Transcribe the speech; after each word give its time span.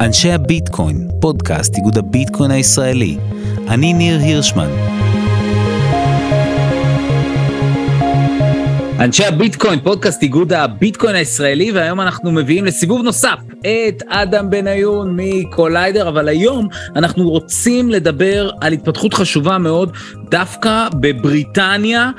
אנשי 0.00 0.32
הביטקוין, 0.32 1.08
פודקאסט 1.20 1.76
איגוד 1.76 1.98
הביטקוין 1.98 2.50
הישראלי. 2.50 3.16
אני 3.68 3.92
ניר 3.92 4.18
הירשמן. 4.18 4.68
אנשי 9.00 9.24
הביטקוין, 9.24 9.80
פודקאסט 9.80 10.22
איגוד 10.22 10.52
הביטקוין 10.52 11.14
הישראלי, 11.14 11.72
והיום 11.72 12.00
אנחנו 12.00 12.32
מביאים 12.32 12.64
לסיבוב 12.64 13.02
נוסף 13.02 13.38
את 13.60 14.02
אדם 14.08 14.50
בניון 14.50 15.16
מקוליידר, 15.16 16.08
אבל 16.08 16.28
היום 16.28 16.68
אנחנו 16.96 17.30
רוצים 17.30 17.90
לדבר 17.90 18.50
על 18.60 18.72
התפתחות 18.72 19.14
חשובה 19.14 19.58
מאוד 19.58 19.92
דווקא 20.30 20.88
בבריטניה. 21.00 22.10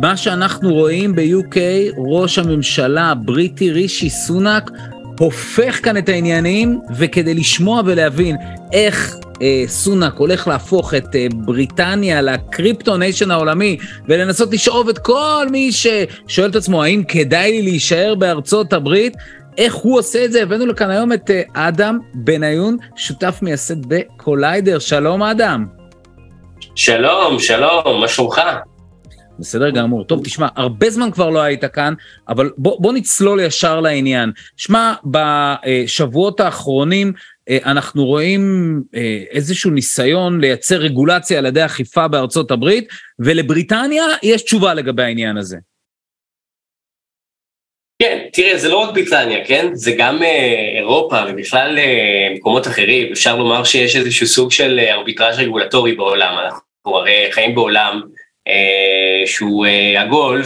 מה 0.00 0.16
שאנחנו 0.16 0.74
רואים 0.74 1.14
ב-UK, 1.14 1.56
ראש 1.96 2.38
הממשלה 2.38 3.10
הבריטי 3.10 3.70
רישי 3.70 4.10
סונאק 4.10 4.70
הופך 5.18 5.84
כאן 5.84 5.96
את 5.96 6.08
העניינים, 6.08 6.80
וכדי 6.96 7.34
לשמוע 7.34 7.82
ולהבין 7.84 8.36
איך 8.72 9.16
אה, 9.42 9.64
סונאק 9.66 10.14
הולך 10.16 10.48
להפוך 10.48 10.94
את 10.94 11.16
אה, 11.16 11.26
בריטניה 11.34 12.22
לקריפטו 12.22 12.96
nation 12.96 13.30
העולמי, 13.30 13.76
ולנסות 14.08 14.52
לשאוב 14.52 14.88
את 14.88 14.98
כל 14.98 15.46
מי 15.50 15.70
ששואל 15.72 16.50
את 16.50 16.56
עצמו 16.56 16.82
האם 16.82 17.02
כדאי 17.08 17.52
לי 17.52 17.62
להישאר 17.62 18.14
בארצות 18.14 18.72
הברית, 18.72 19.16
איך 19.58 19.74
הוא 19.74 19.98
עושה 19.98 20.24
את 20.24 20.32
זה? 20.32 20.42
הבאנו 20.42 20.66
לכאן 20.66 20.90
היום 20.90 21.12
את 21.12 21.30
אה, 21.30 21.42
אדם 21.54 21.98
בניון, 22.14 22.76
שותף 22.96 23.38
מייסד 23.42 23.86
בקוליידר. 23.86 24.78
שלום 24.78 25.22
אדם. 25.22 25.66
שלום, 26.74 27.38
שלום, 27.38 28.00
מה 28.00 28.08
שלומך? 28.08 28.40
בסדר 29.38 29.70
גמור. 29.70 30.04
טוב, 30.04 30.24
תשמע, 30.24 30.48
הרבה 30.56 30.90
זמן 30.90 31.10
כבר 31.10 31.30
לא 31.30 31.40
היית 31.40 31.64
כאן, 31.64 31.94
אבל 32.28 32.50
בוא, 32.58 32.82
בוא 32.82 32.92
נצלול 32.92 33.40
ישר 33.40 33.80
לעניין. 33.80 34.32
שמע, 34.56 34.94
בשבועות 35.04 36.40
האחרונים 36.40 37.12
אה, 37.50 37.58
אנחנו 37.64 38.04
רואים 38.04 38.82
אה, 38.94 39.22
איזשהו 39.30 39.70
ניסיון 39.70 40.40
לייצר 40.40 40.76
רגולציה 40.76 41.38
על 41.38 41.46
ידי 41.46 41.64
אכיפה 41.64 42.08
בארצות 42.08 42.50
הברית, 42.50 42.88
ולבריטניה 43.18 44.04
יש 44.22 44.42
תשובה 44.42 44.74
לגבי 44.74 45.02
העניין 45.02 45.36
הזה. 45.36 45.56
כן, 48.02 48.26
תראה, 48.32 48.58
זה 48.58 48.68
לא 48.68 48.78
רק 48.78 48.94
בריטניה, 48.94 49.44
כן? 49.44 49.70
זה 49.72 49.92
גם 49.98 50.22
אה, 50.22 50.72
אירופה 50.78 51.16
ובכלל 51.28 51.78
אה, 51.78 52.28
מקומות 52.34 52.66
אחרים. 52.66 53.12
אפשר 53.12 53.36
לומר 53.36 53.64
שיש 53.64 53.96
איזשהו 53.96 54.26
סוג 54.26 54.50
של 54.50 54.78
אה, 54.78 54.94
ארביטראז' 54.94 55.38
רגולטורי 55.38 55.94
בעולם. 55.94 56.38
אנחנו 56.44 56.96
הרי 56.96 57.28
חיים 57.30 57.54
בעולם 57.54 58.00
שהוא 59.26 59.66
אה, 59.66 60.00
עגול, 60.00 60.42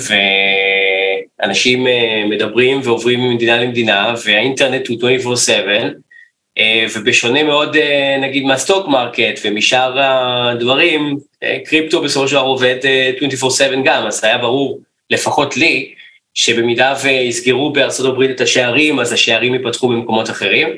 ואנשים 1.40 1.86
אה, 1.86 2.24
מדברים 2.28 2.80
ועוברים 2.84 3.20
ממדינה 3.20 3.56
למדינה, 3.56 4.14
והאינטרנט 4.24 4.88
הוא 4.88 4.96
24/7, 5.24 6.58
ובשונה 6.94 7.42
מאוד 7.42 7.76
נגיד 8.20 8.44
מה 8.44 8.57
stock 8.57 8.88
market 8.88 9.40
ומשאר 9.44 9.98
הדברים, 9.98 11.18
קריפטו 11.64 12.02
בסופו 12.02 12.28
של 12.28 12.34
דבר 12.34 12.44
עובד 12.44 12.76
24/7 13.18 13.74
גם, 13.84 14.06
אז 14.06 14.24
היה 14.24 14.38
ברור, 14.38 14.80
לפחות 15.10 15.56
לי, 15.56 15.94
שבמידה 16.34 16.94
ויסגרו 17.02 17.72
בארצות 17.72 18.06
הברית 18.06 18.30
את 18.30 18.40
השערים, 18.40 19.00
אז 19.00 19.12
השערים 19.12 19.54
ייפתחו 19.54 19.88
במקומות 19.88 20.30
אחרים. 20.30 20.68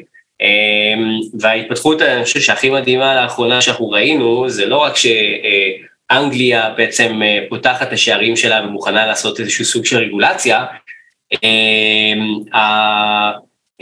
וההתפתחות, 1.41 2.03
אני 2.03 2.25
חושב 2.25 2.41
שהכי 2.41 2.71
מדהימה 2.71 3.23
לאחרונה 3.23 3.61
שאנחנו 3.61 3.91
ראינו, 3.91 4.49
זה 4.49 4.67
לא 4.67 4.77
רק 4.77 4.97
ש... 4.97 5.07
אנגליה 6.11 6.71
בעצם 6.77 7.23
אה, 7.23 7.39
פותחת 7.49 7.89
את 7.89 7.93
השערים 7.93 8.37
שלה 8.37 8.65
ומוכנה 8.65 9.07
לעשות 9.07 9.41
איזשהו 9.41 9.65
סוג 9.65 9.85
של 9.85 9.97
רגולציה, 9.97 10.65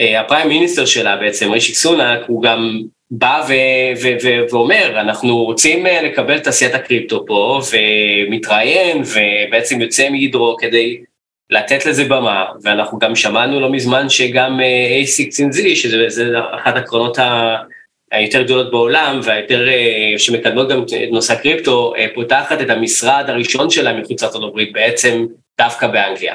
אה, 0.01 0.21
הפריים 0.21 0.49
מיניסטר 0.49 0.87
שלה 0.87 1.17
בעצם, 1.17 1.53
רישי 1.53 1.75
סונאק, 1.75 2.21
הוא 2.27 2.43
גם 2.43 2.81
בא 3.11 3.45
ו- 3.49 4.03
ו- 4.03 4.17
ו- 4.23 4.51
ואומר, 4.51 5.01
אנחנו 5.01 5.45
רוצים 5.45 5.87
אה, 5.87 6.03
לקבל 6.03 6.39
תעשיית 6.39 6.75
הקריפטו 6.75 7.27
פה, 7.27 7.61
ומתראיין, 7.73 9.03
ובעצם 9.03 9.81
יוצא 9.81 10.09
מגדרו 10.11 10.57
כדי 10.57 11.01
לתת 11.51 11.87
לזה 11.87 12.05
במה, 12.05 12.45
ואנחנו 12.63 12.99
גם 12.99 13.17
שמענו 13.17 13.61
לא 13.61 13.71
מזמן 13.71 14.09
שגם 14.09 14.61
A16Z, 14.61 15.75
שזה 15.75 16.33
אחת 16.55 16.77
הקרונות 16.77 17.19
ה... 17.19 17.57
היותר 18.13 18.43
גדולות 18.43 18.71
בעולם 18.71 19.21
והיותר 19.23 19.69
אה, 19.69 20.19
שמקדמות 20.19 20.69
גם 20.69 20.83
את 20.83 20.89
נושא 21.11 21.33
הקריפטו, 21.33 21.95
אה, 21.97 22.07
פותחת 22.15 22.61
את 22.61 22.71
המשרד 22.71 23.25
הראשון 23.29 23.71
שלה 23.71 23.93
מחוץ 23.93 24.23
לארצות 24.23 24.43
הברית 24.43 24.73
בעצם 24.73 25.27
דווקא 25.59 25.87
באנגליה. 25.87 26.35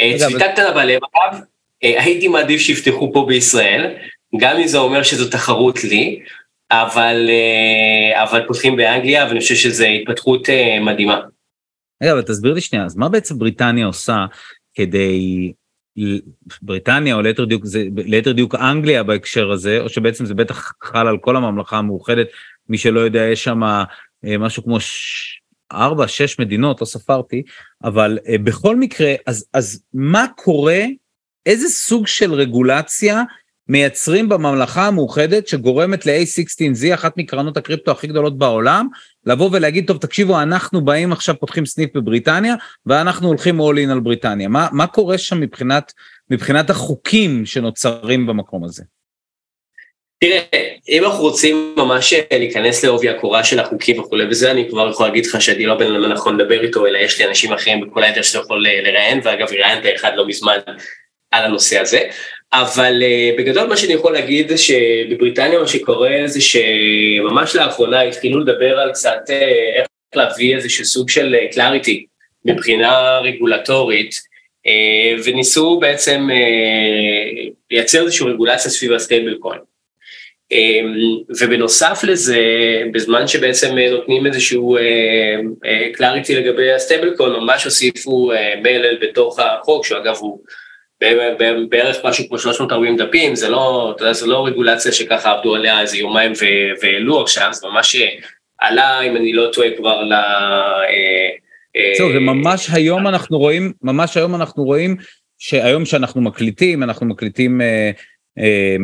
אה, 0.00 0.12
צביטה 0.18 0.52
קטנה 0.52 0.70
בלב 0.70 1.00
אגב, 1.04 1.40
הייתי 1.82 2.28
מעדיף 2.28 2.60
שיפתחו 2.60 3.12
פה 3.12 3.24
בישראל, 3.28 3.94
גם 4.36 4.56
אם 4.56 4.66
זה 4.66 4.78
אומר 4.78 5.02
שזו 5.02 5.28
תחרות 5.30 5.84
לי, 5.84 6.20
אבל, 6.70 7.30
אבל 8.12 8.42
פותחים 8.46 8.76
באנגליה 8.76 9.26
ואני 9.28 9.40
חושב 9.40 9.54
שזו 9.54 9.84
התפתחות 9.84 10.48
מדהימה. 10.80 11.20
רגע, 12.02 12.12
אבל 12.12 12.22
תסביר 12.22 12.52
לי 12.52 12.60
שנייה, 12.60 12.84
אז 12.84 12.96
מה 12.96 13.08
בעצם 13.08 13.38
בריטניה 13.38 13.86
עושה 13.86 14.26
כדי 14.74 15.52
בריטניה 16.62 17.14
או 17.14 17.22
ליתר 17.22 17.44
דיוק, 17.44 17.64
זה, 17.64 17.84
ליתר 17.96 18.32
דיוק 18.32 18.54
אנגליה 18.54 19.02
בהקשר 19.02 19.50
הזה, 19.50 19.80
או 19.80 19.88
שבעצם 19.88 20.26
זה 20.26 20.34
בטח 20.34 20.72
חל 20.82 21.08
על 21.08 21.18
כל 21.18 21.36
הממלכה 21.36 21.76
המאוחדת, 21.78 22.26
מי 22.68 22.78
שלא 22.78 23.00
יודע, 23.00 23.22
יש 23.22 23.44
שם 23.44 23.62
אה, 23.62 24.38
משהו 24.38 24.64
כמו. 24.64 24.78
ארבע, 25.72 26.08
שש 26.08 26.40
מדינות, 26.40 26.80
לא 26.80 26.86
ספרתי, 26.86 27.42
אבל 27.84 28.18
אה, 28.28 28.38
בכל 28.38 28.76
מקרה, 28.76 29.14
אז, 29.26 29.46
אז 29.52 29.82
מה 29.94 30.26
קורה, 30.36 30.84
איזה 31.46 31.68
סוג 31.68 32.06
של 32.06 32.32
רגולציה 32.32 33.22
מייצרים 33.68 34.28
בממלכה 34.28 34.86
המאוחדת 34.86 35.48
שגורמת 35.48 36.06
ל-A16Z, 36.06 36.94
אחת 36.94 37.16
מקרנות 37.16 37.56
הקריפטו 37.56 37.90
הכי 37.90 38.06
גדולות 38.06 38.38
בעולם, 38.38 38.88
לבוא 39.26 39.50
ולהגיד, 39.52 39.86
טוב, 39.86 39.96
תקשיבו, 39.96 40.42
אנחנו 40.42 40.84
באים 40.84 41.12
עכשיו, 41.12 41.34
פותחים 41.40 41.66
סניף 41.66 41.90
בבריטניה, 41.94 42.54
ואנחנו 42.86 43.28
הולכים 43.28 43.60
all 43.60 43.86
in 43.86 43.92
על 43.92 44.00
בריטניה. 44.00 44.48
מה, 44.48 44.68
מה 44.72 44.86
קורה 44.86 45.18
שם 45.18 45.40
מבחינת, 45.40 45.92
מבחינת 46.30 46.70
החוקים 46.70 47.46
שנוצרים 47.46 48.26
במקום 48.26 48.64
הזה? 48.64 48.82
תראה, 50.20 50.40
אם 50.88 51.04
אנחנו 51.04 51.22
רוצים 51.22 51.74
ממש 51.76 52.14
להיכנס 52.32 52.84
לעובי 52.84 53.08
הקורה 53.08 53.44
של 53.44 53.60
החוקים 53.60 54.00
וכולי 54.00 54.24
וזה, 54.30 54.50
אני 54.50 54.68
כבר 54.70 54.90
יכול 54.90 55.06
להגיד 55.06 55.26
לך 55.26 55.42
שאני 55.42 55.66
לא 55.66 55.74
בן 55.74 55.94
אדם 55.94 56.04
הנכון 56.04 56.40
לדבר 56.40 56.62
איתו, 56.62 56.86
אלא 56.86 56.98
יש 56.98 57.20
לי 57.20 57.28
אנשים 57.28 57.52
אחרים 57.52 57.80
בכל 57.80 58.04
היתר 58.04 58.22
שאתה 58.22 58.38
יכול 58.38 58.66
לראיין, 58.66 59.20
ואגב, 59.24 59.48
ראיינת 59.48 59.84
אחד 59.96 60.10
לא 60.16 60.26
מזמן 60.26 60.56
על 61.30 61.44
הנושא 61.44 61.78
הזה. 61.78 62.00
אבל 62.54 63.02
uh, 63.02 63.38
בגדול 63.38 63.66
מה 63.66 63.76
שאני 63.76 63.92
יכול 63.92 64.12
להגיד 64.12 64.48
זה 64.48 64.58
שבבריטניה 64.58 65.58
מה 65.58 65.66
שקורה 65.66 66.10
זה 66.26 66.40
שממש 66.40 67.56
לאחרונה 67.56 68.00
התחילו 68.00 68.40
לדבר 68.40 68.78
על 68.78 68.92
קצת 68.92 69.20
uh, 69.26 69.32
איך 69.78 69.86
להביא 70.14 70.56
איזשהו 70.56 70.84
סוג 70.84 71.10
של 71.10 71.36
clarity 71.52 72.06
uh, 72.08 72.52
מבחינה 72.52 73.18
רגולטורית, 73.18 74.10
uh, 74.12 75.22
וניסו 75.24 75.78
בעצם 75.80 76.28
uh, 76.30 77.50
לייצר 77.70 78.02
איזושהי 78.02 78.26
רגולציה 78.26 78.70
סביב 78.70 78.92
ה 78.92 79.34
stablecoin. 79.34 79.60
ובנוסף 81.40 82.00
לזה, 82.02 82.38
בזמן 82.92 83.26
שבעצם 83.26 83.78
נותנים 83.78 84.26
איזשהו 84.26 84.76
uh, 84.76 84.80
uh, 86.00 86.32
לגבי 86.32 86.72
ה 86.72 87.16
stablecoin, 87.16 87.32
ממש 87.32 87.64
הוסיפו 87.64 88.32
uh, 88.32 88.36
מלל 88.62 88.98
בתוך 89.00 89.38
החוק, 89.38 89.86
שאגב 89.86 90.16
הוא 90.20 90.38
בערך 91.68 92.04
משהו 92.04 92.28
כמו 92.28 92.38
340 92.38 92.96
דפים, 92.96 93.36
זה 93.36 93.48
לא, 93.48 93.92
אתה 93.96 94.02
יודע, 94.02 94.12
זה 94.12 94.26
לא 94.26 94.46
רגולציה 94.46 94.92
שככה 94.92 95.30
עבדו 95.30 95.54
עליה 95.54 95.80
איזה 95.80 95.96
יומיים 95.96 96.32
והעלו 96.82 97.22
עכשיו, 97.22 97.48
זה 97.52 97.68
ממש 97.68 97.96
עלה, 98.58 99.00
אם 99.00 99.16
אני 99.16 99.32
לא 99.32 99.50
טועה, 99.52 99.68
כבר 99.76 100.02
ל... 100.02 100.12
אה, 100.12 101.28
אה, 101.76 101.92
זהו, 101.98 102.12
זה 102.12 102.18
ממש 102.18 102.70
היום 102.72 103.06
אנחנו 103.06 103.38
רואים, 103.38 103.72
ממש 103.82 104.16
היום 104.16 104.34
אנחנו 104.34 104.64
רואים 104.64 104.96
שהיום 105.38 105.84
שאנחנו 105.84 106.20
מקליטים, 106.20 106.82
אנחנו 106.82 107.06
מקליטים 107.06 107.60
אה, 107.60 107.90
אה, 108.38 108.76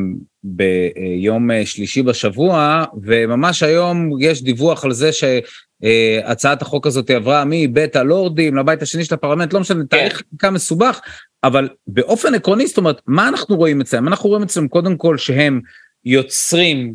ביום 0.44 1.48
שלישי 1.64 2.02
בשבוע, 2.02 2.84
וממש 3.02 3.62
היום 3.62 4.10
יש 4.20 4.42
דיווח 4.42 4.84
על 4.84 4.92
זה 4.92 5.10
שהצעת 5.12 6.62
החוק 6.62 6.86
הזאת 6.86 7.10
עברה 7.10 7.44
מבית 7.46 7.96
הלורדים 7.96 8.56
לבית 8.56 8.82
השני 8.82 9.04
של 9.04 9.14
הפרלמנט, 9.14 9.52
לא 9.52 9.60
משנה, 9.60 9.80
כן. 9.80 9.86
תהליך 9.86 10.16
חקיקה 10.16 10.50
מסובך, 10.50 11.00
אבל 11.44 11.68
באופן 11.86 12.34
עקרוני, 12.34 12.66
זאת 12.66 12.78
אומרת, 12.78 13.00
מה 13.06 13.28
אנחנו 13.28 13.56
רואים 13.56 13.80
אצלם? 13.80 14.08
אנחנו 14.08 14.28
רואים 14.28 14.42
אצלם 14.42 14.68
קודם 14.68 14.96
כל 14.96 15.18
שהם 15.18 15.60
יוצרים, 16.04 16.94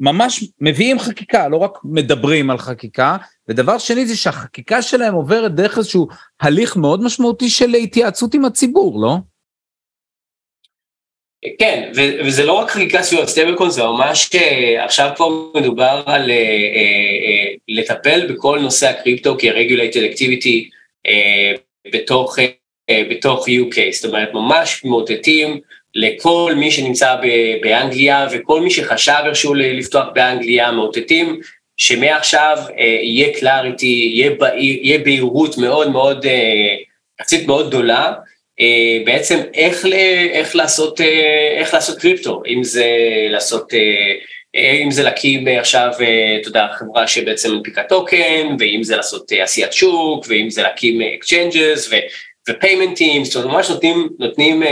ממש 0.00 0.44
מביאים 0.60 0.98
חקיקה, 0.98 1.48
לא 1.48 1.56
רק 1.56 1.78
מדברים 1.84 2.50
על 2.50 2.58
חקיקה, 2.58 3.16
ודבר 3.48 3.78
שני 3.78 4.06
זה 4.06 4.16
שהחקיקה 4.16 4.82
שלהם 4.82 5.14
עוברת 5.14 5.54
דרך 5.54 5.78
איזשהו 5.78 6.08
הליך 6.40 6.76
מאוד 6.76 7.02
משמעותי 7.02 7.48
של 7.48 7.74
התייעצות 7.74 8.34
עם 8.34 8.44
הציבור, 8.44 9.00
לא? 9.02 9.16
כן, 11.58 11.92
וזה 12.24 12.44
לא 12.44 12.52
רק 12.52 12.70
חקיקה 12.70 13.02
סביב 13.02 13.20
ה 13.20 13.24
stablecoin, 13.24 13.70
זה 13.70 13.82
ממש 13.82 14.30
אה, 14.34 14.84
עכשיו 14.84 15.10
כבר 15.16 15.28
מדובר 15.56 16.02
על 16.06 16.30
אה, 16.30 16.36
אה, 16.36 17.54
לטפל 17.68 18.32
בכל 18.32 18.58
נושא 18.62 18.88
הקריפטו 18.88 19.36
כ-regulated 19.38 20.14
activity 20.14 20.70
בתוך 21.92 22.38
בתוך 22.90 23.48
UK, 23.48 23.76
זאת 23.92 24.04
אומרת 24.04 24.28
ממש 24.34 24.84
מאותתים 24.84 25.60
לכל 25.94 26.52
מי 26.56 26.70
שנמצא 26.70 27.16
באנגליה 27.62 28.26
וכל 28.32 28.60
מי 28.60 28.70
שחשב 28.70 29.22
איכשהו 29.26 29.54
לפתוח 29.54 30.06
באנגליה, 30.14 30.72
מאותתים 30.72 31.40
שמעכשיו 31.76 32.58
יהיה 33.02 33.34
clarity, 33.38 34.10
יהיה, 34.14 34.30
יהיה 34.56 34.98
בהירות 34.98 35.58
מאוד 35.58 35.90
מאוד, 35.90 36.26
יחסית 37.20 37.46
מאוד 37.46 37.68
גדולה, 37.68 38.12
בעצם 39.04 39.40
איך, 39.54 39.86
איך, 40.32 40.56
לעשות, 40.56 41.00
איך 41.58 41.74
לעשות 41.74 41.98
קריפטו, 41.98 42.42
אם 42.46 42.64
זה 42.64 42.86
לעשות 43.30 43.72
אם 44.82 44.90
זה 44.90 45.02
להקים 45.02 45.48
עכשיו, 45.48 45.90
אתה 46.40 46.48
יודע, 46.48 46.66
חברה 46.78 47.06
שבעצם 47.06 47.50
מנפיקה 47.52 47.82
טוקן, 47.82 48.56
ואם 48.58 48.82
זה 48.82 48.96
לעשות 48.96 49.32
עשיית 49.42 49.72
שוק, 49.72 50.24
ואם 50.28 50.50
זה 50.50 50.62
להקים 50.62 51.00
exchanges 51.02 51.90
ופיימנטים, 52.48 53.24
זאת 53.24 53.36
אומרת, 53.36 53.50
ממש 53.56 53.70
נותנים, 53.70 54.08
נותנים 54.18 54.62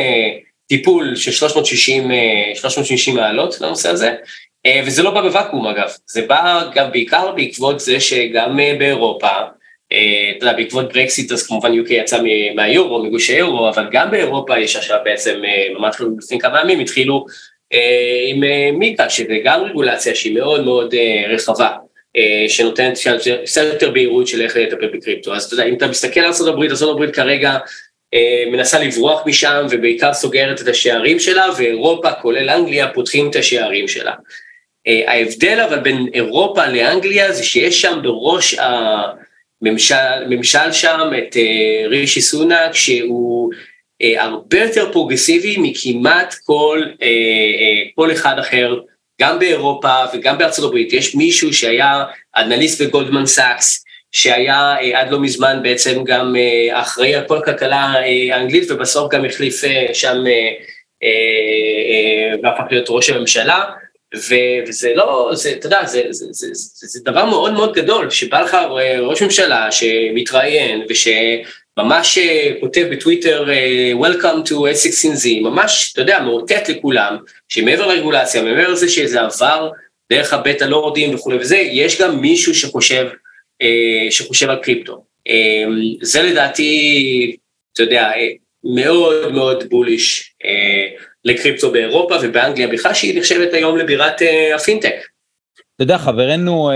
טיפול 0.68 1.16
של 1.16 1.30
360, 1.30 2.10
360 2.54 3.14
מעלות 3.14 3.60
לנושא 3.60 3.88
הזה, 3.88 4.14
וזה 4.86 5.02
לא 5.02 5.10
בא 5.10 5.20
בוואקום 5.20 5.66
אגב, 5.66 5.88
זה 6.06 6.26
בא 6.26 6.64
גם 6.74 6.92
בעיקר 6.92 7.32
בעקבות 7.32 7.80
זה 7.80 8.00
שגם 8.00 8.56
באירופה, 8.78 9.28
אתה 10.36 10.46
יודע, 10.46 10.56
בעקבות 10.56 10.92
ברקסיט 10.92 11.32
אז 11.32 11.46
כמובן 11.46 11.72
UK 11.72 11.92
יצא 11.92 12.18
מהיורו, 12.54 13.04
מגוש 13.04 13.30
היורו, 13.30 13.68
אבל 13.68 13.88
גם 13.92 14.10
באירופה 14.10 14.58
יש 14.58 14.76
עכשיו 14.76 14.98
בעצם, 15.04 15.40
ממש 15.78 15.96
לפני 16.18 16.38
כמה 16.38 16.60
ימים 16.60 16.80
התחילו 16.80 17.24
עם 18.28 18.40
מיקה, 18.78 19.10
שזה 19.10 19.34
גם 19.44 19.62
רגולציה 19.62 20.14
שהיא 20.14 20.34
מאוד 20.34 20.64
מאוד 20.64 20.94
רחבה, 21.28 21.68
שנותנת 22.48 22.98
קצת 23.44 23.62
יותר 23.72 23.90
בהירות 23.90 24.26
של 24.26 24.42
איך 24.42 24.56
לטפל 24.56 24.86
בקריפטו. 24.86 25.34
אז 25.34 25.44
אתה 25.44 25.54
יודע, 25.54 25.64
אם 25.64 25.74
אתה 25.74 25.86
מסתכל 25.86 26.20
על 26.20 26.32
ארה"ב, 26.40 26.82
ארה"ב 26.82 27.10
כרגע 27.10 27.58
מנסה 28.52 28.78
לברוח 28.78 29.22
משם 29.26 29.66
ובעיקר 29.70 30.14
סוגרת 30.14 30.60
את 30.60 30.68
השערים 30.68 31.18
שלה, 31.18 31.46
ואירופה, 31.58 32.12
כולל 32.12 32.50
אנגליה, 32.50 32.88
פותחים 32.88 33.30
את 33.30 33.36
השערים 33.36 33.88
שלה. 33.88 34.12
ההבדל 35.06 35.60
אבל 35.68 35.78
בין 35.78 36.06
אירופה 36.14 36.66
לאנגליה 36.66 37.32
זה 37.32 37.44
שיש 37.44 37.82
שם 37.82 37.98
בראש 38.02 38.56
הממשל 39.60 40.72
שם 40.72 41.10
את 41.18 41.36
רישי 41.86 42.20
סונאק, 42.20 42.74
שהוא 42.74 43.50
הרבה 44.02 44.60
יותר 44.60 44.92
פרוגרסיבי 44.92 45.56
מכמעט 45.58 46.34
כל, 46.44 46.82
כל 47.94 48.12
אחד 48.12 48.38
אחר, 48.38 48.74
גם 49.22 49.38
באירופה 49.38 49.94
וגם 50.14 50.38
בארצות 50.38 50.64
הברית. 50.64 50.92
יש 50.92 51.14
מישהו 51.14 51.54
שהיה 51.54 52.04
אנליסט 52.36 52.82
בגולדמן 52.82 53.26
סאקס, 53.26 53.84
שהיה 54.12 54.76
עד 54.94 55.10
לא 55.10 55.20
מזמן 55.20 55.58
בעצם 55.62 56.04
גם 56.04 56.34
אחראי 56.72 57.14
על 57.14 57.24
כל 57.28 57.38
הכלכלה 57.38 57.94
האנגלית, 58.30 58.70
ובסוף 58.70 59.12
גם 59.12 59.24
החליף 59.24 59.62
שם, 59.92 60.16
והפך 62.42 62.64
להיות 62.70 62.86
ראש 62.88 63.10
הממשלה. 63.10 63.64
וזה 64.14 64.92
לא, 64.94 65.30
זה, 65.34 65.52
אתה 65.52 65.66
יודע, 65.66 65.86
זה, 65.86 66.02
זה, 66.10 66.26
זה, 66.30 66.48
זה, 66.52 66.86
זה 66.86 67.00
דבר 67.04 67.24
מאוד 67.24 67.52
מאוד 67.52 67.74
גדול, 67.74 68.10
שבא 68.10 68.40
לך 68.40 68.56
ראש 69.00 69.22
ממשלה 69.22 69.72
שמתראיין 69.72 70.82
ושממש 71.78 72.18
כותב 72.60 72.88
בטוויטר 72.92 73.46
Welcome 74.00 74.48
to 74.48 74.52
A16Z, 74.52 75.40
ממש, 75.42 75.90
אתה 75.92 76.00
יודע, 76.00 76.20
מאותת 76.22 76.68
לכולם, 76.68 77.16
שמעבר 77.48 77.86
לרגולציה, 77.86 78.42
מעבר 78.42 78.68
לזה 78.68 78.88
שזה 78.88 79.20
עבר 79.20 79.70
דרך 80.12 80.32
הבית 80.32 80.62
הלורדים 80.62 81.14
וכולי 81.14 81.36
וזה, 81.36 81.56
יש 81.56 82.00
גם 82.00 82.20
מישהו 82.20 82.54
שחושב, 82.54 83.06
שחושב 84.10 84.50
על 84.50 84.56
קריפטו. 84.62 85.04
זה 86.02 86.22
לדעתי, 86.22 87.36
אתה 87.72 87.82
יודע, 87.82 88.10
מאוד 88.74 89.32
מאוד 89.32 89.64
בוליש. 89.68 90.34
לקריפטו 91.24 91.70
באירופה 91.72 92.16
ובאנגליה 92.22 92.68
בכלל, 92.68 92.94
שהיא 92.94 93.18
נחשבת 93.18 93.54
היום 93.54 93.78
לבירת 93.78 94.22
הפינטק. 94.54 94.94
אתה 95.74 95.82
יודע, 95.82 95.98
חברנו, 95.98 96.70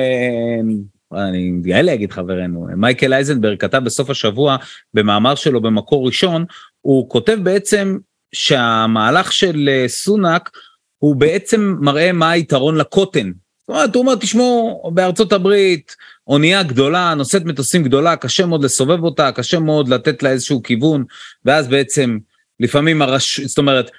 אני 1.14 1.52
גאה 1.60 1.82
להגיד 1.82 2.12
חברנו, 2.12 2.66
מייקל 2.76 3.12
אייזנברג 3.12 3.60
כתב 3.60 3.78
בסוף 3.84 4.10
השבוע 4.10 4.56
במאמר 4.94 5.34
שלו 5.34 5.60
במקור 5.60 6.06
ראשון, 6.06 6.44
הוא 6.80 7.08
כותב 7.08 7.38
בעצם 7.42 7.98
שהמהלך 8.34 9.32
של 9.32 9.68
uh, 9.68 9.88
סונאק 9.88 10.50
הוא 10.98 11.16
בעצם 11.16 11.76
מראה 11.80 12.12
מה 12.12 12.30
היתרון 12.30 12.76
לקוטן. 12.76 13.32
זאת 13.58 13.68
אומרת, 13.68 13.94
הוא 13.94 14.02
אומר, 14.02 14.14
תשמעו, 14.14 14.90
בארצות 14.94 15.32
הברית, 15.32 15.96
אונייה 16.26 16.62
גדולה, 16.62 17.14
נושאת 17.14 17.44
מטוסים 17.44 17.82
גדולה, 17.82 18.16
קשה 18.16 18.46
מאוד 18.46 18.64
לסובב 18.64 19.04
אותה, 19.04 19.32
קשה 19.32 19.58
מאוד 19.58 19.88
לתת 19.88 20.22
לה 20.22 20.30
איזשהו 20.30 20.62
כיוון, 20.62 21.04
ואז 21.44 21.68
בעצם 21.68 22.18
לפעמים 22.60 23.02
הרש... 23.02 23.40
זאת 23.40 23.58
אומרת, 23.58 23.90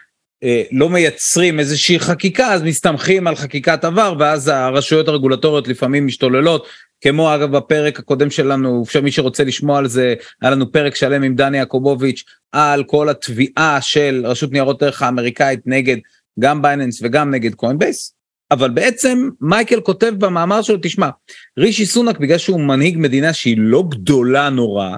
לא 0.71 0.89
מייצרים 0.89 1.59
איזושהי 1.59 1.99
חקיקה, 1.99 2.53
אז 2.53 2.63
מסתמכים 2.63 3.27
על 3.27 3.35
חקיקת 3.35 3.85
עבר, 3.85 4.13
ואז 4.19 4.47
הרשויות 4.47 5.07
הרגולטוריות 5.07 5.67
לפעמים 5.67 6.05
משתוללות, 6.05 6.67
כמו 7.01 7.35
אגב 7.35 7.57
בפרק 7.57 7.99
הקודם 7.99 8.29
שלנו, 8.29 8.83
מי 9.03 9.11
שרוצה 9.11 9.43
לשמוע 9.43 9.77
על 9.77 9.87
זה, 9.87 10.13
היה 10.41 10.51
לנו 10.51 10.71
פרק 10.71 10.95
שלם 10.95 11.23
עם 11.23 11.35
דני 11.35 11.57
יעקובוביץ', 11.57 12.23
על 12.51 12.83
כל 12.83 13.09
התביעה 13.09 13.81
של 13.81 14.23
רשות 14.25 14.51
ניירות 14.51 14.83
ערך 14.83 15.01
האמריקאית 15.01 15.59
נגד 15.65 15.97
גם 16.39 16.61
בייננס 16.61 16.99
וגם 17.03 17.31
נגד 17.31 17.55
קוינבייס. 17.55 18.13
אבל 18.51 18.69
בעצם 18.69 19.29
מייקל 19.41 19.81
כותב 19.81 20.13
במאמר 20.17 20.61
שלו, 20.61 20.77
תשמע, 20.81 21.09
רישי 21.57 21.85
סונאק 21.85 22.17
בגלל 22.17 22.37
שהוא 22.37 22.59
מנהיג 22.59 22.97
מדינה 22.97 23.33
שהיא 23.33 23.55
לא 23.59 23.83
גדולה 23.89 24.49
נורא, 24.49 24.97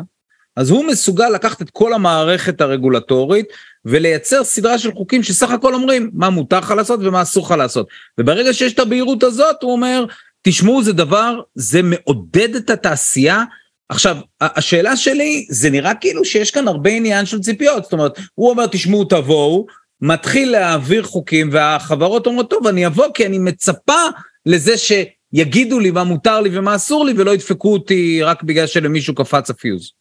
אז 0.55 0.69
הוא 0.69 0.85
מסוגל 0.85 1.29
לקחת 1.29 1.61
את 1.61 1.69
כל 1.69 1.93
המערכת 1.93 2.61
הרגולטורית 2.61 3.45
ולייצר 3.85 4.43
סדרה 4.43 4.79
של 4.79 4.91
חוקים 4.91 5.23
שסך 5.23 5.51
הכל 5.51 5.73
אומרים 5.73 6.11
מה 6.13 6.29
מותר 6.29 6.59
לך 6.59 6.71
לעשות 6.71 6.99
ומה 7.03 7.21
אסור 7.21 7.45
לך 7.45 7.51
לעשות. 7.51 7.87
וברגע 8.17 8.53
שיש 8.53 8.73
את 8.73 8.79
הבהירות 8.79 9.23
הזאת, 9.23 9.63
הוא 9.63 9.71
אומר, 9.71 10.05
תשמעו, 10.41 10.83
זה 10.83 10.93
דבר, 10.93 11.41
זה 11.55 11.81
מעודד 11.83 12.55
את 12.55 12.69
התעשייה. 12.69 13.43
עכשיו, 13.89 14.17
השאלה 14.41 14.97
שלי, 14.97 15.47
זה 15.49 15.69
נראה 15.69 15.95
כאילו 15.95 16.25
שיש 16.25 16.51
כאן 16.51 16.67
הרבה 16.67 16.89
עניין 16.89 17.25
של 17.25 17.39
ציפיות. 17.39 17.83
זאת 17.83 17.93
אומרת, 17.93 18.19
הוא 18.35 18.49
אומר, 18.49 18.67
תשמעו, 18.67 19.05
תבואו, 19.05 19.65
מתחיל 20.01 20.51
להעביר 20.51 21.03
חוקים, 21.03 21.49
והחברות 21.51 22.27
אומרות, 22.27 22.49
טוב, 22.49 22.67
אני 22.67 22.87
אבוא 22.87 23.07
כי 23.13 23.25
אני 23.25 23.39
מצפה 23.39 24.01
לזה 24.45 24.73
שיגידו 24.77 25.79
לי 25.79 25.91
מה 25.91 26.03
מותר 26.03 26.41
לי 26.41 26.57
ומה 26.57 26.75
אסור 26.75 27.05
לי, 27.05 27.13
ולא 27.17 27.31
ידפקו 27.31 27.73
אותי 27.73 28.23
רק 28.23 28.43
בגלל 28.43 28.67
שלמישהו 28.67 29.15
קפץ 29.15 29.49
הפיוז. 29.49 29.91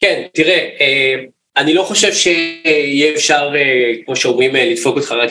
כן, 0.00 0.26
תראה, 0.34 0.68
אני 1.58 1.74
לא 1.74 1.82
חושב 1.82 2.12
שיהיה 2.12 3.14
אפשר, 3.14 3.50
כמו 4.04 4.16
שאומרים, 4.16 4.54
לדפוק 4.54 4.96
אותך 4.96 5.12
רק 5.12 5.30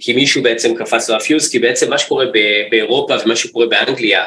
כי 0.00 0.12
מישהו 0.14 0.42
בעצם 0.42 0.74
קפץ 0.74 1.10
לו 1.10 1.16
הפיוז, 1.16 1.50
כי 1.50 1.58
בעצם 1.58 1.90
מה 1.90 1.98
שקורה 1.98 2.26
באירופה 2.70 3.14
ומה 3.24 3.36
שקורה 3.36 3.66
באנגליה, 3.66 4.26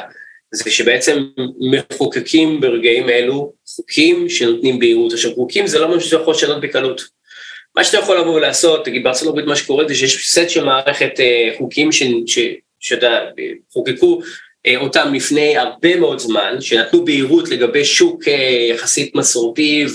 זה 0.51 0.71
שבעצם 0.71 1.23
מחוקקים 1.71 2.61
ברגעים 2.61 3.09
אלו 3.09 3.53
חוקים 3.75 4.29
שנותנים 4.29 4.79
בהירות. 4.79 5.13
עכשיו, 5.13 5.35
חוקים 5.35 5.67
זה 5.67 5.79
לא 5.79 5.87
משהו 5.87 6.09
שאתה 6.09 6.21
יכול 6.21 6.33
לשנות 6.33 6.61
בקלות. 6.61 7.01
מה 7.75 7.83
שאתה 7.83 7.97
יכול 7.97 8.19
לבוא 8.19 8.35
ולעשות, 8.35 8.85
תגיד, 8.85 9.03
בארצות 9.03 9.27
הברית 9.27 9.45
מה 9.45 9.55
שקורה 9.55 9.87
זה 9.87 9.95
שיש 9.95 10.29
סט 10.29 10.49
של 10.49 10.63
מערכת 10.63 11.13
חוקים 11.57 11.89
שאתה 12.79 13.19
חוקקו 13.73 14.21
אותם 14.77 15.13
לפני 15.13 15.57
הרבה 15.57 15.95
מאוד 15.95 16.19
זמן, 16.19 16.55
שנתנו 16.59 17.05
בהירות 17.05 17.49
לגבי 17.49 17.85
שוק 17.85 18.23
יחסית 18.69 19.15
מסורתי 19.15 19.85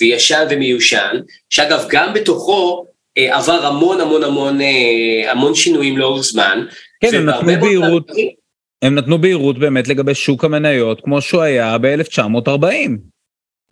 וישן 0.00 0.46
ומיושן, 0.50 1.16
שאגב 1.50 1.84
גם 1.88 2.14
בתוכו 2.14 2.84
עבר 3.16 3.66
המון 3.66 4.00
המון 4.00 4.24
המון 4.24 4.58
המון 5.28 5.54
שינויים 5.54 5.98
לאורך 5.98 6.22
זמן. 6.22 6.66
כן, 7.00 7.14
הם 7.14 7.26
נתנו 7.26 7.60
בהירות, 7.60 8.10
הם 8.82 8.94
נתנו 8.94 9.18
בהירות 9.18 9.58
באמת 9.58 9.88
לגבי 9.88 10.14
שוק 10.14 10.44
המניות 10.44 11.00
כמו 11.04 11.22
שהוא 11.22 11.42
היה 11.42 11.78
ב-1940. 11.78 12.90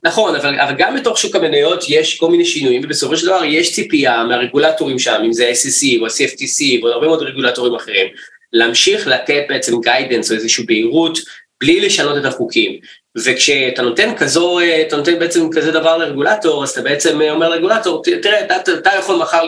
נכון, 0.04 0.35
אבל, 0.35 0.61
אבל 0.61 0.75
גם 0.78 0.97
בתוך 0.97 1.18
שוק 1.18 1.37
המניות 1.37 1.85
יש 1.88 2.18
כל 2.18 2.30
מיני 2.30 2.45
שינויים, 2.45 2.83
ובסופו 2.85 3.16
של 3.16 3.26
דבר 3.26 3.45
יש 3.45 3.75
ציפייה 3.75 4.25
מהרגולטורים 4.25 4.99
שם, 4.99 5.23
אם 5.25 5.33
זה 5.33 5.49
ה-SEC 5.49 6.00
או 6.00 6.06
ה-CFTC 6.06 6.80
ועוד 6.80 6.92
הרבה 6.92 7.06
מאוד 7.06 7.23
רגולטורים 7.23 7.75
אחרים, 7.75 8.06
להמשיך 8.53 9.07
לתת 9.07 9.45
בעצם 9.49 9.81
גיידנס 9.81 10.31
או 10.31 10.37
איזושהי 10.37 10.65
בהירות 10.65 11.19
בלי 11.61 11.81
לשנות 11.81 12.19
את 12.19 12.25
החוקים. 12.25 12.79
וכשאתה 13.17 13.83
נותן 13.83 14.15
כזו, 14.17 14.59
אתה 14.87 14.97
נותן 14.97 15.19
בעצם 15.19 15.50
כזה 15.53 15.73
דבר 15.73 15.97
לרגולטור, 15.97 16.62
אז 16.62 16.71
אתה 16.71 16.83
בעצם 16.83 17.21
אומר 17.21 17.49
לרגולטור, 17.49 18.03
תראה, 18.03 18.45
אתה, 18.45 18.57
אתה 18.75 18.91
יכול 18.99 19.17
מחר 19.17 19.47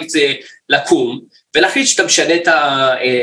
לקום 0.69 1.21
ולהחליט 1.57 1.87
שאתה 1.87 2.05
משנה 2.05 2.35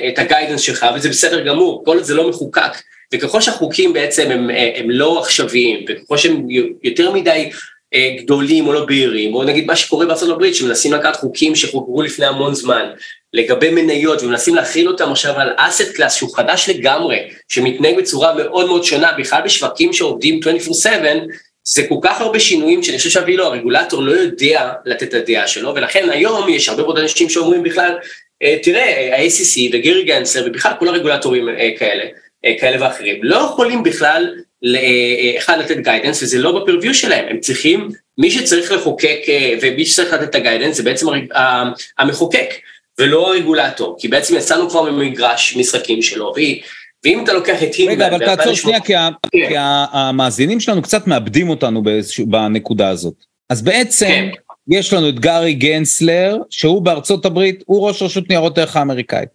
את 0.10 0.20
הגיידנס 0.20 0.62
שלך, 0.62 0.86
וזה 0.96 1.10
בסדר 1.10 1.42
גמור, 1.42 1.86
כל 1.86 2.04
זה 2.04 2.16
לא 2.16 2.30
מחוקק. 2.30 2.82
וככל 3.14 3.42
שהחוקים 3.42 3.94
בעצם 3.94 4.32
הם, 4.32 4.50
הם 4.76 4.90
לא 4.90 5.20
עכשוויים, 5.20 5.86
וככל 5.90 6.18
שהם 6.18 6.48
יותר 6.84 7.12
מדי 7.12 7.50
גדולים 8.18 8.68
או 8.68 8.74
לא 8.74 8.86
בהירים, 8.86 9.36
או 9.36 9.44
נגיד 9.44 9.66
מה 9.66 9.76
שקורה 9.76 10.06
בארצות 10.06 10.30
הברית, 10.30 10.56
שמנסים 10.56 10.94
לקחת 10.94 11.16
חוקים 11.16 11.56
שחוקרו 11.56 12.02
לפני 12.02 12.26
המון 12.26 12.54
זמן, 12.54 12.90
לגבי 13.34 13.70
מניות, 13.70 14.24
ומנסים 14.24 14.56
להכיל 14.56 14.88
אותם 14.88 15.12
עכשיו 15.12 15.40
על 15.40 15.50
אסט 15.58 15.96
קלאס 15.96 16.14
שהוא 16.14 16.36
חדש 16.36 16.70
לגמרי, 16.70 17.18
שמתנהג 17.50 17.98
בצורה 17.98 18.36
מאוד 18.36 18.68
מאוד 18.68 18.84
שונה, 18.84 19.12
בכלל 19.18 19.42
בשווקים 19.46 19.94
שעובדים 19.94 20.40
24/7, 20.40 21.28
זה 21.68 21.88
כל 21.90 21.96
כך 22.02 22.22
הרבה 22.22 22.40
שינויים 22.40 22.84
שאני 22.84 22.98
חושב 22.98 23.10
שאפילו 23.10 23.46
הרגולטור 23.46 24.04
לא 24.04 24.12
יודע 24.12 24.72
לתת 24.86 25.04
את 25.04 25.14
הדעה 25.14 25.48
שלו, 25.48 25.76
ולכן 25.76 26.10
היום 26.10 26.50
יש 26.50 26.70
הרבה 26.70 26.84
מאוד 26.84 26.98
אנשים 26.98 27.30
שאומרים 27.30 27.64
בכלל, 27.64 27.98
אה, 28.44 28.58
תראה, 28.64 29.16
ה-SEC 29.18 29.70
וגרי 29.74 30.04
גנסר 30.04 30.44
ובכלל 30.48 30.72
כל 30.80 30.88
הרגולטורים 30.88 31.50
אה, 31.50 31.70
כאלה, 31.80 32.04
אה, 32.46 32.54
כאלה 32.60 32.84
ואחרים, 32.84 33.20
לא 33.24 33.36
יכולים 33.36 33.84
בכלל, 33.84 34.36
אחד 35.38 35.60
לתת 35.60 35.78
guidance 35.78 36.24
וזה 36.24 36.40
לא 36.40 36.62
ב 36.62 36.66
purview 36.66 36.94
שלהם, 36.94 37.26
הם 37.30 37.40
צריכים, 37.40 37.90
מי 38.18 38.32
שצריך 38.32 38.72
לחוקק 38.72 39.18
ומי 39.62 39.86
שצריך 39.86 40.14
לתת 40.14 40.24
את 40.24 40.36
ה 40.36 40.40
guidance 40.40 40.78
זה 40.78 40.84
בעצם 40.84 41.08
המחוקק 41.98 42.50
ולא 43.00 43.34
הרגולטור, 43.34 43.96
כי 44.00 44.08
בעצם 44.08 44.36
יצאנו 44.36 44.70
כבר 44.70 44.92
ממגרש 44.92 45.58
משחקים 45.58 46.02
שלו, 46.02 46.34
ואם 47.04 47.24
אתה 47.24 47.34
לוקח 47.34 47.64
את 47.64 47.74
הינמן... 47.74 47.94
רגע, 47.94 48.08
אבל 48.08 48.36
תעצור 48.36 48.54
שנייה, 48.54 48.80
כי, 48.80 48.94
כן. 49.32 49.48
כי 49.50 49.56
המאזינים 49.92 50.60
שלנו 50.60 50.82
קצת 50.82 51.08
מאבדים 51.08 51.50
אותנו 51.50 51.84
בנקודה 52.28 52.90
הזאת. 52.90 53.14
אז 53.50 53.62
בעצם 53.62 54.06
כן. 54.06 54.30
יש 54.68 54.94
לנו 54.94 55.10
את 55.10 55.20
גארי 55.20 55.54
גנסלר, 55.54 56.38
שהוא 56.50 56.82
בארצות 56.82 57.26
הברית, 57.26 57.64
הוא 57.66 57.88
ראש 57.88 58.02
רשות 58.02 58.30
ניירות 58.30 58.58
ערך 58.58 58.76
האמריקאית. 58.76 59.30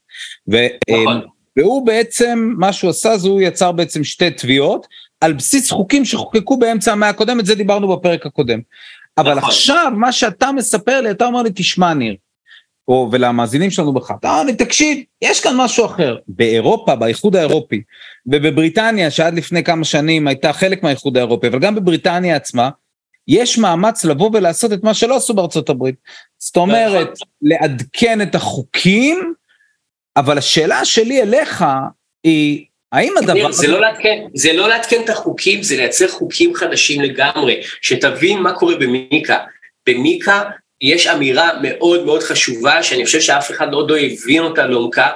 ו, 0.53 0.67
נכון. 0.91 1.21
והוא 1.57 1.87
בעצם, 1.87 2.55
מה 2.59 2.73
שהוא 2.73 2.91
עשה 2.91 3.17
זה 3.17 3.29
הוא 3.29 3.41
יצר 3.41 3.73
בעצם 3.73 4.05
שתי 4.05 4.31
תביעות, 4.31 4.87
על 5.21 5.33
בסיס 5.33 5.71
חוקים 5.71 6.05
שחוקקו 6.05 6.57
באמצע 6.57 6.93
המאה 6.93 7.09
הקודמת, 7.09 7.47
זה 7.47 7.55
דיברנו 7.55 7.97
בפרק 7.97 8.27
הקודם. 8.27 8.61
אבל 9.19 9.35
נכון. 9.35 9.49
עכשיו, 9.49 9.93
מה 9.97 10.13
שאתה 10.13 10.53
מספר 10.53 11.01
לי, 11.01 11.11
אתה 11.11 11.27
אומר 11.27 11.43
לי, 11.43 11.51
תשמע 11.55 11.95
ניר, 11.95 12.17
או 12.89 13.09
ולמאזינים 13.13 13.71
שלנו 13.71 13.93
בכלל, 13.93 14.17
אתה 14.21 14.31
אומר 14.31 14.43
לי, 14.43 14.55
תקשיב, 14.55 14.99
יש 15.23 15.41
כאן 15.41 15.57
משהו 15.57 15.85
אחר. 15.85 16.17
באירופה, 16.29 16.95
באיחוד 16.95 17.37
האירופי, 17.37 17.83
ובבריטניה, 18.27 19.11
שעד 19.11 19.35
לפני 19.35 19.65
כמה 19.65 19.85
שנים 19.85 20.29
הייתה 20.29 20.53
חלק 20.53 20.83
מהאיחוד 20.83 21.17
האירופי, 21.17 21.47
אבל 21.47 21.59
גם 21.59 21.75
בבריטניה 21.75 22.37
עצמה, 22.37 22.71
יש 23.29 23.59
מאמץ 23.59 24.05
לבוא 24.05 24.31
ולעשות 24.33 24.73
את 24.73 24.85
מה 24.85 24.95
שלא 24.95 25.17
עשו 25.17 25.35
בארצות 25.35 25.69
הברית. 25.69 25.95
זאת 26.39 26.57
אומרת, 26.57 27.09
לעדכן 27.43 28.23
את 28.23 28.35
החוקים, 28.35 29.35
אבל 30.17 30.39
השאלה 30.39 30.85
שלי 30.85 31.23
אליך 31.23 31.65
היא, 32.25 32.65
האם 32.93 33.15
הדבר... 33.17 33.53
זה 33.53 33.69
לא, 33.69 33.81
לעדכן, 33.81 34.23
זה 34.35 34.53
לא 34.53 34.69
לעדכן 34.69 35.03
את 35.05 35.09
החוקים, 35.09 35.63
זה 35.63 35.77
לייצר 35.77 36.09
חוקים 36.09 36.55
חדשים 36.55 37.01
לגמרי, 37.01 37.61
שתבין 37.81 38.39
מה 38.39 38.53
קורה 38.53 38.77
במיקה. 38.77 39.39
במיקה 39.89 40.43
יש 40.81 41.07
אמירה 41.07 41.51
מאוד 41.63 42.05
מאוד 42.05 42.23
חשובה, 42.23 42.83
שאני 42.83 43.05
חושב 43.05 43.21
שאף 43.21 43.51
אחד 43.51 43.73
עוד 43.73 43.91
לא 43.91 43.97
הבין 43.99 44.43
אותה 44.43 44.67
לעומקה, 44.67 45.09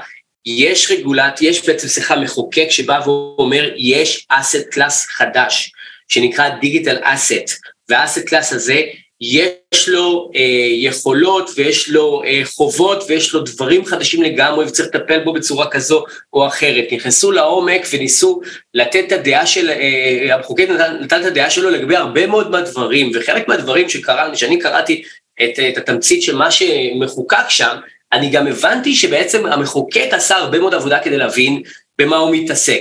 יש 0.47 0.91
רגולט, 0.91 1.43
יש 1.43 1.67
בעצם, 1.67 1.89
סליחה, 1.89 2.17
מחוקק 2.17 2.67
שבא 2.71 3.01
ואומר, 3.05 3.71
יש 3.77 4.27
asset 4.29 4.69
class 4.71 5.07
חדש, 5.07 5.73
שנקרא 6.09 6.49
digital 6.49 6.97
asset, 7.03 7.51
וה 7.89 8.00
asset 8.00 8.29
class 8.29 8.53
הזה, 8.53 8.81
יש 9.21 9.89
לו 9.89 10.31
אה, 10.37 10.41
יכולות 10.71 11.51
ויש 11.57 11.89
לו 11.89 12.23
אה, 12.25 12.41
חובות 12.45 13.05
ויש 13.09 13.35
לו 13.35 13.41
דברים 13.41 13.85
חדשים 13.85 14.23
לגמרי 14.23 14.65
וצריך 14.65 14.89
לטפל 14.89 15.19
בו 15.19 15.33
בצורה 15.33 15.71
כזו 15.71 16.05
או 16.33 16.47
אחרת. 16.47 16.85
נכנסו 16.93 17.33
לעומק 17.33 17.87
וניסו 17.93 18.41
לתת 18.75 19.05
את 19.07 19.13
הדעה 19.13 19.47
של, 19.47 19.71
אה, 19.71 20.35
המחוקק 20.35 20.67
נתן, 20.71 20.97
נתן 21.01 21.21
את 21.21 21.27
הדעה 21.27 21.51
שלו 21.51 21.71
לגבי 21.71 21.97
הרבה 21.97 22.27
מאוד 22.27 22.51
מהדברים, 22.51 23.11
וחלק 23.15 23.49
מהדברים 23.49 23.89
שקרה, 23.89 24.37
שאני 24.37 24.59
קראתי 24.59 25.03
את, 25.45 25.59
את 25.69 25.79
התמצית 25.79 26.23
של 26.23 26.37
מה 26.37 26.51
שמחוקק 26.51 27.49
שם, 27.49 27.77
אני 28.13 28.31
גם 28.31 28.47
הבנתי 28.47 28.95
שבעצם 28.95 29.47
המחוקק 29.47 30.09
עשה 30.11 30.37
הרבה 30.37 30.59
מאוד 30.59 30.75
עבודה 30.75 30.99
כדי 30.99 31.17
להבין 31.17 31.63
במה 31.99 32.17
הוא 32.17 32.37
מתעסק. 32.37 32.81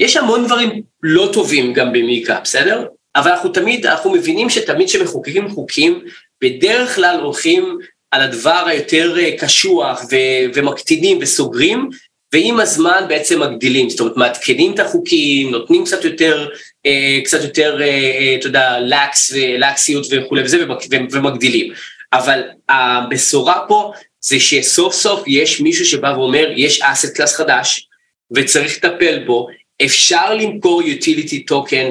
יש 0.00 0.16
המון 0.16 0.46
דברים 0.46 0.82
לא 1.02 1.30
טובים 1.32 1.72
גם 1.72 1.92
במיקה, 1.92 2.40
בסדר? 2.44 2.86
אבל 3.16 3.30
אנחנו 3.30 3.48
תמיד, 3.48 3.86
אנחנו 3.86 4.12
מבינים 4.12 4.50
שתמיד 4.50 4.88
כשמחוקקים 4.88 5.48
חוקים, 5.48 6.04
בדרך 6.42 6.94
כלל 6.94 7.20
הולכים 7.22 7.78
על 8.10 8.22
הדבר 8.22 8.62
היותר 8.66 9.18
אה, 9.18 9.36
קשוח 9.38 10.04
ו- 10.12 10.54
ומקטינים 10.54 11.18
וסוגרים, 11.20 11.90
ועם 12.32 12.60
הזמן 12.60 13.04
בעצם 13.08 13.40
מגדילים, 13.40 13.90
זאת 13.90 14.00
אומרת 14.00 14.16
מעדכנים 14.16 14.74
את 14.74 14.78
החוקים, 14.78 15.50
נותנים 15.50 15.84
קצת 15.84 16.04
יותר, 16.04 16.48
אה, 16.86 17.18
קצת 17.24 17.42
יותר, 17.42 17.82
אה, 17.82 18.36
אתה 18.38 18.46
יודע, 18.46 18.80
לקס 18.80 19.32
ולקסיות 19.34 20.06
וכולי 20.10 20.42
וזה, 20.42 20.64
ומגדילים. 21.10 21.72
אבל 22.12 22.42
הבשורה 22.68 23.60
פה 23.68 23.92
זה 24.20 24.40
שסוף 24.40 24.94
סוף 24.94 25.22
יש 25.26 25.60
מישהו 25.60 25.84
שבא 25.84 26.14
ואומר, 26.16 26.52
יש 26.56 26.80
asset 26.82 27.16
class 27.16 27.36
חדש, 27.36 27.88
וצריך 28.34 28.76
לטפל 28.76 29.18
בו, 29.26 29.48
אפשר 29.84 30.34
למכור 30.34 30.82
utility 30.82 31.52
token 31.52 31.86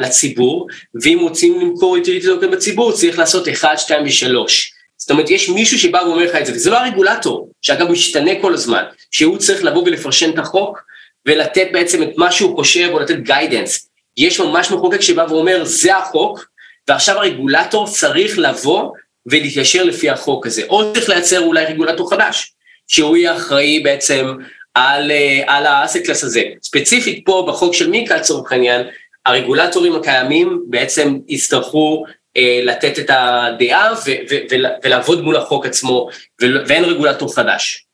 לציבור, 0.00 0.66
ואם 1.02 1.18
רוצים 1.20 1.60
למכור 1.60 1.96
utility 1.96 2.24
token 2.24 2.46
בציבור 2.46 2.92
צריך 2.92 3.18
לעשות 3.18 3.48
1, 3.48 3.78
2 3.78 4.04
ו-3. 4.04 4.50
זאת 4.96 5.10
אומרת, 5.10 5.30
יש 5.30 5.48
מישהו 5.48 5.78
שבא 5.78 5.98
ואומר 5.98 6.24
לך 6.24 6.34
את 6.34 6.46
זה, 6.46 6.52
וזה 6.52 6.70
לא 6.70 6.78
הרגולטור, 6.78 7.50
שאגב 7.62 7.90
משתנה 7.90 8.30
כל 8.40 8.54
הזמן, 8.54 8.82
שהוא 9.10 9.38
צריך 9.38 9.64
לבוא 9.64 9.82
ולפרשן 9.82 10.30
את 10.30 10.38
החוק, 10.38 10.78
ולתת 11.26 11.68
בעצם 11.72 12.02
את 12.02 12.08
מה 12.16 12.32
שהוא 12.32 12.56
חושב, 12.56 12.88
או 12.92 12.98
לתת 12.98 13.18
guidance. 13.18 13.88
יש 14.16 14.40
ממש 14.40 14.70
מחוקק 14.70 15.00
שבא 15.00 15.26
ואומר, 15.28 15.64
זה 15.64 15.96
החוק, 15.96 16.46
ועכשיו 16.88 17.16
הרגולטור 17.16 17.86
צריך 17.86 18.38
לבוא 18.38 18.90
ולהתיישר 19.26 19.84
לפי 19.84 20.10
החוק 20.10 20.46
הזה, 20.46 20.62
או 20.68 20.92
צריך 20.92 21.08
לייצר 21.08 21.40
אולי 21.40 21.64
רגולטור 21.64 22.10
חדש, 22.10 22.52
שהוא 22.88 23.16
יהיה 23.16 23.36
אחראי 23.36 23.80
בעצם 23.80 24.26
על, 24.74 25.10
אה, 25.10 25.42
על 25.46 25.66
האסקלס 25.66 26.24
הזה. 26.24 26.42
ספציפית 26.62 27.22
פה 27.26 27.46
בחוק 27.48 27.74
של 27.74 27.90
מיקה 27.90 28.16
לצורך 28.16 28.52
העניין, 28.52 28.86
הרגולטורים 29.26 29.94
הקיימים 29.94 30.64
בעצם 30.66 31.18
יצטרכו 31.28 32.04
אה, 32.36 32.60
לתת 32.64 32.98
את 32.98 33.10
הדעה 33.10 33.92
ו- 33.92 34.10
ו- 34.30 34.36
ו- 34.50 34.74
ולעבוד 34.84 35.20
מול 35.20 35.36
החוק 35.36 35.66
עצמו, 35.66 36.08
ו- 36.42 36.68
ואין 36.68 36.84
רגולטור 36.84 37.34
חדש. 37.34 37.86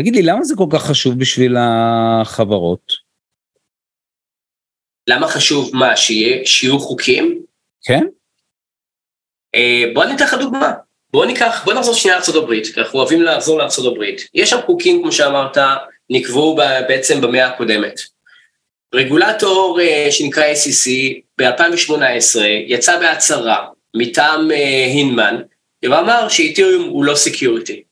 תגיד 0.00 0.16
לי, 0.16 0.22
למה 0.22 0.44
זה 0.44 0.54
כל 0.56 0.66
כך 0.72 0.82
חשוב 0.86 1.18
בשביל 1.18 1.56
החברות? 1.58 2.92
למה 5.06 5.28
חשוב 5.28 5.70
מה, 5.76 5.96
שיהיה, 5.96 6.46
שיהיו 6.46 6.78
חוקים? 6.78 7.42
כן. 7.82 8.04
אה, 9.54 9.84
בוא 9.94 10.04
אני 10.04 10.14
אתן 10.16 10.24
לך 10.24 10.34
דוגמה. 10.34 10.72
בוא 11.10 11.26
ניקח, 11.26 11.62
בוא 11.64 11.74
נחזור 11.74 11.94
שנייה 11.94 12.18
לארה"ב, 12.18 12.54
כי 12.74 12.80
אנחנו 12.80 12.98
אוהבים 12.98 13.22
לחזור 13.22 13.58
לארה"ב. 13.58 14.02
יש 14.34 14.50
שם 14.50 14.58
חוקים, 14.66 15.02
כמו 15.02 15.12
שאמרת, 15.12 15.58
נקבעו 16.10 16.56
בעצם 16.88 17.20
במאה 17.20 17.46
הקודמת. 17.46 18.00
רגולטור 18.94 19.78
uh, 19.80 20.12
שנקרא 20.12 20.44
SEC 20.52 20.90
ב-2018 21.38 22.40
יצא 22.66 22.98
בהצהרה 22.98 23.66
מטעם 23.96 24.50
uh, 24.50 24.54
הינמן 24.94 25.36
ואמר 25.82 26.28
שאית'ריום 26.28 26.88
הוא 26.88 27.04
לא 27.04 27.14
security, 27.14 27.82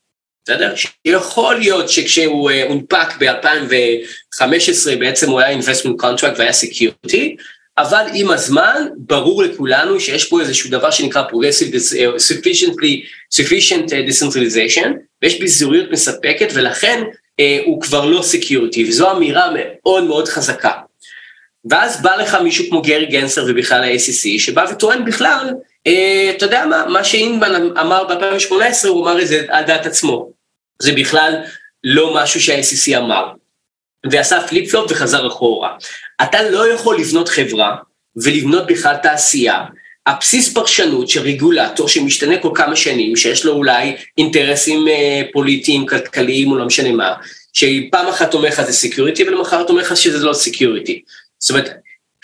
בסדר? 0.44 0.74
שיכול 0.76 1.56
להיות 1.56 1.88
שכשהוא 1.88 2.50
uh, 2.50 2.54
הונפק 2.68 3.16
ב-2015 3.18 4.98
בעצם 4.98 5.30
הוא 5.30 5.40
היה 5.40 5.58
investment 5.58 6.02
contract 6.02 6.38
והיה 6.38 6.52
security, 6.52 7.36
אבל 7.78 8.04
עם 8.14 8.30
הזמן 8.30 8.86
ברור 8.96 9.42
לכולנו 9.42 10.00
שיש 10.00 10.24
פה 10.24 10.40
איזשהו 10.40 10.70
דבר 10.70 10.90
שנקרא 10.90 11.22
progressive 11.28 11.74
sufficiently, 12.16 13.06
sufficient 13.34 13.90
decentralization 13.90 14.88
ויש 15.22 15.40
ביזוריות 15.40 15.90
מספקת 15.90 16.48
ולכן 16.54 17.02
אה, 17.02 17.10
הוא 17.64 17.80
כבר 17.80 18.04
לא 18.04 18.22
security, 18.22 18.88
וזו 18.88 19.10
אמירה 19.10 19.48
מאוד 19.54 20.04
מאוד 20.04 20.28
חזקה. 20.28 20.72
ואז 21.70 22.02
בא 22.02 22.16
לך 22.16 22.34
מישהו 22.34 22.64
כמו 22.68 22.82
גרי 22.82 23.06
גנסלר 23.06 23.44
ובכלל 23.48 23.84
ה-SEC, 23.84 24.38
שבא 24.38 24.66
וטוען 24.70 25.04
בכלל, 25.04 25.50
אה, 25.86 26.32
אתה 26.36 26.44
יודע 26.44 26.66
מה, 26.66 26.86
מה 26.86 27.04
שהינמן 27.04 27.54
אמר 27.80 28.04
ב-2018, 28.04 28.88
הוא 28.88 29.02
אמר 29.02 29.22
את 29.22 29.28
זה 29.28 29.46
על 29.48 29.64
דעת 29.64 29.86
עצמו. 29.86 30.30
זה 30.78 30.92
בכלל 30.92 31.34
לא 31.84 32.14
משהו 32.14 32.40
שה-SEC 32.40 32.98
אמר. 32.98 33.32
ועשה 34.10 34.48
flip 34.48 34.70
flop 34.70 34.90
וחזר 34.90 35.26
אחורה. 35.26 35.76
אתה 36.22 36.50
לא 36.50 36.72
יכול 36.72 37.00
לבנות 37.00 37.28
חברה 37.28 37.76
ולבנות 38.16 38.66
בכלל 38.66 38.96
תעשייה 39.02 39.64
על 40.06 40.22
בסיס 40.22 40.54
פרשנות 40.54 41.08
של 41.08 41.20
רגולטור 41.20 41.88
שמשתנה 41.88 42.38
כל 42.38 42.50
כמה 42.54 42.76
שנים, 42.76 43.16
שיש 43.16 43.44
לו 43.44 43.52
אולי 43.52 43.96
אינטרסים 44.18 44.88
אה, 44.88 45.22
פוליטיים, 45.32 45.86
כלכליים 45.86 46.52
או 46.52 46.58
לא 46.58 46.66
משנה 46.66 46.92
מה, 46.92 47.12
שפעם 47.52 48.08
אחת 48.08 48.34
אומר 48.34 48.48
לך 48.48 48.62
זה 48.62 48.72
security 48.72 49.28
ולמחרת 49.28 49.70
אומר 49.70 49.82
לך 49.82 49.96
שזה 49.96 50.26
לא 50.26 50.32
security. 50.32 51.02
זאת 51.38 51.50
אומרת, 51.50 51.70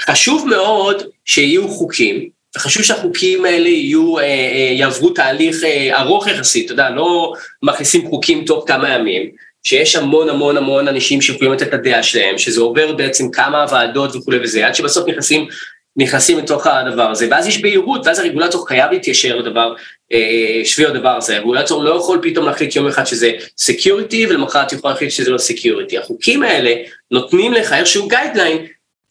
חשוב 0.01 0.49
מאוד 0.49 1.03
שיהיו 1.25 1.69
חוקים, 1.69 2.29
וחשוב 2.57 2.83
שהחוקים 2.83 3.45
האלה 3.45 3.69
יהיו, 3.69 4.19
אה, 4.19 4.25
אה, 4.25 4.73
יעברו 4.73 5.11
תהליך 5.11 5.65
אה, 5.65 6.01
ארוך 6.01 6.27
יחסית, 6.27 6.65
אתה 6.65 6.73
יודע, 6.73 6.91
לא 6.91 7.33
מכניסים 7.63 8.09
חוקים 8.09 8.45
תוך 8.45 8.65
כמה 8.67 8.89
ימים, 8.89 9.31
שיש 9.63 9.97
המון 9.97 10.29
המון 10.29 10.57
המון 10.57 10.89
אנשים 10.89 11.21
שיכולים 11.21 11.53
לתת 11.53 11.69
את 11.69 11.75
הדעה 11.75 12.03
שלהם, 12.03 12.39
שזה 12.39 12.61
עובר 12.61 12.93
בעצם 12.93 13.31
כמה 13.31 13.67
ועדות 13.71 14.17
וכולי 14.17 14.39
וזה, 14.43 14.67
עד 14.67 14.75
שבסוף 14.75 15.09
נכנסים 15.09 15.47
נכנסים 15.97 16.39
לתוך 16.39 16.67
הדבר 16.67 17.11
הזה, 17.11 17.27
ואז 17.31 17.47
יש 17.47 17.63
בהירות, 17.63 18.07
ואז 18.07 18.19
הרגולטור 18.19 18.69
חייב 18.69 18.91
להתיישר 18.91 19.37
לדבר, 19.37 19.75
אה, 20.13 20.61
שבי 20.65 20.87
הדבר 20.87 21.09
הזה, 21.17 21.37
הרגולטור 21.37 21.85
לא 21.85 21.97
יכול 21.97 22.19
פתאום 22.23 22.47
להחליט 22.47 22.77
יום 22.77 22.87
אחד 22.87 23.05
שזה 23.05 23.31
security, 23.59 24.27
ולמחרת 24.27 24.73
יכול 24.73 24.91
להחליט 24.91 25.11
שזה 25.11 25.31
לא 25.31 25.39
security. 25.39 25.99
החוקים 25.99 26.43
האלה 26.43 26.75
נותנים 27.11 27.53
לך 27.53 27.73
איזשהו 27.73 28.09
guideline 28.09 28.59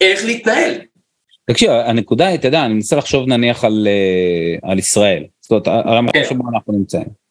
איך 0.01 0.25
להתנהל. 0.25 0.73
תקשיב, 1.45 1.69
הנקודה 1.71 2.27
היא, 2.27 2.35
אתה 2.35 2.47
יודע, 2.47 2.65
אני 2.65 2.73
מנסה 2.73 2.95
לחשוב 2.95 3.27
נניח 3.27 3.63
על, 3.63 3.87
על 4.63 4.79
ישראל, 4.79 5.23
זאת 5.41 5.51
אומרת, 5.51 5.67
על 5.67 5.97
המקום 5.97 6.21
כן. 6.21 6.29
שבו 6.29 6.43
אנחנו 6.53 6.73
נמצאים. 6.73 7.21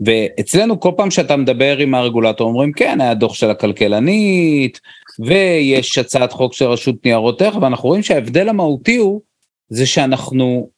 ואצלנו 0.00 0.80
כל 0.80 0.90
פעם 0.96 1.10
שאתה 1.10 1.36
מדבר 1.36 1.78
עם 1.78 1.94
הרגולטור 1.94 2.48
אומרים 2.48 2.72
כן 2.72 3.00
היה 3.00 3.14
דוח 3.14 3.34
של 3.34 3.50
הכלכלנית 3.50 4.80
ויש 5.20 5.98
הצעת 5.98 6.32
חוק 6.32 6.52
של 6.54 6.64
רשות 6.64 7.04
ניירות 7.04 7.42
ערך 7.42 7.56
ואנחנו 7.56 7.88
רואים 7.88 8.02
שההבדל 8.02 8.48
המהותי 8.48 8.96
הוא 8.96 9.20
זה 9.68 9.86
שאנחנו 9.86 10.70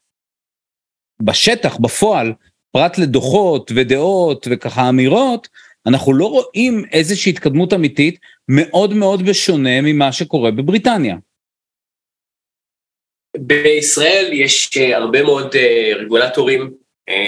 בשטח 1.22 1.76
בפועל 1.76 2.32
פרט 2.72 2.98
לדוחות 2.98 3.72
ודעות 3.74 4.46
וככה 4.50 4.88
אמירות 4.88 5.48
אנחנו 5.86 6.12
לא 6.12 6.26
רואים 6.26 6.84
איזושהי 6.92 7.32
התקדמות 7.32 7.72
אמיתית 7.72 8.18
מאוד 8.48 8.94
מאוד 8.94 9.22
בשונה 9.22 9.80
ממה 9.82 10.12
שקורה 10.12 10.50
בבריטניה. 10.50 11.16
בישראל 13.36 14.30
יש 14.32 14.76
אה, 14.76 14.96
הרבה 14.96 15.22
מאוד 15.22 15.54
אה, 15.54 15.92
רגולטורים 15.96 16.74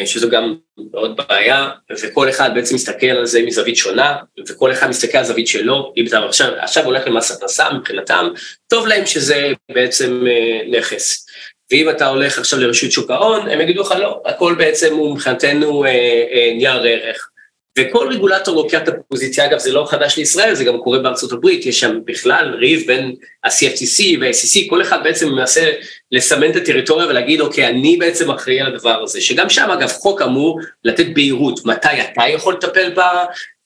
שזו 0.05 0.31
גם 0.31 0.55
מאוד 0.93 1.17
בעיה, 1.17 1.69
וכל 2.03 2.29
אחד 2.29 2.51
בעצם 2.55 2.75
מסתכל 2.75 3.07
על 3.07 3.27
זה 3.27 3.43
מזווית 3.43 3.77
שונה, 3.77 4.17
וכל 4.49 4.73
אחד 4.73 4.89
מסתכל 4.89 5.19
על 5.19 5.25
זווית 5.25 5.47
שלו, 5.47 5.93
אם 5.97 6.07
אתה 6.07 6.19
עכשיו, 6.19 6.53
עכשיו 6.59 6.85
הולך 6.85 7.07
למס 7.07 7.31
הכנסה 7.31 7.73
מבחינתם, 7.73 8.29
טוב 8.69 8.87
להם 8.87 9.07
שזה 9.07 9.53
בעצם 9.73 10.25
אה, 10.27 10.79
נכס. 10.79 11.27
ואם 11.71 11.91
אתה 11.91 12.07
הולך 12.07 12.39
עכשיו 12.39 12.61
לרשות 12.61 12.93
שוק 12.93 13.11
ההון, 13.11 13.49
הם 13.49 13.61
יגידו 13.61 13.83
לך 13.83 13.95
לא, 13.99 14.23
הכל 14.25 14.55
בעצם 14.59 14.95
הוא 14.95 15.15
מבחינתנו 15.15 15.85
אה, 15.85 15.91
אה, 16.33 16.53
נייר 16.57 16.83
ערך. 16.83 17.30
וכל 17.79 18.09
רגולטור 18.11 18.55
לוקח 18.57 18.83
את 18.83 18.89
הפוזיציה, 18.89 19.45
אגב 19.45 19.59
זה 19.59 19.73
לא 19.73 19.87
חדש 19.91 20.17
לישראל, 20.17 20.55
זה 20.55 20.65
גם 20.65 20.79
קורה 20.79 20.99
בארצות 20.99 21.33
הברית, 21.33 21.67
יש 21.67 21.81
שם 21.81 21.99
בכלל 22.05 22.55
ריב 22.59 22.87
בין 22.87 23.15
ה-CFTC 23.45 24.03
וה-SEC, 24.21 24.71
כל 24.71 24.83
אחד 24.83 25.05
בעצם 25.05 25.29
מנסה 25.29 25.71
לסמן 26.12 26.50
את 26.50 26.57
הטריטוריה 26.57 27.07
ולהגיד 27.07 27.41
אוקיי, 27.41 27.67
אני 27.67 27.97
בעצם 27.97 28.31
אחראי 28.31 28.61
על 28.61 28.75
הדבר 28.75 29.03
הזה, 29.03 29.21
שגם 29.21 29.50
שם 29.50 29.71
אגב 29.71 29.89
חוק 29.89 30.23
אמור 30.23 30.61
לתת 30.85 31.07
בהירות, 31.15 31.65
מתי 31.65 31.89
אתה 31.89 32.23
יכול 32.29 32.55
לטפל 32.55 32.93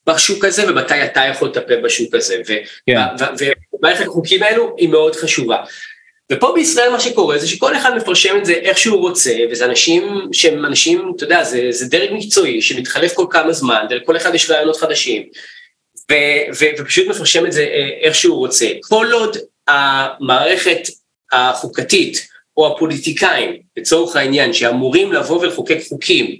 בשוק 0.07 0.45
הזה 0.45 0.71
ומתי 0.71 1.05
אתה 1.05 1.21
יכול 1.21 1.49
לטפל 1.49 1.81
בשוק 1.81 2.15
הזה, 2.15 2.37
כן. 2.87 3.01
ומערכת 3.75 4.07
החוקים 4.07 4.43
האלו 4.43 4.75
היא 4.79 4.89
מאוד 4.89 5.17
חשובה. 5.17 5.57
ופה 6.33 6.53
בישראל 6.55 6.91
מה 6.91 7.01
שקורה 7.01 7.39
זה 7.39 7.49
שכל 7.49 7.77
אחד 7.77 7.97
מפרשם 7.97 8.37
את 8.37 8.45
זה 8.45 8.53
איך 8.53 8.79
שהוא 8.79 8.99
רוצה, 8.99 9.35
וזה 9.51 9.65
אנשים 9.65 10.29
שהם 10.33 10.65
אנשים, 10.65 11.13
אתה 11.17 11.25
יודע, 11.25 11.45
זה, 11.45 11.67
זה 11.71 11.89
דרג 11.89 12.11
מקצועי 12.13 12.63
שמתחלף 12.63 13.15
כל 13.15 13.27
כמה 13.31 13.53
זמן, 13.53 13.87
ולכל 13.91 14.17
אחד 14.17 14.35
יש 14.35 14.51
רעיונות 14.51 14.77
חדשים, 14.77 15.23
ו, 16.11 16.15
ו, 16.61 16.65
ופשוט 16.79 17.09
מפרשם 17.09 17.47
את 17.47 17.53
זה 17.53 17.61
אה, 17.61 17.89
איך 18.01 18.15
שהוא 18.15 18.37
רוצה. 18.37 18.67
כל 18.81 19.13
עוד 19.13 19.37
המערכת 19.69 20.89
החוקתית 21.33 22.29
או 22.57 22.75
הפוליטיקאים, 22.75 23.61
לצורך 23.77 24.17
העניין, 24.17 24.53
שאמורים 24.53 25.13
לבוא 25.13 25.41
ולחוקק 25.41 25.79
חוקים, 25.89 26.37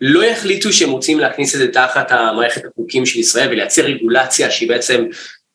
לא 0.00 0.24
יחליטו 0.24 0.72
שהם 0.72 0.90
רוצים 0.90 1.20
להכניס 1.20 1.54
את 1.54 1.58
זה 1.58 1.72
תחת 1.72 2.12
המערכת 2.12 2.62
החוקים 2.64 3.06
של 3.06 3.18
ישראל 3.18 3.48
ולייצר 3.48 3.82
רגולציה 3.82 4.50
שהיא 4.50 4.68
בעצם 4.68 5.04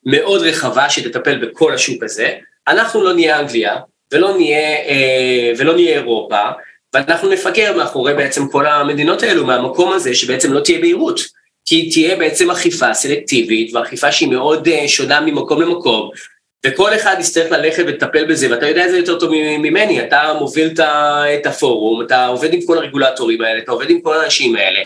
מאוד 0.06 0.42
רחבה 0.42 0.90
שתטפל 0.90 1.46
בכל 1.46 1.74
השוק 1.74 2.04
הזה, 2.04 2.34
אנחנו 2.70 3.04
לא 3.04 3.14
נהיה 3.14 3.40
אנגליה 3.40 3.76
ולא 4.14 4.38
נהיה, 4.38 4.76
אה, 4.88 5.52
ולא 5.58 5.74
נהיה 5.74 5.96
אירופה, 5.96 6.42
ואנחנו 6.94 7.30
נפגר 7.30 7.78
מאחורי 7.78 8.14
בעצם 8.14 8.48
כל 8.48 8.66
המדינות 8.66 9.24
האלו 9.24 9.46
מהמקום 9.46 9.94
הזה 9.94 10.16
שבעצם 10.16 10.54
לא 10.54 10.60
תהיה 10.60 10.80
בהירות, 10.80 11.20
כי 11.66 11.90
תהיה 11.90 12.16
בעצם 12.16 12.52
אכיפה 12.52 12.94
סלקטיבית 12.94 13.76
ואכיפה 13.76 14.12
שהיא 14.12 14.30
מאוד 14.30 14.68
אה, 14.68 14.88
שונה 14.88 15.22
ממקום 15.22 15.62
למקום, 15.62 16.10
וכל 16.66 16.96
אחד 16.96 17.16
יצטרך 17.20 17.52
ללכת 17.52 17.84
ולטפל 17.88 18.26
בזה, 18.26 18.52
ואתה 18.52 18.68
יודע 18.68 18.86
את 18.86 18.92
זה 18.92 18.98
יותר 18.98 19.20
טוב 19.20 19.32
ממני, 19.60 20.02
אתה 20.02 20.34
מוביל 20.40 20.74
את 21.36 21.46
הפורום, 21.46 22.02
אתה 22.02 22.26
עובד 22.26 22.54
עם 22.54 22.60
כל 22.66 22.78
הרגולטורים 22.78 23.42
האלה, 23.42 23.60
אתה 23.60 23.72
עובד 23.72 23.90
עם 23.90 24.02
כל 24.02 24.18
האנשים 24.18 24.56
האלה. 24.56 24.80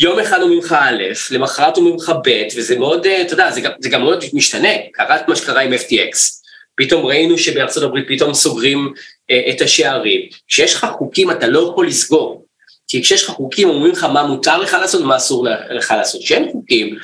יום 0.00 0.18
אחד 0.18 0.40
הוא 0.40 0.50
ממך 0.50 0.76
א', 0.80 1.02
למחרת 1.30 1.76
הוא 1.76 1.90
ממך 1.90 2.12
ב', 2.24 2.42
וזה 2.56 2.78
מאוד, 2.78 3.06
אה, 3.06 3.22
אתה 3.22 3.32
יודע, 3.32 3.50
זה 3.50 3.88
גם, 3.90 4.02
מאוד 4.02 4.24
משתנה, 4.32 4.68
קרה 4.92 5.16
את 5.16 5.28
מה 5.28 5.36
שקרה 5.36 5.60
עם 5.60 5.72
FTX. 5.72 6.41
פתאום 6.76 7.06
ראינו 7.06 7.38
שבארצות 7.38 7.82
הברית 7.82 8.04
פתאום 8.08 8.34
סוגרים 8.34 8.92
אה, 9.30 9.50
את 9.50 9.60
השערים. 9.60 10.20
כשיש 10.48 10.74
לך 10.74 10.86
חוקים 10.98 11.30
אתה 11.30 11.46
לא 11.46 11.68
יכול 11.70 11.86
לסגור, 11.86 12.44
כי 12.88 13.02
כשיש 13.02 13.24
לך 13.24 13.30
חוקים 13.30 13.68
אומרים 13.68 13.92
לך 13.92 14.04
מה 14.04 14.22
מותר 14.22 14.58
לך 14.58 14.76
לעשות 14.80 15.00
ומה 15.00 15.16
אסור 15.16 15.48
לך 15.70 15.94
לעשות. 15.96 16.20
כשאין 16.22 16.48
חוקים, 16.52 16.96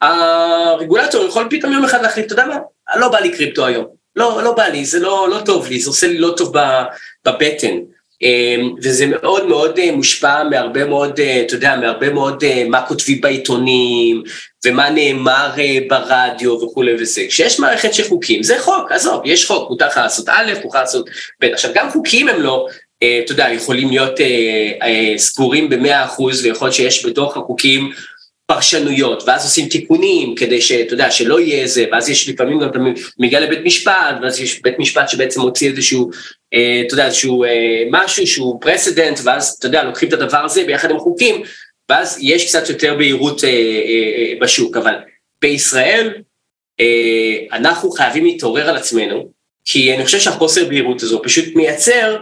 הרגולטור 0.00 1.26
יכול 1.26 1.46
פתאום 1.50 1.72
יום 1.72 1.84
אחד 1.84 2.02
להחליט, 2.02 2.26
אתה 2.26 2.34
יודע 2.34 2.46
מה, 2.46 2.56
לא 2.96 3.08
בא 3.08 3.18
לי 3.18 3.36
קריפטו 3.36 3.66
היום, 3.66 3.86
לא, 4.16 4.42
לא 4.42 4.52
בא 4.52 4.64
לי, 4.64 4.84
זה 4.84 5.00
לא, 5.00 5.28
לא 5.30 5.40
טוב 5.44 5.66
לי, 5.68 5.80
זה 5.80 5.90
עושה 5.90 6.06
לי 6.06 6.18
לא 6.18 6.34
טוב 6.36 6.54
בבטן. 7.24 7.76
אמ, 8.22 8.74
וזה 8.82 9.06
מאוד 9.06 9.46
מאוד 9.46 9.78
אה, 9.78 9.92
מושפע 9.92 10.42
מהרבה 10.44 10.84
מאוד, 10.84 11.20
אה, 11.20 11.42
אתה 11.46 11.54
יודע, 11.54 11.76
מהרבה 11.76 12.10
מאוד 12.10 12.44
אה, 12.44 12.64
מה 12.68 12.82
כותבים 12.82 13.20
בעיתונים, 13.20 14.22
ומה 14.64 14.90
נאמר 14.90 15.50
ברדיו 15.88 16.52
וכולי 16.52 16.94
וזה. 16.98 17.22
כשיש 17.28 17.60
מערכת 17.60 17.94
של 17.94 18.08
חוקים, 18.08 18.42
זה 18.42 18.58
חוק, 18.58 18.92
עזוב, 18.92 19.20
יש 19.24 19.46
חוק, 19.46 19.70
מותר 19.70 19.86
לך 19.86 19.96
לעשות 19.96 20.28
א', 20.28 20.52
מותר 20.64 20.78
לעשות 20.78 21.10
ב'. 21.40 21.44
עכשיו, 21.44 21.70
גם 21.74 21.90
חוקים 21.90 22.28
הם 22.28 22.42
לא, 22.42 22.66
אתה 22.98 23.32
יודע, 23.32 23.48
יכולים 23.52 23.88
להיות 23.88 24.20
סגורים 25.16 25.68
במאה 25.70 26.04
אחוז, 26.04 26.44
ויכול 26.44 26.66
להיות 26.66 26.74
שיש 26.74 27.06
בתוך 27.06 27.36
החוקים 27.36 27.90
פרשנויות, 28.46 29.22
ואז 29.26 29.44
עושים 29.44 29.68
תיקונים 29.68 30.34
כדי 30.34 30.60
שאתה 30.60 30.94
יודע, 30.94 31.10
שלא 31.10 31.40
יהיה 31.40 31.62
איזה, 31.62 31.84
ואז 31.92 32.08
יש 32.08 32.28
לפעמים 32.28 32.58
גם 32.58 32.68
אתה 32.68 32.78
מגיע 33.18 33.40
לבית 33.40 33.64
משפט, 33.64 34.16
ואז 34.22 34.40
יש 34.40 34.62
בית 34.62 34.78
משפט 34.78 35.08
שבעצם 35.08 35.40
מוציא 35.40 35.70
איזשהו, 35.70 36.10
אה, 36.54 36.82
אתה 36.86 36.94
יודע, 36.94 37.06
איזשהו 37.06 37.44
אה, 37.44 37.84
משהו 37.90 38.26
שהוא 38.26 38.60
פרסידנט, 38.60 39.20
ואז 39.24 39.56
אתה 39.58 39.66
יודע, 39.66 39.84
לוקחים 39.84 40.08
את 40.08 40.12
הדבר 40.12 40.38
הזה 40.38 40.64
ביחד 40.64 40.90
עם 40.90 40.98
חוקים, 40.98 41.42
ואז 41.88 42.18
יש 42.22 42.48
קצת 42.48 42.68
יותר 42.68 42.94
בהירות 42.94 43.44
אה, 43.44 43.48
אה, 43.48 43.54
אה, 43.54 44.32
בשוק, 44.40 44.76
אבל 44.76 44.94
בישראל 45.42 46.12
אה, 46.80 47.56
אנחנו 47.58 47.90
חייבים 47.90 48.24
להתעורר 48.24 48.68
על 48.68 48.76
עצמנו, 48.76 49.28
כי 49.64 49.94
אני 49.94 50.04
חושב 50.04 50.18
שהחוסר 50.20 50.68
בהירות 50.68 51.02
הזו 51.02 51.22
פשוט 51.22 51.44
מייצר 51.54 52.16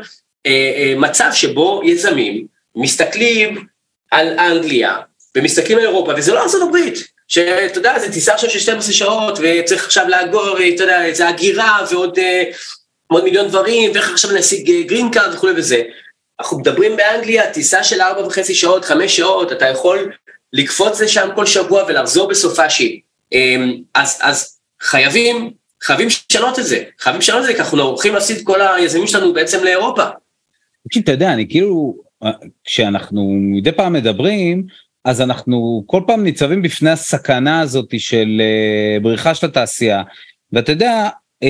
אה, 0.46 0.72
אה, 0.76 0.94
מצב 0.96 1.30
שבו 1.32 1.80
יזמים 1.84 2.46
מסתכלים 2.76 3.66
על 4.10 4.38
אנגליה, 4.38 4.96
ומסתכלים 5.36 5.78
על 5.78 5.84
אירופה, 5.84 6.12
וזה 6.16 6.32
לא 6.32 6.42
ארצות 6.42 6.68
הברית, 6.68 6.98
שאתה 7.28 7.78
יודע, 7.78 7.98
זה 7.98 8.12
טיסה 8.12 8.34
עכשיו 8.34 8.50
של 8.50 8.58
12 8.58 8.92
שעות, 8.92 9.38
וצריך 9.42 9.84
עכשיו 9.84 10.08
לאגור, 10.08 10.56
אתה 10.74 10.82
יודע, 10.82 11.12
זה 11.12 11.28
הגירה 11.28 11.86
ועוד 11.90 12.18
אה, 12.18 12.42
מיליון 13.24 13.48
דברים, 13.48 13.90
ואיך 13.94 14.10
עכשיו 14.10 14.32
להשיג 14.32 14.86
green 14.86 15.10
card 15.10 15.34
וכולי 15.34 15.52
וזה. 15.56 15.82
אנחנו 16.40 16.58
מדברים 16.58 16.96
באנגליה, 16.96 17.52
טיסה 17.52 17.84
של 17.84 18.00
4 18.00 18.26
וחצי 18.26 18.54
שעות, 18.54 18.84
5 18.84 19.16
שעות, 19.16 19.52
אתה 19.52 19.68
יכול 19.68 20.12
לקפוץ 20.52 21.00
לשם 21.00 21.28
כל 21.34 21.46
שבוע 21.46 21.84
ולחזור 21.88 22.28
בסופאשי. 22.28 23.00
אמ, 23.32 23.74
אז, 23.94 24.18
אז 24.22 24.58
חייבים, 24.80 25.50
חייבים 25.82 26.06
לשנות 26.06 26.58
את 26.58 26.64
זה, 26.64 26.82
חייבים 27.00 27.20
לשנות 27.20 27.40
את 27.40 27.46
זה, 27.46 27.54
כי 27.54 27.60
אנחנו 27.60 27.82
הולכים 27.82 28.14
להפסיד 28.14 28.40
כל 28.44 28.60
היזמים 28.60 29.06
שלנו 29.06 29.32
בעצם 29.32 29.64
לאירופה. 29.64 30.04
אתה 30.98 31.12
יודע, 31.12 31.32
אני 31.32 31.48
כאילו, 31.48 31.94
אה, 32.24 32.30
כשאנחנו 32.64 33.34
מדי 33.40 33.72
פעם 33.72 33.92
מדברים, 33.92 34.66
אז 35.04 35.20
אנחנו 35.20 35.84
כל 35.86 36.02
פעם 36.06 36.22
ניצבים 36.24 36.62
בפני 36.62 36.90
הסכנה 36.90 37.60
הזאת 37.60 37.94
של 37.98 38.40
uh, 38.40 39.02
בריחה 39.02 39.34
של 39.34 39.46
התעשייה. 39.46 40.02
ואתה 40.52 40.72
יודע, 40.72 41.08
uh, 41.44 41.48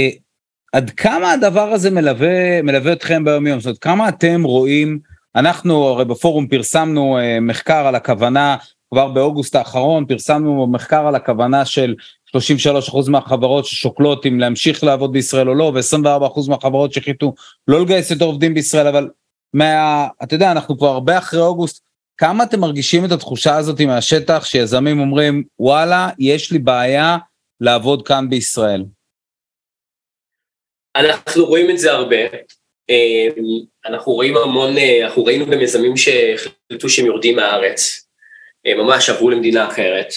עד 0.72 0.90
כמה 0.90 1.32
הדבר 1.32 1.72
הזה 1.72 1.90
מלווה, 1.90 2.62
מלווה 2.62 2.92
אתכם 2.92 3.24
ביום 3.24 3.46
יום? 3.46 3.60
זאת 3.60 3.66
אומרת, 3.66 3.78
כמה 3.78 4.08
אתם 4.08 4.42
רואים, 4.42 4.98
אנחנו 5.36 5.84
הרי 5.84 6.04
בפורום 6.04 6.46
פרסמנו 6.46 7.18
uh, 7.18 7.40
מחקר 7.40 7.86
על 7.86 7.94
הכוונה, 7.94 8.56
כבר 8.90 9.08
באוגוסט 9.08 9.54
האחרון 9.54 10.06
פרסמנו 10.06 10.66
מחקר 10.66 11.06
על 11.06 11.14
הכוונה 11.14 11.64
של 11.64 11.94
33% 12.36 13.10
מהחברות 13.10 13.64
ששוקלות 13.64 14.26
אם 14.26 14.40
להמשיך 14.40 14.84
לעבוד 14.84 15.12
בישראל 15.12 15.48
או 15.48 15.54
לא, 15.54 15.72
ו-24% 15.74 16.48
מהחברות 16.48 16.92
שהחליטו 16.92 17.34
לא 17.68 17.80
לגייס 17.80 18.10
יותר 18.10 18.24
עובדים 18.24 18.54
בישראל, 18.54 18.86
אבל 18.86 19.08
מה, 19.54 20.06
אתה 20.22 20.34
יודע, 20.34 20.52
אנחנו 20.52 20.78
כבר 20.78 20.88
הרבה 20.88 21.18
אחרי 21.18 21.40
אוגוסט, 21.40 21.84
כמה 22.18 22.44
אתם 22.44 22.60
מרגישים 22.60 23.04
את 23.04 23.12
התחושה 23.12 23.56
הזאת 23.56 23.80
מהשטח 23.80 24.44
שיזמים 24.44 25.00
אומרים 25.00 25.44
וואלה 25.58 26.08
יש 26.18 26.52
לי 26.52 26.58
בעיה 26.58 27.16
לעבוד 27.60 28.08
כאן 28.08 28.30
בישראל? 28.30 28.84
אנחנו 30.96 31.46
רואים 31.46 31.70
את 31.70 31.78
זה 31.78 31.92
הרבה. 31.92 32.16
אמ, 32.88 33.34
אנחנו 33.86 34.12
רואים 34.12 34.36
המון, 34.36 34.78
אה, 34.78 35.04
אנחנו 35.04 35.24
ראינו 35.24 35.46
גם 35.46 35.60
יזמים 35.60 35.96
שהחליטו 35.96 36.88
שהם 36.88 37.06
יורדים 37.06 37.36
מהארץ, 37.36 38.06
אה, 38.66 38.74
ממש 38.74 39.10
עברו 39.10 39.30
למדינה 39.30 39.68
אחרת. 39.68 40.08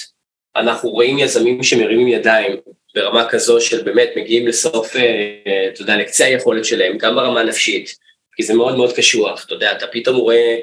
אנחנו 0.55 0.89
רואים 0.89 1.19
יזמים 1.19 1.63
שמרימים 1.63 2.07
ידיים 2.07 2.55
ברמה 2.95 3.29
כזו 3.29 3.61
של 3.61 3.83
באמת 3.83 4.09
מגיעים 4.15 4.47
לסוף, 4.47 4.95
אה, 4.95 5.67
אתה 5.73 5.81
יודע, 5.81 5.97
לקצה 5.97 6.25
היכולת 6.25 6.65
שלהם, 6.65 6.97
גם 6.97 7.15
ברמה 7.15 7.39
הנפשית, 7.39 7.95
כי 8.35 8.43
זה 8.43 8.53
מאוד 8.53 8.77
מאוד 8.77 8.93
קשוח, 8.95 9.45
אתה 9.45 9.53
יודע, 9.53 9.71
אתה 9.71 9.87
פתאום 9.87 10.15
רואה 10.15 10.35
אה, 10.35 10.59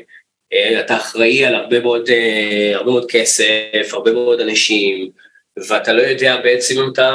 אתה 0.80 0.96
אחראי 0.96 1.44
על 1.44 1.54
הרבה 1.54 1.80
מאוד, 1.80 2.08
אה, 2.10 2.72
הרבה 2.74 2.90
מאוד 2.90 3.10
כסף, 3.10 3.88
הרבה 3.92 4.12
מאוד 4.12 4.40
אנשים, 4.40 5.10
ואתה 5.68 5.92
לא 5.92 6.02
יודע 6.02 6.36
בעצם 6.36 6.82
אם 6.82 6.88
אתה, 6.92 7.10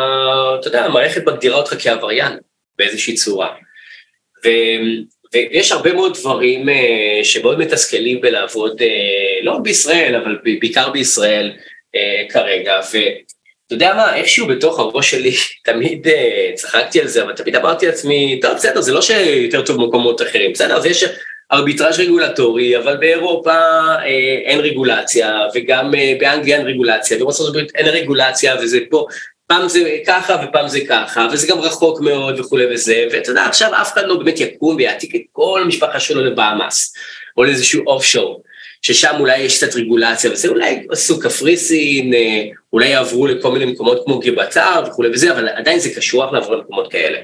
אתה 0.59 0.67
יודע, 0.67 0.85
המערכת 0.85 1.25
מגדירה 1.25 1.57
אותך 1.57 1.75
כעבריין 1.79 2.33
באיזושהי 2.77 3.13
צורה. 3.13 3.53
ויש 5.33 5.71
הרבה 5.71 5.93
מאוד 5.93 6.17
דברים 6.17 6.65
שמאוד 7.23 7.59
מתסכלים 7.59 8.21
בלעבוד, 8.21 8.81
לא 9.41 9.57
בישראל, 9.63 10.15
אבל 10.15 10.37
בעיקר 10.59 10.89
בישראל 10.89 11.51
כרגע, 12.29 12.79
אתה 12.79 13.75
יודע 13.75 13.93
מה, 13.93 14.15
איכשהו 14.15 14.47
בתוך 14.47 14.79
הראש 14.79 15.11
שלי, 15.11 15.31
תמיד 15.65 16.07
צחקתי 16.55 17.01
על 17.01 17.07
זה, 17.07 17.23
אבל 17.23 17.33
תמיד 17.33 17.55
אמרתי 17.55 17.85
לעצמי, 17.85 18.39
טוב, 18.41 18.55
בסדר, 18.55 18.81
זה 18.81 18.93
לא 18.93 19.01
שיותר 19.01 19.61
טוב 19.61 19.77
במקומות 19.77 20.21
אחרים, 20.21 20.53
בסדר, 20.53 20.77
אז 20.77 20.85
יש 20.85 21.05
ארביטראז' 21.51 21.99
רגולטורי, 21.99 22.77
אבל 22.77 22.97
באירופה 22.97 23.59
uh, 23.97 24.03
אין 24.45 24.59
רגולציה, 24.59 25.39
וגם 25.55 25.93
uh, 25.93 25.97
באנגליה 26.19 26.57
אין 26.57 26.67
רגולציה, 26.67 27.17
ובארצות 27.17 27.49
הברית 27.49 27.71
אין 27.75 27.87
רגולציה, 27.87 28.55
וזה 28.61 28.79
פה, 28.89 29.05
פעם 29.47 29.69
זה 29.69 29.97
ככה 30.07 30.35
ופעם 30.43 30.67
זה 30.67 30.79
ככה, 30.89 31.27
וזה 31.31 31.47
גם 31.47 31.59
רחוק 31.59 32.01
מאוד 32.01 32.39
וכולי 32.39 32.73
וזה, 32.73 33.05
ואתה 33.11 33.31
יודע, 33.31 33.45
עכשיו 33.45 33.71
אף 33.81 33.93
אחד 33.93 34.03
לא 34.05 34.15
באמת 34.15 34.39
יקום 34.39 34.75
ויעתיק 34.75 35.15
את 35.15 35.21
כל 35.31 35.61
המשפחה 35.63 35.99
שלו 35.99 36.25
לבאמאס, 36.25 36.93
או 37.37 37.43
לאיזשהו 37.43 37.83
אוף 37.87 38.03
שואו. 38.03 38.41
ששם 38.81 39.15
אולי 39.19 39.37
יש 39.37 39.57
קצת 39.57 39.75
רגולציה 39.75 40.31
וזה, 40.31 40.47
אולי 40.47 40.85
עשו 40.89 41.19
קפריסין, 41.19 42.13
אה, 42.13 42.43
אולי 42.73 42.87
יעברו 42.87 43.27
לכל 43.27 43.51
מיני 43.51 43.65
מקומות 43.65 44.01
כמו 44.05 44.19
גיברלטר 44.19 44.83
וכולי 44.87 45.09
וזה, 45.09 45.31
אבל 45.31 45.49
עדיין 45.49 45.79
זה 45.79 45.89
קשוח 45.95 46.33
לעבור 46.33 46.55
למקומות 46.55 46.91
כאלה. 46.91 47.19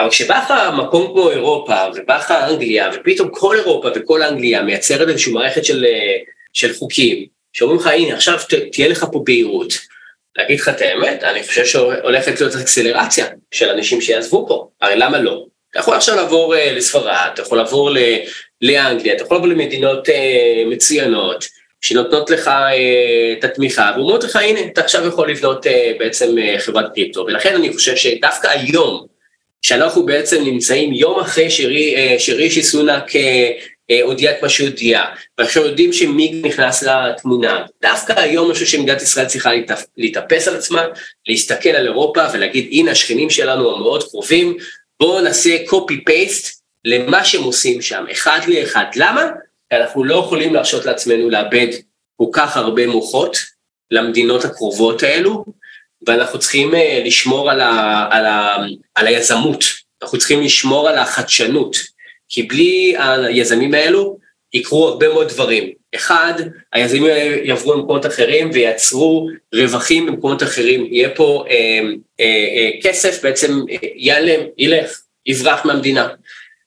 אבל 0.00 0.10
כשבא 0.10 0.38
לך 0.38 0.54
מקום 0.78 1.06
כמו 1.06 1.30
אירופה, 1.30 1.74
ובא 1.94 2.16
לך 2.16 2.30
אנגליה, 2.30 2.90
ופתאום 2.94 3.28
כל 3.32 3.56
אירופה 3.56 3.88
וכל 3.94 4.22
אנגליה 4.22 4.62
מייצרת 4.62 5.08
איזושהי 5.08 5.32
מערכת 5.32 5.64
של, 5.64 5.84
אה, 5.84 6.16
של 6.52 6.72
חוקים, 6.74 7.26
שאומרים 7.52 7.80
לך, 7.80 7.86
הנה, 7.86 8.14
עכשיו 8.14 8.38
ת, 8.48 8.54
תהיה 8.72 8.88
לך 8.88 9.06
פה 9.12 9.22
בהירות. 9.26 9.72
להגיד 10.36 10.60
לך 10.60 10.68
את 10.68 10.80
האמת, 10.80 11.24
אני 11.24 11.42
חושב 11.42 11.66
שהולכת 11.66 12.40
להיות 12.40 12.54
אקסלרציה 12.54 13.26
של 13.50 13.68
אנשים 13.68 14.00
שיעזבו 14.00 14.46
פה, 14.48 14.68
הרי 14.80 14.96
למה 14.96 15.18
לא? 15.18 15.44
אתה 15.70 15.78
יכול 15.78 15.94
עכשיו 15.94 16.16
לעבור 16.16 16.54
uh, 16.54 16.58
לספרד, 16.58 17.30
אתה 17.34 17.42
יכול 17.42 17.58
לעבור 17.58 17.90
לאנגליה, 18.62 19.14
אתה 19.14 19.22
יכול 19.22 19.36
לבוא 19.36 19.48
למדינות 19.48 20.08
אה, 20.08 20.62
מצוינות, 20.66 21.44
שנותנות 21.80 22.30
לך 22.30 22.48
אה, 22.48 23.34
את 23.38 23.44
התמיכה, 23.44 23.92
ואומרות 23.96 24.24
לך, 24.24 24.36
הנה, 24.36 24.60
אתה 24.60 24.80
עכשיו 24.80 25.06
יכול 25.06 25.30
לבנות 25.30 25.66
אה, 25.66 25.92
בעצם 25.98 26.38
אה, 26.38 26.56
חברת 26.58 26.94
קריפטו, 26.94 27.24
ולכן 27.26 27.54
אני 27.54 27.72
חושב 27.72 27.96
שדווקא 27.96 28.48
היום, 28.48 29.06
שאנחנו 29.62 30.06
בעצם 30.06 30.44
נמצאים 30.44 30.92
יום 30.92 31.20
אחרי 31.20 31.50
שרי, 31.50 31.96
אה, 31.96 32.16
שרישי 32.18 32.62
סונאק 32.62 33.16
אה, 33.16 33.50
אה, 33.90 34.02
הודיע 34.02 34.30
את 34.30 34.42
מה 34.42 34.48
שהודיע, 34.48 35.02
ועכשיו 35.38 35.64
יודעים 35.66 35.92
שמיג 35.92 36.46
נכנס 36.46 36.82
לתמונה, 36.82 37.64
דווקא 37.82 38.12
היום 38.16 38.46
אני 38.46 38.54
חושב 38.54 38.66
שמדינת 38.66 39.02
ישראל 39.02 39.26
צריכה 39.26 39.50
להתאפס 39.96 40.48
על 40.48 40.56
עצמה, 40.56 40.82
להסתכל 41.28 41.68
על 41.68 41.86
אירופה 41.86 42.24
ולהגיד, 42.32 42.68
הנה 42.72 42.90
השכנים 42.90 43.30
שלנו 43.30 43.76
המאוד 43.76 44.02
קרובים, 44.10 44.56
בואו 45.00 45.20
נעשה 45.20 45.56
copy-paste 45.66 46.60
למה 46.84 47.24
שהם 47.24 47.42
עושים 47.42 47.82
שם, 47.82 48.04
אחד 48.12 48.40
לאחד. 48.46 48.84
למה? 48.96 49.26
כי 49.70 49.76
אנחנו 49.76 50.04
לא 50.04 50.14
יכולים 50.14 50.54
להרשות 50.54 50.86
לעצמנו 50.86 51.30
לאבד 51.30 51.66
כל 52.16 52.26
כך 52.32 52.56
הרבה 52.56 52.86
מוחות 52.86 53.36
למדינות 53.90 54.44
הקרובות 54.44 55.02
האלו, 55.02 55.44
ואנחנו 56.06 56.38
צריכים 56.38 56.74
uh, 56.74 56.76
לשמור 57.04 57.50
על, 57.50 57.60
ה, 57.60 58.06
על, 58.10 58.26
ה, 58.26 58.56
על 58.94 59.06
היזמות, 59.06 59.64
אנחנו 60.02 60.18
צריכים 60.18 60.42
לשמור 60.42 60.88
על 60.88 60.98
החדשנות, 60.98 61.76
כי 62.28 62.42
בלי 62.42 62.94
היזמים 62.98 63.74
האלו 63.74 64.18
יקרו 64.52 64.88
הרבה 64.88 65.08
מאוד 65.08 65.28
דברים. 65.28 65.72
אחד, 65.94 66.32
היזמים 66.72 67.04
האלה 67.04 67.36
יעברו 67.44 67.74
למקומות 67.74 68.06
אחרים 68.06 68.50
וייצרו 68.52 69.28
רווחים 69.54 70.06
במקומות 70.06 70.42
אחרים, 70.42 70.86
יהיה 70.90 71.10
פה 71.14 71.44
אה, 71.50 71.80
אה, 72.20 72.24
אה, 72.24 72.70
כסף 72.82 73.22
בעצם 73.22 73.52
אה, 73.70 73.76
ייעלם, 73.96 74.40
ילך, 74.58 75.00
יברח 75.26 75.64
מהמדינה. 75.64 76.08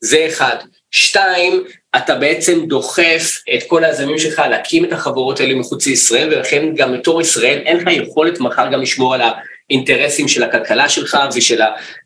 זה 0.01 0.25
אחד. 0.27 0.55
שתיים, 0.95 1.63
אתה 1.95 2.15
בעצם 2.15 2.65
דוחף 2.65 3.41
את 3.55 3.63
כל 3.67 3.83
היזמים 3.83 4.19
שלך 4.19 4.41
להקים 4.49 4.85
את 4.85 4.91
החברות 4.93 5.39
האלה 5.39 5.55
מחוץ 5.55 5.87
לישראל, 5.87 6.33
ולכן 6.33 6.75
גם 6.75 6.93
בתור 6.93 7.21
ישראל 7.21 7.61
אין 7.65 7.77
לך 7.77 7.83
יכולת 7.91 8.39
מחר 8.39 8.67
גם 8.71 8.81
לשמור 8.81 9.13
על 9.13 9.21
האינטרסים 9.69 10.27
של 10.27 10.43
הכלכלה 10.43 10.89
שלך 10.89 11.17
ושל 11.35 11.61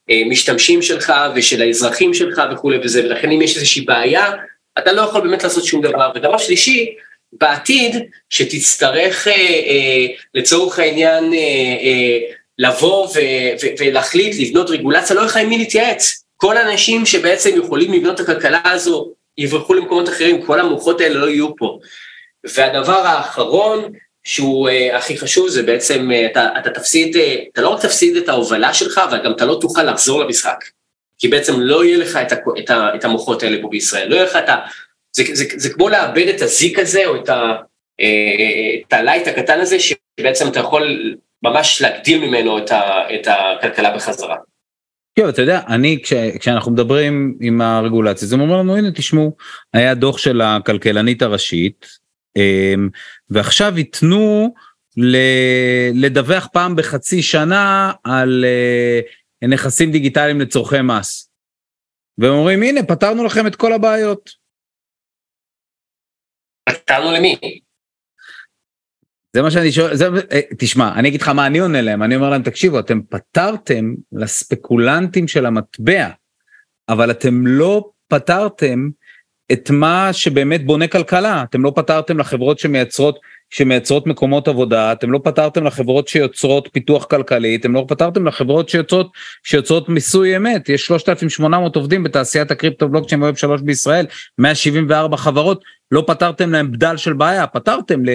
המשתמשים 0.10 0.82
שלך 0.82 1.14
ושל 1.36 1.62
האזרחים 1.62 2.14
שלך 2.14 2.42
וכולי 2.52 2.78
וזה, 2.84 3.06
ולכן 3.06 3.32
אם 3.32 3.42
יש 3.42 3.56
איזושהי 3.56 3.82
בעיה, 3.82 4.32
אתה 4.78 4.92
לא 4.92 5.02
יכול 5.02 5.22
באמת 5.22 5.44
לעשות 5.44 5.66
שום 5.66 5.82
דבר. 5.82 6.12
ודבר 6.16 6.38
שלישי, 6.38 6.96
בעתיד, 7.32 7.96
שתצטרך 8.30 9.28
אה, 9.28 9.34
אה, 9.34 10.06
לצורך 10.34 10.80
העניין 10.80 11.34
אה, 11.34 11.40
אה, 11.84 12.20
לבוא 12.60 13.08
ו- 13.08 13.64
ו- 13.64 13.68
ולהחליט 13.80 14.36
לבנות 14.40 14.70
רגולציה, 14.70 15.16
לא 15.16 15.26
לך 15.26 15.38
עם 15.38 15.50
מי 15.50 15.58
להתייעץ. 15.58 16.27
כל 16.38 16.58
האנשים 16.58 17.06
שבעצם 17.06 17.50
יכולים 17.58 17.94
לבנות 17.94 18.22
את 18.22 18.30
הכלכלה 18.30 18.62
הזו 18.66 19.12
יברחו 19.38 19.74
למקומות 19.74 20.10
אחרים, 20.10 20.46
כל 20.46 20.60
המוחות 20.60 21.02
האלה 21.02 21.20
לא 21.20 21.30
יהיו 21.30 21.56
פה. 21.56 21.80
והדבר 22.56 23.08
האחרון, 23.08 23.92
שהוא 24.24 24.70
uh, 24.70 24.96
הכי 24.96 25.18
חשוב, 25.18 25.50
זה 25.50 25.64
בעצם, 25.64 26.10
uh, 26.12 26.32
אתה, 26.32 26.50
אתה 26.60 26.70
תפסיד, 26.70 27.16
uh, 27.16 27.20
אתה 27.54 27.62
לא 27.62 27.70
רק 27.70 27.82
תפסיד 27.82 28.18
את 28.18 28.30
ההובלה 28.30 28.74
שלך, 28.74 28.98
אבל 28.98 29.24
גם 29.24 29.32
אתה 29.32 29.46
לא 29.46 29.58
תוכל 29.62 29.84
לחזור 29.84 30.24
למשחק. 30.24 30.64
כי 31.18 31.28
בעצם 31.28 31.60
לא 31.60 31.86
יהיה 31.86 31.98
לך 31.98 32.16
את, 32.16 32.32
ה, 32.32 32.36
את, 32.60 32.70
ה, 32.70 32.96
את 32.96 33.06
המוחות 33.06 33.44
האלה 33.44 33.58
פה 33.62 33.68
בישראל, 33.70 34.08
לא 34.08 34.16
יהיה 34.16 34.26
לך 34.26 34.36
את 34.36 34.50
ה... 34.50 34.58
זה, 35.16 35.24
זה, 35.34 35.46
זה, 35.56 35.70
כמו 35.70 35.90
לאבד 35.90 36.28
את 36.28 36.42
הזיק 36.42 36.80
הזה, 36.80 37.06
או 37.06 37.16
את, 37.16 37.30
ה, 37.30 37.56
את 38.88 38.94
הלייט 38.94 39.28
הקטן 39.28 39.60
הזה, 39.60 39.78
שבעצם 39.80 40.48
אתה 40.48 40.60
יכול 40.60 41.16
ממש 41.44 41.82
להגדיל 41.82 42.20
ממנו 42.20 42.58
את, 42.58 42.72
ה, 42.72 43.02
את 43.16 43.28
הכלכלה 43.28 43.96
בחזרה. 43.96 44.36
כן, 45.20 45.30
אתה 45.30 45.42
יודע, 45.42 45.62
אני, 45.68 46.00
כש, 46.04 46.14
כשאנחנו 46.40 46.72
מדברים 46.72 47.38
עם 47.42 47.62
הרגולציה, 47.62 48.28
זה 48.28 48.36
אומר 48.36 48.58
לנו, 48.58 48.76
הנה, 48.76 48.92
תשמעו, 48.92 49.36
היה 49.74 49.96
דוח 49.96 50.18
של 50.18 50.42
הכלכלנית 50.42 51.22
הראשית, 51.22 51.86
אמ, 52.36 52.90
ועכשיו 53.30 53.78
ייתנו 53.78 54.54
לדווח 55.94 56.48
פעם 56.54 56.76
בחצי 56.76 57.22
שנה 57.22 57.92
על 58.04 58.46
אה, 58.46 59.48
נכסים 59.48 59.92
דיגיטליים 59.92 60.42
לצורכי 60.42 60.82
מס. 60.82 61.32
והם 62.18 62.34
אומרים, 62.34 62.64
הנה, 62.64 62.84
פתרנו 62.84 63.24
לכם 63.24 63.48
את 63.48 63.56
כל 63.56 63.74
הבעיות. 63.74 64.30
פתרנו 66.70 67.12
למי? 67.12 67.36
זה 69.38 69.42
מה 69.42 69.52
שאני 69.52 69.72
שואל, 69.72 69.96
זה, 69.96 70.08
אה, 70.32 70.40
תשמע, 70.58 70.92
אני 70.96 71.08
אגיד 71.08 71.22
לך 71.22 71.30
מה 71.30 71.48
אני 71.48 71.60
עונה 71.60 71.82
להם, 71.82 72.04
אני 72.04 72.16
אומר 72.16 72.30
להם, 72.30 72.44
תקשיבו, 72.44 72.80
אתם 72.80 73.02
פתרתם 73.10 73.94
לספקולנטים 74.12 75.28
של 75.28 75.46
המטבע, 75.46 76.08
אבל 76.90 77.12
אתם 77.12 77.48
לא 77.48 77.90
פתרתם 78.08 78.90
את 79.52 79.70
מה 79.72 80.10
שבאמת 80.14 80.66
בונה 80.66 80.88
כלכלה, 80.88 81.44
אתם 81.44 81.64
לא 81.64 81.72
פתרתם 81.76 82.18
לחברות 82.18 82.60
שמייצרות, 82.60 83.20
שמייצרות 83.50 84.08
מקומות 84.08 84.48
עבודה, 84.48 84.92
אתם 84.92 85.12
לא 85.12 85.20
פתרתם 85.24 85.64
לחברות 85.64 86.08
שיוצרות 86.08 86.70
פיתוח 86.74 87.06
כלכלי, 87.06 87.56
אתם 87.56 87.74
לא 87.74 87.86
פתרתם 87.88 88.28
לחברות 88.28 88.70
שיוצרות, 88.70 89.12
שיוצרות 89.44 89.90
מיסוי 89.90 90.38
אמת, 90.38 90.70
יש 90.70 90.88
3,800 90.88 91.76
עובדים 91.76 92.04
בתעשיית 92.04 92.52
הקריפטו 92.52 92.90
בלוקצ'יין 92.90 93.24
ווב 93.24 93.36
3 93.36 93.62
בישראל, 93.62 94.06
174 94.38 95.18
חברות, 95.18 95.64
לא 95.92 96.04
פתרתם 96.08 96.52
להם 96.52 96.72
בדל 96.72 96.98
של 96.98 97.14
בעיה, 97.14 97.48
פתרתם 97.48 98.06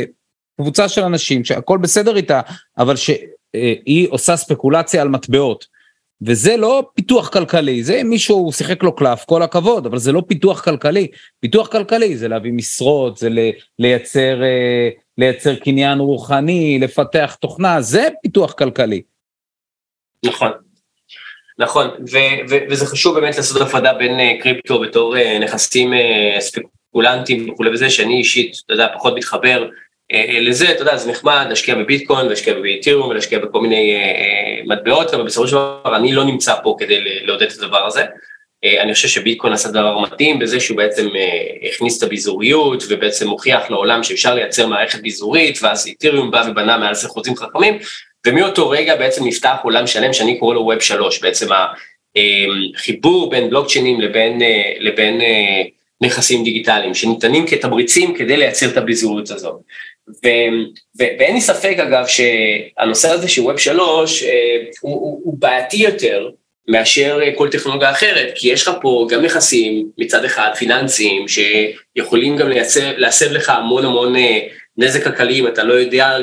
קבוצה 0.57 0.89
של 0.89 1.03
אנשים 1.03 1.45
שהכל 1.45 1.79
בסדר 1.79 2.17
איתה, 2.17 2.41
אבל 2.79 2.97
שהיא 2.97 4.09
עושה 4.11 4.37
ספקולציה 4.37 5.03
על 5.03 5.09
מטבעות. 5.09 5.67
וזה 6.27 6.57
לא 6.57 6.91
פיתוח 6.95 7.29
כלכלי, 7.29 7.83
זה 7.83 8.03
מישהו 8.05 8.53
שיחק 8.53 8.83
לו 8.83 8.97
קלף, 8.97 9.25
כל 9.25 9.43
הכבוד, 9.43 9.87
אבל 9.87 9.99
זה 9.99 10.13
לא 10.13 10.23
פיתוח 10.29 10.65
כלכלי. 10.65 11.07
פיתוח 11.41 11.69
כלכלי 11.69 12.17
זה 12.17 12.29
להביא 12.29 12.53
משרות, 12.53 13.17
זה 13.17 13.29
לייצר, 13.79 14.43
אה, 14.43 14.89
לייצר 15.19 15.55
קניין 15.55 15.99
רוחני, 15.99 16.79
לפתח 16.81 17.37
תוכנה, 17.41 17.81
זה 17.81 18.09
פיתוח 18.23 18.53
כלכלי. 18.53 19.03
נכון. 20.25 20.51
נכון, 21.59 21.87
ו- 21.87 22.51
ו- 22.51 22.65
וזה 22.71 22.87
חשוב 22.87 23.21
באמת 23.21 23.37
לעשות 23.37 23.63
הפרדה 23.63 23.93
בין 23.95 24.19
uh, 24.21 24.43
קריפטו 24.43 24.81
בתור 24.81 25.15
נכסים 25.41 25.93
ספקולנטיים 26.39 27.51
וכולי 27.51 27.71
וזה, 27.71 27.91
שאני 27.91 28.19
אישית, 28.19 28.57
אתה 28.67 28.73
יודע, 28.75 28.87
פחות 28.95 29.15
מתחבר 29.17 29.63
אה, 29.63 29.69
לזה, 30.41 30.71
אתה 30.71 30.83
יודע, 30.83 30.97
זה 30.97 31.11
נחמד 31.11 31.47
להשקיע 31.49 31.75
בביטקוין, 31.75 32.27
להשקיע 32.27 32.55
באתירום 32.55 33.09
ולהשקיע 33.09 33.39
בכל 33.39 33.61
מיני 33.61 33.95
אה, 33.95 34.01
אה, 34.01 34.63
מטבעות, 34.65 35.15
אבל 35.15 35.23
בסופו 35.23 35.49
של 35.49 35.55
דבר 35.55 35.97
אני 35.97 36.13
לא 36.13 36.25
נמצא 36.25 36.55
פה 36.63 36.77
כדי 36.79 37.01
לעודד 37.25 37.47
את 37.47 37.59
הדבר 37.59 37.87
הזה. 37.87 38.05
אני 38.81 38.95
חושב 38.95 39.09
שביטקוין 39.09 39.53
עשה 39.53 39.69
דבר 39.69 39.99
מתאים 39.99 40.39
בזה 40.39 40.61
שהוא 40.61 40.77
בעצם 40.77 41.09
הכניס 41.69 41.99
את 41.99 42.03
הביזוריות 42.03 42.83
ובעצם 42.89 43.29
מוכיח 43.29 43.71
לעולם 43.71 44.03
שאפשר 44.03 44.35
לייצר 44.35 44.67
מערכת 44.67 45.01
ביזורית, 45.01 45.59
ואז 45.63 45.87
איתיריום 45.87 46.31
בא 46.31 46.45
ובנה 46.51 46.79
מעל 46.79 46.95
זה 46.95 47.09
חוזים 47.09 47.37
חכמים, 47.37 47.79
ומאותו 48.27 48.71
רגע 48.71 48.97
בעצם 48.97 49.27
נפתח 49.27 49.57
עולם 49.63 49.87
שלם 49.87 50.13
שאני 50.13 50.39
קורא 50.39 50.55
לו 50.55 50.61
ווב 50.61 50.81
שלוש, 50.81 51.23
בעצם 51.23 51.47
החיבור 52.77 53.31
בין 53.31 53.51
בלוקצ'יינים 53.51 54.01
לבין, 54.01 54.43
לבין 54.81 55.21
נכסים 56.03 56.45
דיגיטליים, 56.45 56.95
שניתנים 56.95 57.47
כתמריצים 57.47 58.15
כדי 58.15 58.37
לייצר 58.37 58.67
את 58.67 58.77
הביזוריות 58.77 59.31
הזאת. 59.31 59.61
ו, 60.09 60.29
ו, 60.99 61.05
ואין 61.19 61.35
לי 61.35 61.41
ספק 61.41 61.77
אגב 61.79 62.05
שהנושא 62.07 63.11
הזה 63.11 63.29
של 63.29 63.43
ווב 63.43 63.59
שלוש 63.59 64.23
אה, 64.23 64.29
הוא, 64.81 64.95
הוא, 64.95 65.21
הוא 65.25 65.37
בעייתי 65.39 65.77
יותר 65.77 66.31
מאשר 66.69 67.19
כל 67.35 67.49
טכנולוגיה 67.51 67.91
אחרת, 67.91 68.33
כי 68.35 68.49
יש 68.49 68.69
לך 68.69 68.75
פה 68.81 69.07
גם 69.11 69.23
נכסים 69.23 69.89
מצד 69.99 70.25
אחד 70.25 70.51
פיננסיים 70.59 71.27
שיכולים 71.29 72.37
גם 72.37 72.49
להסב 72.97 73.33
לך 73.33 73.51
המון 73.51 73.85
המון 73.85 74.15
נזק 74.77 75.05
כלכלי 75.05 75.41
אם 75.41 75.47
אתה 75.47 75.65
לא 75.65 75.75
יודע, 75.75 76.17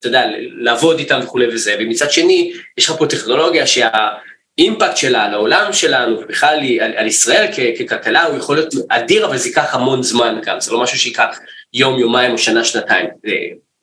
אתה 0.00 0.08
יודע, 0.08 0.24
לעבוד 0.58 0.98
איתם 0.98 1.20
וכולי 1.22 1.46
וזה, 1.46 1.76
ומצד 1.78 2.10
שני 2.10 2.52
יש 2.78 2.90
לך 2.90 2.96
פה 2.98 3.06
טכנולוגיה 3.06 3.66
שה... 3.66 3.88
האימפקט 4.58 4.96
שלה 4.96 5.24
על 5.24 5.34
העולם 5.34 5.72
שלנו 5.72 6.20
ובכלל 6.20 6.58
על, 6.80 6.92
על 6.96 7.06
ישראל 7.06 7.46
ככלכלה 7.78 8.24
הוא 8.24 8.36
יכול 8.38 8.56
להיות 8.56 8.74
אדיר 8.88 9.26
אבל 9.26 9.36
זה 9.36 9.48
ייקח 9.48 9.74
המון 9.74 10.02
זמן 10.02 10.38
גם, 10.44 10.60
זה 10.60 10.72
לא 10.72 10.82
משהו 10.82 10.98
שייקח 10.98 11.38
יום, 11.74 11.98
יומיים 11.98 12.32
או 12.32 12.38
שנה, 12.38 12.64
שנתיים. 12.64 13.06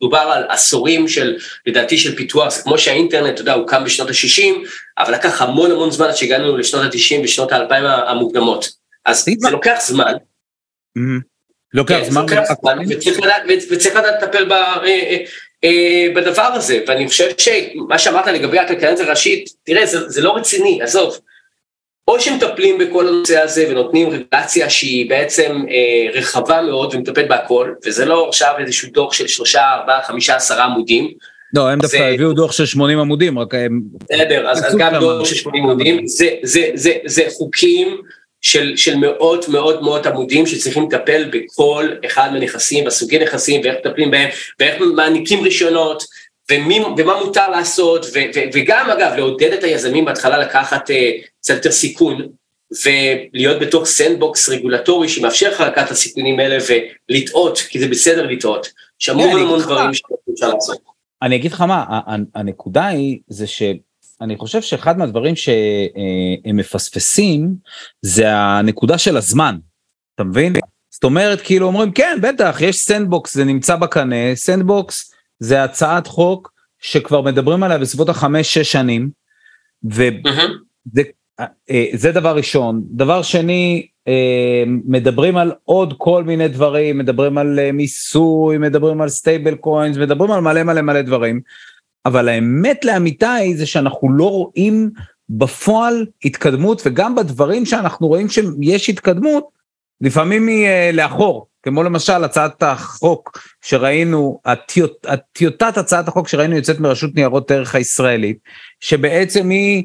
דובר 0.02 0.17
על 0.17 0.43
עשורים 0.49 1.08
של, 1.08 1.38
לדעתי 1.65 1.97
של 1.97 2.15
פיתוח, 2.15 2.49
זה 2.49 2.63
כמו 2.63 2.78
שהאינטרנט, 2.78 3.34
אתה 3.34 3.41
יודע, 3.41 3.54
הוא 3.54 3.67
קם 3.67 3.84
בשנות 3.84 4.10
ה-60, 4.10 4.67
אבל 4.97 5.13
לקח 5.13 5.41
המון 5.41 5.71
המון 5.71 5.91
זמן 5.91 6.08
עד 6.08 6.15
שהגענו 6.15 6.58
לשנות 6.58 6.84
ה-90 6.84 7.23
ושנות 7.23 7.52
ה-2000 7.52 7.73
המוקדמות. 8.08 8.69
אז 9.06 9.25
זה 9.38 9.49
לוקח 9.49 9.80
זמן. 9.82 10.13
לוקח 11.73 11.95
כן, 11.95 12.04
זמן. 12.04 12.25
וצריך 13.71 13.95
לדעת 13.95 14.23
לטפל 14.23 14.52
אה, 14.52 14.84
אה, 14.86 15.17
אה, 15.63 16.08
בדבר 16.15 16.41
הזה, 16.41 16.80
ואני 16.88 17.08
חושב 17.08 17.30
שמה 17.38 17.99
שאמרת 17.99 18.28
לגבי 18.28 18.60
הכלכלנית 18.60 18.99
הראשית, 18.99 19.49
תראה, 19.63 19.86
זה 19.86 20.21
לא 20.21 20.36
רציני, 20.36 20.82
עזוב. 20.82 21.19
או 22.10 22.19
שמטפלים 22.19 22.78
בכל 22.78 23.08
הנושא 23.08 23.41
הזה 23.41 23.65
ונותנים 23.69 24.10
רגולציה 24.10 24.69
שהיא 24.69 25.10
בעצם 25.10 25.65
אה, 25.69 26.19
רחבה 26.19 26.62
מאוד 26.62 26.95
ומטפלת 26.95 27.28
בהכל, 27.28 27.74
וזה 27.86 28.06
לא 28.06 28.28
עכשיו 28.28 28.54
איזשהו 28.60 28.89
דוח 28.91 29.13
של 29.13 29.28
שלושה, 29.28 29.62
ארבעה, 29.74 30.04
חמישה, 30.04 30.36
עשרה 30.36 30.63
עמודים. 30.63 31.12
לא, 31.54 31.69
הם 31.69 31.80
דווקא 31.80 31.98
זה... 31.98 32.08
הביאו 32.08 32.34
דוח 32.34 32.52
של 32.52 32.65
80 32.65 33.00
עמודים, 33.00 33.39
רק 33.39 33.56
הם... 33.56 33.82
בסדר, 34.04 34.50
אז, 34.50 34.76
גם 34.80 34.93
דוח 35.00 35.26
של 35.26 35.36
80 35.36 35.63
עמודים, 35.63 36.08
זה, 36.08 36.30
זה, 36.43 36.69
זה, 36.74 36.93
זה 37.06 37.24
חוקים 37.30 38.02
של, 38.41 38.74
של 38.76 38.95
מאות 38.95 39.48
מאות 39.48 39.82
מאות 39.82 40.06
עמודים 40.06 40.45
שצריכים 40.45 40.84
לטפל 40.84 41.30
בכל 41.32 41.88
אחד 42.06 42.30
מהנכסים, 42.34 42.86
בסוגי 42.86 43.19
נכסים 43.19 43.62
ואיך 43.63 43.76
מטפלים 43.86 44.12
בהם 44.12 44.30
ואיך 44.60 44.82
מעניקים 44.95 45.43
רישיונות 45.43 46.04
ומי, 46.52 46.80
ומה 46.98 47.24
מותר 47.26 47.50
לעשות 47.50 48.06
ו, 48.06 48.19
ו, 48.36 48.39
וגם 48.54 48.89
אגב 48.89 49.13
לעודד 49.17 49.54
את 49.54 49.63
היזמים 49.63 50.06
בהתחלה 50.06 50.38
לקחת 50.38 50.89
uh, 50.89 50.93
קצת 51.41 51.56
יותר 51.56 51.71
סיכון 51.71 52.28
ולהיות 52.86 53.62
בתוך 53.62 53.86
sandbox 53.86 54.50
רגולטורי 54.49 55.10
שמאפשר 55.10 55.52
לך 55.52 55.62
לקחת 55.62 55.86
את 55.86 55.91
הסיכונים 55.91 56.39
האלה 56.39 56.58
ולטעות 57.10 57.58
כי 57.58 57.80
זה 57.80 57.88
בסדר 57.88 58.25
לטעות, 58.28 58.67
יש 59.02 59.10
המון 59.10 59.39
המון 59.39 59.62
דברים 59.62 59.93
שאפשר 59.93 60.54
לעשות. 60.54 60.78
אני 61.21 61.36
אגיד 61.36 61.52
לך 61.52 61.62
מה, 61.62 61.99
הנקודה 62.36 62.88
היא 62.88 63.19
זה 63.28 63.47
ש... 63.47 63.62
אני 64.21 64.38
חושב 64.38 64.62
שאחד 64.62 64.97
מהדברים 64.97 65.36
שהם 65.36 66.58
מפספסים 66.58 67.56
זה 68.02 68.23
הנקודה 68.30 68.97
של 68.97 69.17
הזמן, 69.17 69.58
אתה 70.15 70.23
מבין? 70.23 70.54
זאת 70.89 71.04
אומרת, 71.04 71.41
כאילו 71.41 71.67
אומרים, 71.67 71.91
כן, 71.91 72.17
בטח, 72.21 72.58
יש 72.62 72.75
sandbox, 72.76 73.34
זה 73.34 73.43
נמצא 73.43 73.75
בקנה, 73.75 74.36
sandbox 74.36 75.12
זה 75.39 75.63
הצעת 75.63 76.08
חוק 76.08 76.54
שכבר 76.82 77.21
מדברים 77.21 77.63
עליה 77.63 77.78
בסביבות 77.78 78.10
החמש-שש 78.10 78.71
שנים, 78.71 79.10
וזה 79.84 81.02
זה 81.93 82.12
דבר 82.12 82.36
ראשון. 82.36 82.82
דבר 82.91 83.21
שני, 83.21 83.88
מדברים 84.86 85.38
על 85.38 85.52
עוד 85.63 85.93
כל 85.97 86.23
מיני 86.23 86.47
דברים, 86.47 86.97
מדברים 86.97 87.38
על 87.38 87.71
מיסוי, 87.71 88.58
מדברים 88.58 89.02
על 89.02 89.10
stable 89.10 89.56
coins, 89.56 89.98
מדברים 89.97 90.32
על 90.32 90.41
מלא 90.41 90.63
מלא 90.63 90.82
מלא 90.82 91.02
דברים. 91.02 91.41
אבל 92.06 92.30
האמת 92.30 92.86
לאמיתה 92.86 93.34
היא 93.34 93.58
זה 93.58 93.65
שאנחנו 93.65 94.13
לא 94.13 94.30
רואים 94.30 94.89
בפועל 95.30 96.06
התקדמות 96.25 96.82
וגם 96.86 97.15
בדברים 97.15 97.65
שאנחנו 97.65 98.08
רואים 98.08 98.28
שיש 98.30 98.89
התקדמות 98.89 99.47
לפעמים 100.02 100.47
היא 100.47 100.67
לאחור 100.93 101.47
כמו 101.63 101.84
למשל 101.84 102.23
הצעת 102.23 102.63
החוק 102.63 103.38
שראינו 103.62 104.39
הטיוט, 104.45 105.06
הטיוטת 105.08 105.78
הצעת 105.78 106.08
החוק 106.08 106.28
שראינו 106.28 106.56
יוצאת 106.56 106.80
מרשות 106.80 107.15
ניירות 107.15 107.52
ערך 107.52 107.75
הישראלית 107.75 108.38
שבעצם 108.80 109.49
היא 109.49 109.84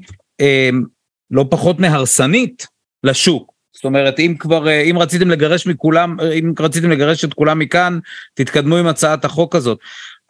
לא 1.35 1.47
פחות 1.51 1.81
מהרסנית 1.81 2.67
לשוק 3.05 3.55
זאת 3.73 3.85
אומרת 3.85 4.21
אם 4.21 4.35
כבר 4.39 4.69
אה, 4.69 4.81
אם 4.81 4.99
רציתם 4.99 5.31
לגרש 5.31 5.67
מכולם 5.67 6.21
אם 6.21 6.53
רציתם 6.59 6.91
לגרש 6.91 7.25
את 7.25 7.35
כולם 7.35 7.59
מכאן 7.59 7.99
תתקדמו 8.35 8.77
עם 8.77 8.87
הצעת 8.87 9.25
החוק 9.25 9.55
הזאת 9.55 9.79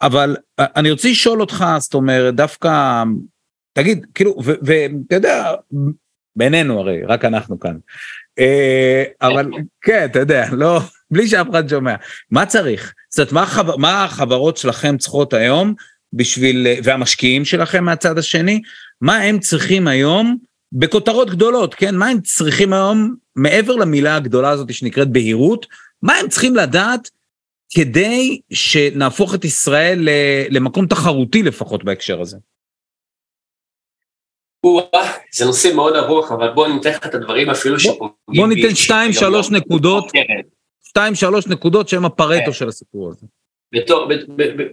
אבל 0.01 0.35
אה, 0.59 0.65
אני 0.75 0.91
רוצה 0.91 1.09
לשאול 1.09 1.41
אותך, 1.41 1.65
זאת 1.79 1.93
אומרת, 1.93 2.35
דווקא, 2.35 3.03
תגיד, 3.73 4.05
כאילו, 4.13 4.35
ואתה 4.41 5.15
יודע, 5.15 5.51
בינינו 6.35 6.79
הרי, 6.79 7.03
רק 7.03 7.25
אנחנו 7.25 7.59
כאן. 7.59 7.77
אה, 8.39 9.03
אבל 9.21 9.51
כן, 9.81 10.05
אתה 10.05 10.19
יודע, 10.19 10.47
לא, 10.51 10.79
בלי 11.11 11.27
שאף 11.27 11.47
אחד 11.51 11.69
שומע. 11.69 11.95
מה 12.31 12.45
צריך? 12.45 12.93
זאת 13.09 13.19
אומרת, 13.19 13.33
מה, 13.33 13.43
החבר, 13.43 13.77
מה 13.77 14.03
החברות 14.03 14.57
שלכם 14.57 14.97
צריכות 14.97 15.33
היום 15.33 15.73
בשביל, 16.13 16.67
והמשקיעים 16.83 17.45
שלכם 17.45 17.83
מהצד 17.83 18.17
השני, 18.17 18.61
מה 19.01 19.17
הם 19.17 19.39
צריכים 19.39 19.87
היום 19.87 20.37
בכותרות 20.73 21.29
גדולות, 21.29 21.75
כן? 21.75 21.95
מה 21.95 22.07
הם 22.07 22.21
צריכים 22.21 22.73
היום, 22.73 23.15
מעבר 23.35 23.75
למילה 23.75 24.15
הגדולה 24.15 24.49
הזאת 24.49 24.73
שנקראת 24.73 25.07
בהירות, 25.07 25.65
מה 26.01 26.15
הם 26.15 26.29
צריכים 26.29 26.55
לדעת 26.55 27.09
כדי 27.69 28.39
שנהפוך 28.53 29.35
את 29.35 29.45
ישראל 29.45 30.09
למקום 30.49 30.87
תחרותי 30.87 31.43
לפחות 31.43 31.83
בהקשר 31.83 32.21
הזה? 32.21 32.37
זה 35.31 35.45
נושא 35.45 35.73
מאוד 35.75 35.95
ארוך, 35.95 36.31
אבל 36.31 36.49
בוא 36.49 36.67
ניתן 36.67 36.89
לך 36.89 37.05
את 37.05 37.15
הדברים 37.15 37.49
אפילו 37.49 37.79
שפוגעים 37.79 38.13
בוא 38.27 38.47
ניתן 38.47 38.75
שתיים, 38.75 39.13
שלוש 39.13 39.51
נקודות, 39.51 40.11
שתיים, 40.83 41.15
שלוש 41.15 41.47
נקודות 41.47 41.89
שהם 41.89 42.05
הפרטו 42.05 42.45
כן. 42.45 42.53
של 42.53 42.67
הסיפור 42.67 43.09
הזה. 43.09 43.27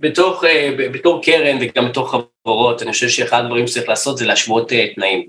בתור, 0.02 0.44
אה, 0.44 0.70
בתור 0.92 1.22
קרן 1.22 1.58
וגם 1.60 1.88
בתור 1.88 2.10
חברות, 2.10 2.82
אני 2.82 2.92
חושב 2.92 3.08
שאחד 3.08 3.42
הדברים 3.44 3.66
שצריך 3.66 3.88
לעשות 3.88 4.18
זה 4.18 4.26
להשוות 4.26 4.72
אה, 4.72 4.94
תנאים. 4.94 5.26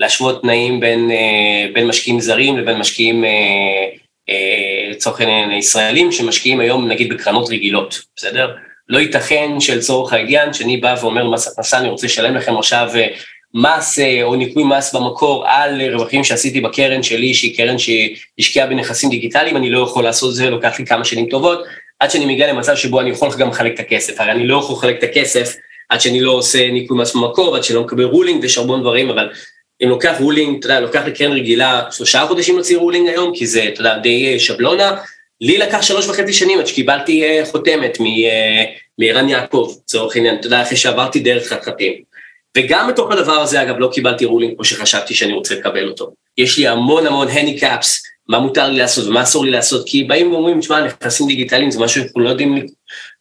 להשוות 0.00 0.42
תנאים 0.42 0.80
בין, 0.80 1.10
אה, 1.10 1.72
בין 1.72 1.86
משקיעים 1.86 2.20
זרים 2.20 2.58
לבין 2.58 2.78
משקיעים 2.78 3.24
לצורך 4.90 5.20
העניין 5.20 5.52
ישראלים 5.52 6.12
שמשקיעים 6.12 6.60
היום 6.60 6.88
נגיד 6.88 7.12
בקרנות 7.12 7.48
רגילות, 7.48 8.00
בסדר? 8.16 8.50
לא 8.90 8.98
ייתכן 8.98 9.60
שלצורך 9.60 10.12
העניין 10.12 10.52
שאני 10.52 10.76
בא 10.76 10.94
ואומר 11.00 11.30
מס 11.30 11.48
הכנסה 11.48 11.78
אני 11.78 11.88
רוצה 11.88 12.06
לשלם 12.06 12.36
לכם 12.36 12.56
עכשיו 12.58 12.88
אה, 12.94 13.06
מס 13.54 13.98
אה, 13.98 14.22
או 14.22 14.34
ניכוי 14.34 14.64
מס 14.64 14.94
במקור 14.94 15.44
על 15.46 15.82
רווחים 15.92 16.24
שעשיתי 16.24 16.60
בקרן 16.60 17.02
שלי 17.02 17.34
שהיא 17.34 17.56
קרן 17.56 17.76
שהשקיעה 17.78 18.66
בנכסים 18.66 19.10
דיגיטליים 19.10 19.56
אני 19.56 19.70
לא 19.70 19.80
יכול 19.80 20.04
לעשות 20.04 20.34
זה 20.34 20.50
לוקח 20.50 20.78
לי 20.78 20.86
כמה 20.86 21.04
שנים 21.04 21.26
טובות 21.26 21.64
עד 22.00 22.10
שאני 22.10 22.26
מגיע 22.26 22.52
למצב 22.52 22.76
שבו 22.76 23.00
אני 23.00 23.10
יכול 23.10 23.28
גם 23.38 23.48
לחלק 23.48 23.74
את 23.74 23.80
הכסף 23.80 24.20
הרי 24.20 24.30
אני 24.30 24.46
לא 24.46 24.58
יכול 24.58 24.76
לחלק 24.76 24.98
את 24.98 25.02
הכסף 25.02 25.56
עד 25.88 26.00
שאני 26.00 26.20
לא 26.20 26.32
עושה 26.32 26.70
ניכוי 26.70 26.98
מס 26.98 27.16
במקור 27.16 27.56
עד 27.56 27.64
שלא 27.64 27.82
מקבל 27.82 28.04
ruling 28.04 28.42
ויש 28.42 28.58
הרבה 28.58 28.78
דברים 28.78 29.10
אבל 29.10 29.28
אם 29.82 29.88
לוקח 29.88 30.16
ruling, 30.20 30.58
אתה 30.58 30.66
יודע, 30.66 30.80
לוקח 30.80 31.02
לקרן 31.06 31.32
רגילה 31.32 31.82
שלושה 31.90 32.24
חודשים 32.28 32.54
להוציא 32.54 32.78
ruling 32.78 33.08
היום, 33.08 33.32
כי 33.34 33.46
זה, 33.46 33.64
אתה 33.72 33.80
יודע, 33.80 33.98
די 33.98 34.32
אה, 34.32 34.38
שבלונה, 34.38 34.96
לי 35.40 35.58
לקח 35.58 35.82
שלוש 35.82 36.08
וחצי 36.08 36.32
שנים 36.32 36.58
עד 36.58 36.66
שקיבלתי 36.66 37.24
אה, 37.24 37.42
חותמת 37.46 37.98
אה, 38.00 38.64
מערן 38.98 39.28
יעקב, 39.28 39.74
לצורך 39.84 40.16
העניין, 40.16 40.34
אתה 40.34 40.46
יודע, 40.46 40.62
אחרי 40.62 40.76
שעברתי 40.76 41.20
דרך 41.20 41.48
חתחתים. 41.48 41.92
וגם 42.58 42.88
בתוך 42.88 43.10
הדבר 43.10 43.32
הזה, 43.32 43.62
אגב, 43.62 43.74
לא 43.78 43.90
קיבלתי 43.92 44.24
ruling 44.24 44.54
כמו 44.54 44.64
שחשבתי 44.64 45.14
שאני 45.14 45.32
רוצה 45.32 45.54
לקבל 45.54 45.88
אותו. 45.88 46.10
יש 46.38 46.58
לי 46.58 46.66
המון 46.68 47.06
המון 47.06 47.28
handicaps, 47.28 48.02
מה 48.28 48.38
מותר 48.38 48.68
לי 48.68 48.78
לעשות 48.78 49.06
ומה 49.06 49.22
אסור 49.22 49.44
לי 49.44 49.50
לעשות, 49.50 49.88
כי 49.88 50.04
באים 50.04 50.32
ואומרים, 50.32 50.60
תשמע, 50.60 50.80
נכסים 50.80 51.26
דיגיטליים 51.26 51.70
זה 51.70 51.80
משהו 51.80 52.02
שאנחנו 52.02 52.20
לא 52.20 52.28
יודעים 52.28 52.66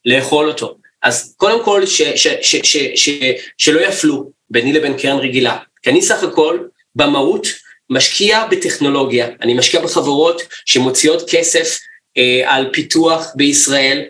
לאכול 0.05 0.47
אותו. 0.47 0.75
אז 1.03 1.35
קודם 1.37 1.63
כל, 1.63 1.85
ש, 1.85 2.01
ש, 2.01 2.27
ש, 2.41 2.55
ש, 2.55 2.77
ש, 2.95 3.09
שלא 3.57 3.79
יפלו 3.79 4.31
ביני 4.49 4.73
לבין 4.73 4.97
קרן 4.97 5.17
רגילה. 5.17 5.57
כי 5.81 5.89
אני 5.89 6.01
סך 6.01 6.23
הכל, 6.23 6.59
במהות, 6.95 7.47
משקיע 7.89 8.45
בטכנולוגיה. 8.51 9.27
אני 9.41 9.53
משקיע 9.53 9.81
בחברות 9.81 10.41
שמוציאות 10.65 11.29
כסף 11.29 11.77
אה, 12.17 12.41
על 12.45 12.69
פיתוח 12.73 13.27
בישראל, 13.35 14.01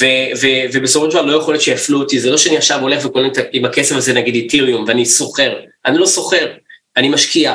ו- 0.00 0.40
ו- 0.40 0.64
ובסופו 0.72 1.10
של 1.10 1.10
דבר 1.10 1.26
לא 1.26 1.36
יכול 1.36 1.54
להיות 1.54 1.62
שיפלו 1.62 1.98
אותי, 1.98 2.20
זה 2.20 2.30
לא 2.30 2.36
שאני 2.36 2.56
עכשיו 2.56 2.80
הולך 2.80 3.04
וקונה 3.04 3.28
עם 3.52 3.64
הכסף 3.64 3.96
הזה 3.96 4.12
נגיד 4.12 4.34
איתיריום 4.34 4.84
ואני 4.88 5.06
סוחר, 5.06 5.54
אני 5.86 5.98
לא 5.98 6.06
סוחר, 6.06 6.52
אני 6.96 7.08
משקיע. 7.08 7.54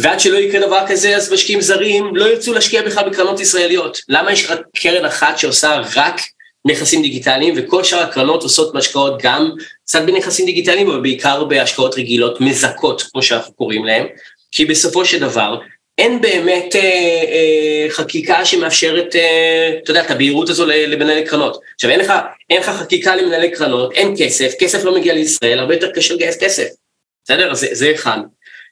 ועד 0.00 0.20
שלא 0.20 0.36
יקרה 0.36 0.66
דבר 0.66 0.84
כזה, 0.88 1.16
אז 1.16 1.32
משקיעים 1.32 1.60
זרים 1.60 2.16
לא 2.16 2.24
ירצו 2.24 2.52
להשקיע 2.52 2.82
בכלל 2.82 3.10
בקרנות 3.10 3.40
ישראליות. 3.40 3.98
למה 4.08 4.32
יש 4.32 4.50
רק 4.50 4.60
קרן 4.76 5.04
אחת 5.04 5.38
שעושה 5.38 5.80
רק 5.96 6.20
נכסים 6.66 7.02
דיגיטליים, 7.02 7.54
וכל 7.56 7.84
שאר 7.84 7.98
הקרנות 7.98 8.42
עושות 8.42 8.76
השקעות 8.76 9.22
גם 9.22 9.50
קצת 9.86 10.02
בנכסים 10.06 10.46
דיגיטליים, 10.46 10.90
אבל 10.90 11.00
בעיקר 11.00 11.44
בהשקעות 11.44 11.94
רגילות 11.94 12.40
מזכות, 12.40 13.02
כמו 13.02 13.22
שאנחנו 13.22 13.54
קוראים 13.54 13.84
להן, 13.84 14.06
כי 14.52 14.64
בסופו 14.64 15.04
של 15.04 15.20
דבר, 15.20 15.58
אין 15.98 16.20
באמת 16.20 16.76
אה, 16.76 16.80
אה, 16.80 17.86
חקיקה 17.90 18.44
שמאפשרת, 18.44 19.16
אה, 19.16 19.70
אתה 19.82 19.90
יודע, 19.90 20.00
את 20.00 20.10
הבהירות 20.10 20.48
הזו 20.48 20.66
למנהלי 20.66 21.24
קרנות. 21.24 21.60
עכשיו, 21.74 21.90
אין 21.90 22.00
לך, 22.00 22.12
אין 22.50 22.60
לך 22.60 22.68
חקיקה 22.68 23.16
למנהלי 23.16 23.50
קרנות, 23.50 23.92
אין 23.92 24.14
כסף, 24.18 24.52
כסף 24.58 24.84
לא 24.84 24.94
מגיע 24.94 25.14
לישראל, 25.14 25.58
הרבה 25.58 25.74
יותר 25.74 25.90
קשה 25.90 26.14
לגייס 26.14 26.36
כסף. 26.36 26.66
בסדר? 27.24 27.54
זה, 27.54 27.68
זה 27.72 27.92
אחד. 27.94 28.18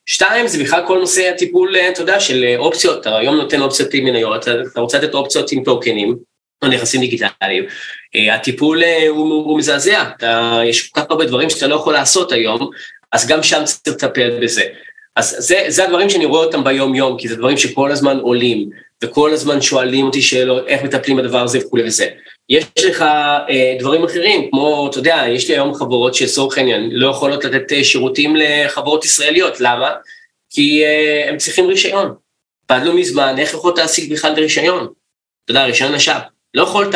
שתיים, 0.07 0.47
זה 0.47 0.63
בכלל 0.65 0.83
כל 0.87 0.99
נושא 0.99 1.31
הטיפול, 1.35 1.77
אתה 1.77 2.03
יודע, 2.03 2.21
של 2.21 2.55
אופציות, 2.59 3.01
אתה 3.01 3.19
היום 3.19 3.37
נותן 3.37 3.61
אופציות 3.63 3.95
עם 3.95 4.05
מניות, 4.05 4.49
אתה 4.49 4.81
רוצה 4.81 4.99
לתת 4.99 5.15
אופציות 5.15 5.53
עם 5.53 5.65
טוקנים, 5.65 6.17
נכסים 6.69 7.01
דיגיטליים. 7.01 7.65
הטיפול 8.35 8.83
הוא, 9.09 9.45
הוא 9.45 9.59
מזעזע, 9.59 10.05
אתה, 10.17 10.61
יש 10.65 10.89
כל 10.89 11.01
כך 11.01 11.07
הרבה 11.11 11.25
דברים 11.25 11.51
שאתה 11.51 11.67
לא 11.67 11.75
יכול 11.75 11.93
לעשות 11.93 12.33
היום, 12.33 12.71
אז 13.13 13.27
גם 13.27 13.43
שם 13.43 13.63
צריך 13.65 13.97
לטפל 13.97 14.39
בזה. 14.43 14.63
אז 15.17 15.37
זה, 15.39 15.65
זה 15.69 15.85
הדברים 15.85 16.11
שאני 16.11 16.25
רואה 16.25 16.45
אותם 16.45 16.65
ביום 16.65 16.95
יום, 16.95 17.19
כי 17.19 17.29
זה 17.29 17.37
דברים 17.37 17.57
שכל 17.57 17.91
הזמן 17.91 18.19
עולים, 18.19 18.71
וכל 19.05 19.33
הזמן 19.33 19.61
שואלים 19.61 20.07
אותי 20.07 20.23
שאלות, 20.23 20.67
איך 20.67 20.83
מטפלים 20.83 21.17
בדבר 21.17 21.43
הזה 21.43 21.59
וכולי 21.59 21.85
וזה. 21.85 22.09
יש 22.49 22.65
לך 22.85 23.03
אה, 23.03 23.77
דברים 23.79 24.05
אחרים, 24.05 24.51
כמו, 24.51 24.89
אתה 24.91 24.99
יודע, 24.99 25.25
יש 25.29 25.49
לי 25.49 25.55
היום 25.55 25.75
חברות 25.75 26.15
שלצורך 26.15 26.59
העניין 26.59 26.91
לא 26.93 27.11
יכולות 27.11 27.45
לתת 27.45 27.73
אה, 27.73 27.85
שירותים 27.85 28.37
לחברות 28.37 29.05
ישראליות, 29.05 29.61
למה? 29.61 29.91
כי 30.51 30.85
אה, 30.85 31.29
הם 31.29 31.37
צריכים 31.37 31.67
רישיון. 31.67 32.15
לא 32.71 32.95
מזמן, 32.95 33.35
איך 33.39 33.55
יכולת 33.55 33.79
להשיג 33.79 34.13
בכלל 34.13 34.33
רישיון? 34.33 34.89
אתה 35.45 35.51
יודע, 35.51 35.65
רישיון 35.65 35.95
נש"פ, 35.95 36.21
לא 36.55 36.63
יכולת. 36.63 36.95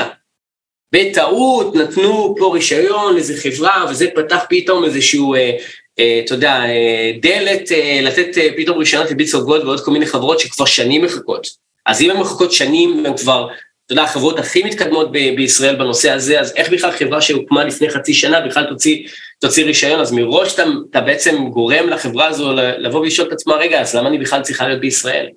בטעות 0.93 1.75
נתנו 1.75 2.35
פה 2.39 2.55
רישיון 2.55 3.15
לאיזה 3.15 3.35
חברה, 3.43 3.87
וזה 3.91 4.07
פתח 4.15 4.45
פתאום 4.49 4.85
איזשהו 4.85 5.35
אה, 5.35 5.57
אה, 5.99 6.21
אתה 6.25 6.35
יודע, 6.35 6.65
אה, 6.65 7.13
דלת, 7.21 7.73
אה, 7.73 8.01
לתת 8.03 8.29
פתאום 8.57 8.79
רישיונות 8.79 9.11
לביצוע 9.11 9.41
גוד 9.41 9.65
ועוד 9.65 9.81
כל 9.81 9.91
מיני 9.91 10.07
חברות 10.07 10.41
שכבר 10.41 10.65
שנים 10.65 11.05
מחכות. 11.05 11.47
אז 11.87 12.03
אם 12.03 12.11
הן 12.11 12.17
מחכות 12.17 12.53
שנים, 12.53 13.07
הן 13.07 13.17
כבר, 13.17 13.49
אתה 13.87 13.93
יודע, 13.93 14.03
החברות 14.03 14.39
הכי 14.39 14.63
מתקדמות 14.63 15.13
ב- 15.13 15.37
בישראל 15.37 15.77
בנושא 15.77 16.11
הזה, 16.11 16.41
אז 16.41 16.53
איך 16.57 16.73
בכלל 16.73 16.91
חברה 16.91 17.21
שהוקמה 17.21 17.65
לפני 17.65 17.91
חצי 17.91 18.15
שנה 18.15 18.41
בכלל 18.41 18.65
תוציא, 18.69 19.07
תוציא 19.41 19.65
רישיון? 19.65 20.01
אז 20.01 20.13
מראש 20.13 20.55
אתה, 20.55 20.65
אתה 20.91 21.01
בעצם 21.01 21.49
גורם 21.49 21.89
לחברה 21.89 22.27
הזו 22.27 22.53
לבוא 22.55 23.01
ולשאול 23.01 23.29
את 23.29 23.33
עצמה, 23.33 23.57
רגע, 23.57 23.81
אז 23.81 23.97
למה 23.97 24.09
אני 24.09 24.19
בכלל 24.19 24.43
צריכה 24.43 24.69
להיות 24.69 24.81
בישראל? 24.81 25.29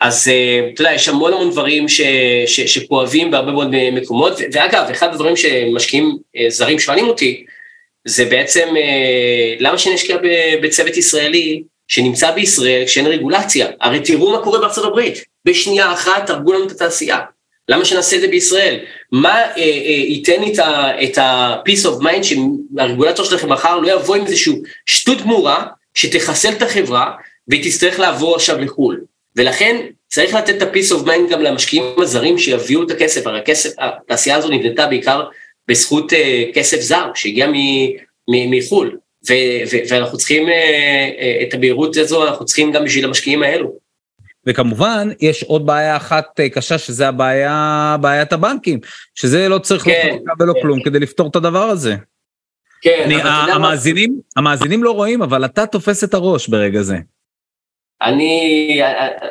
אז 0.00 0.30
אתה 0.74 0.82
יודע, 0.82 0.94
יש 0.94 1.08
המון 1.08 1.32
המון 1.32 1.50
דברים 1.50 1.88
ש, 1.88 2.00
ש, 2.46 2.60
שכואבים 2.60 3.30
בהרבה 3.30 3.52
מאוד 3.52 3.90
מקומות, 3.92 4.32
ואגב, 4.52 4.86
אחד 4.90 5.08
הדברים 5.12 5.36
שמשקיעים 5.36 6.16
זרים 6.48 6.78
שואלים 6.78 7.08
אותי, 7.08 7.44
זה 8.08 8.24
בעצם 8.24 8.68
אה, 8.76 9.54
למה 9.58 9.78
שנשקיע 9.78 10.16
בצוות 10.62 10.96
ישראלי 10.96 11.62
שנמצא 11.88 12.30
בישראל 12.30 12.84
כשאין 12.86 13.06
רגולציה? 13.06 13.66
הרי 13.80 14.00
תראו 14.00 14.32
מה 14.32 14.38
קורה 14.38 14.58
בארצות 14.60 14.84
הברית, 14.84 15.24
בשנייה 15.44 15.92
אחת 15.92 16.30
הרגו 16.30 16.52
לנו 16.52 16.66
את 16.66 16.70
התעשייה. 16.70 17.18
למה 17.68 17.84
שנעשה 17.84 18.16
את 18.16 18.20
זה 18.20 18.28
בישראל? 18.28 18.78
מה 19.12 19.34
אה, 19.34 19.52
אה, 19.56 19.62
ייתן 20.08 20.40
לי 20.40 20.52
את 21.04 21.18
ה-peace 21.18 21.86
of 21.86 22.02
mind 22.02 22.22
שהרגולטור 22.22 23.24
שלכם 23.24 23.52
מחר 23.52 23.78
לא 23.78 23.92
יבוא 23.92 24.16
עם 24.16 24.26
איזושהי 24.26 24.52
שטות 24.86 25.22
גמורה 25.22 25.66
שתחסל 25.94 26.52
את 26.52 26.62
החברה 26.62 27.12
והיא 27.48 27.64
תצטרך 27.64 27.98
לעבור 27.98 28.34
עכשיו 28.34 28.58
לחו"ל. 28.58 29.00
ולכן 29.36 29.86
צריך 30.08 30.34
לתת 30.34 30.56
את 30.56 30.62
ה-peace 30.62 30.92
of 30.92 31.06
mind 31.06 31.30
גם 31.30 31.42
למשקיעים 31.42 31.84
הזרים 31.98 32.38
שיביאו 32.38 32.82
את 32.82 32.90
הכסף, 32.90 33.26
הרי 33.26 33.38
הכסף, 33.38 33.70
התעשייה 33.78 34.36
הזו 34.36 34.48
נבנתה 34.48 34.86
בעיקר 34.86 35.24
בזכות 35.68 36.12
אה, 36.12 36.44
כסף 36.54 36.80
זר 36.80 37.10
שהגיע 37.14 37.46
מחו"ל, 38.28 38.96
ואנחנו 39.90 40.18
צריכים 40.18 40.48
אה, 40.48 40.54
אה, 41.18 41.42
את 41.48 41.54
הבהירות 41.54 41.96
הזו, 41.96 42.26
אנחנו 42.26 42.44
צריכים 42.44 42.72
גם 42.72 42.84
בשביל 42.84 43.04
המשקיעים 43.04 43.42
האלו. 43.42 43.88
וכמובן, 44.46 45.08
יש 45.20 45.42
עוד 45.42 45.66
בעיה 45.66 45.96
אחת 45.96 46.40
קשה, 46.40 46.78
שזה 46.78 47.08
הבעיה, 47.08 47.96
בעיית 48.00 48.32
הבנקים, 48.32 48.80
שזה 49.14 49.48
לא 49.48 49.58
צריך 49.58 49.84
כן, 49.84 50.08
לא 50.08 50.14
חקיקה 50.14 50.32
ולא 50.38 50.52
כן. 50.52 50.60
כלום 50.60 50.82
כדי 50.82 50.98
לפתור 50.98 51.28
את 51.28 51.36
הדבר 51.36 51.64
הזה. 51.64 51.96
כן, 52.82 53.02
אני, 53.04 53.22
המאזינים, 53.52 54.12
מה... 54.12 54.20
המאזינים 54.36 54.84
לא 54.84 54.90
רואים, 54.90 55.22
אבל 55.22 55.44
אתה 55.44 55.66
תופס 55.66 56.04
את 56.04 56.14
הראש 56.14 56.48
ברגע 56.48 56.82
זה. 56.82 56.96
אני, 58.02 58.80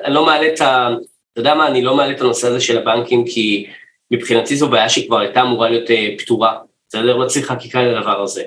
אני 0.03 0.13
לא 0.13 0.25
מעלה 0.25 0.47
את 0.47 0.61
ה... 0.61 0.89
אתה 1.33 1.41
יודע 1.41 1.55
מה, 1.55 1.67
אני 1.67 1.81
לא 1.81 1.95
מעלה 1.95 2.11
את 2.11 2.21
הנושא 2.21 2.47
הזה 2.47 2.59
של 2.59 2.77
הבנקים, 2.77 3.25
כי 3.25 3.67
מבחינתי 4.11 4.55
זו 4.55 4.69
בעיה 4.69 4.89
שכבר 4.89 5.19
הייתה 5.19 5.41
אמורה 5.41 5.69
להיות 5.69 5.91
אה, 5.91 6.15
פתורה, 6.17 6.57
בסדר? 6.89 7.17
לא 7.17 7.27
צריך 7.27 7.45
חקיקה 7.45 7.83
לדבר 7.83 8.21
הזה. 8.21 8.43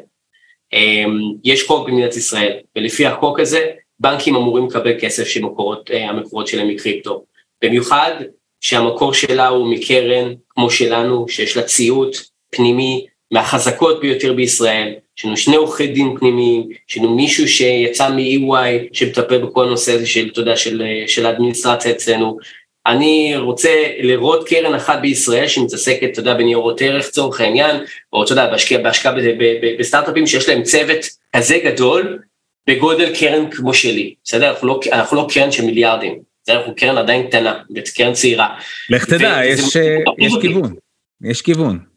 אמ, 0.73 1.19
יש 1.45 1.67
חוק 1.67 1.89
במדינת 1.89 2.17
ישראל, 2.17 2.53
ולפי 2.77 3.07
החוק 3.07 3.41
הזה, 3.41 3.71
בנקים 4.01 4.37
אמורים 4.37 4.67
לקבל 4.67 5.01
כסף 5.01 5.25
שהמקורות 5.25 5.91
אה, 5.91 6.47
שלהם 6.47 6.69
מקריפטו. 6.69 7.25
במיוחד 7.65 8.13
שהמקור 8.61 9.15
שלה 9.15 9.49
הוא 9.49 9.71
מקרן 9.71 10.35
כמו 10.49 10.71
שלנו, 10.71 11.29
שיש 11.29 11.57
לה 11.57 11.63
ציות 11.63 12.17
פנימי 12.51 13.07
מהחזקות 13.31 14.01
ביותר 14.01 14.33
בישראל, 14.33 14.95
יש 15.19 15.25
לנו 15.25 15.37
שני 15.37 15.57
עורכי 15.57 15.87
דין 15.87 16.17
פנימיים, 16.19 16.69
יש 16.91 16.97
לנו 16.97 17.17
מישהו 17.17 17.49
שיצא 17.49 18.11
מ-EY 18.11 18.89
שמטפל 18.93 19.39
בכל 19.39 19.65
הנושא 19.65 19.93
הזה 19.93 20.07
של, 20.07 20.29
אתה 20.33 20.41
יודע, 20.41 20.57
של, 20.57 20.83
של 21.07 21.27
האדמיניסטרציה 21.27 21.93
אצלנו, 21.93 22.39
אני 22.87 23.37
רוצה 23.37 23.71
לראות 23.99 24.49
קרן 24.49 24.75
אחת 24.75 24.99
בישראל 25.01 25.49
שמתעסקת, 25.49 26.09
אתה 26.13 26.21
יודע, 26.21 26.35
בניירות 26.35 26.83
ערך 26.83 27.07
לצורך 27.09 27.41
העניין, 27.41 27.77
או 28.13 28.25
אתה 28.25 28.33
יודע, 28.33 28.51
בהשקעה, 28.51 28.79
בהשקעה 28.79 29.13
בסטארט-אפים 29.79 30.27
שיש 30.27 30.49
להם 30.49 30.63
צוות 30.63 30.99
כזה 31.37 31.59
גדול, 31.65 32.19
בגודל 32.67 33.15
קרן 33.19 33.51
כמו 33.51 33.75
שלי, 33.75 34.15
בסדר? 34.25 34.51
אנחנו 34.51 34.69
לא, 34.69 34.81
אנחנו 34.93 35.17
לא 35.17 35.27
קרן 35.31 35.53
של 35.53 35.65
מיליארדים, 35.65 36.19
בסדר? 36.43 36.59
אנחנו 36.59 36.75
קרן 36.75 36.99
עדיין 36.99 37.27
קטנה, 37.27 37.63
קרן 37.97 38.13
צעירה. 38.13 38.49
לך 38.91 39.05
תדע, 39.05 39.41
יש, 39.45 39.61
יש 40.19 40.33
כיוון, 40.41 40.75
יש 41.23 41.43
כיוון. 41.43 41.90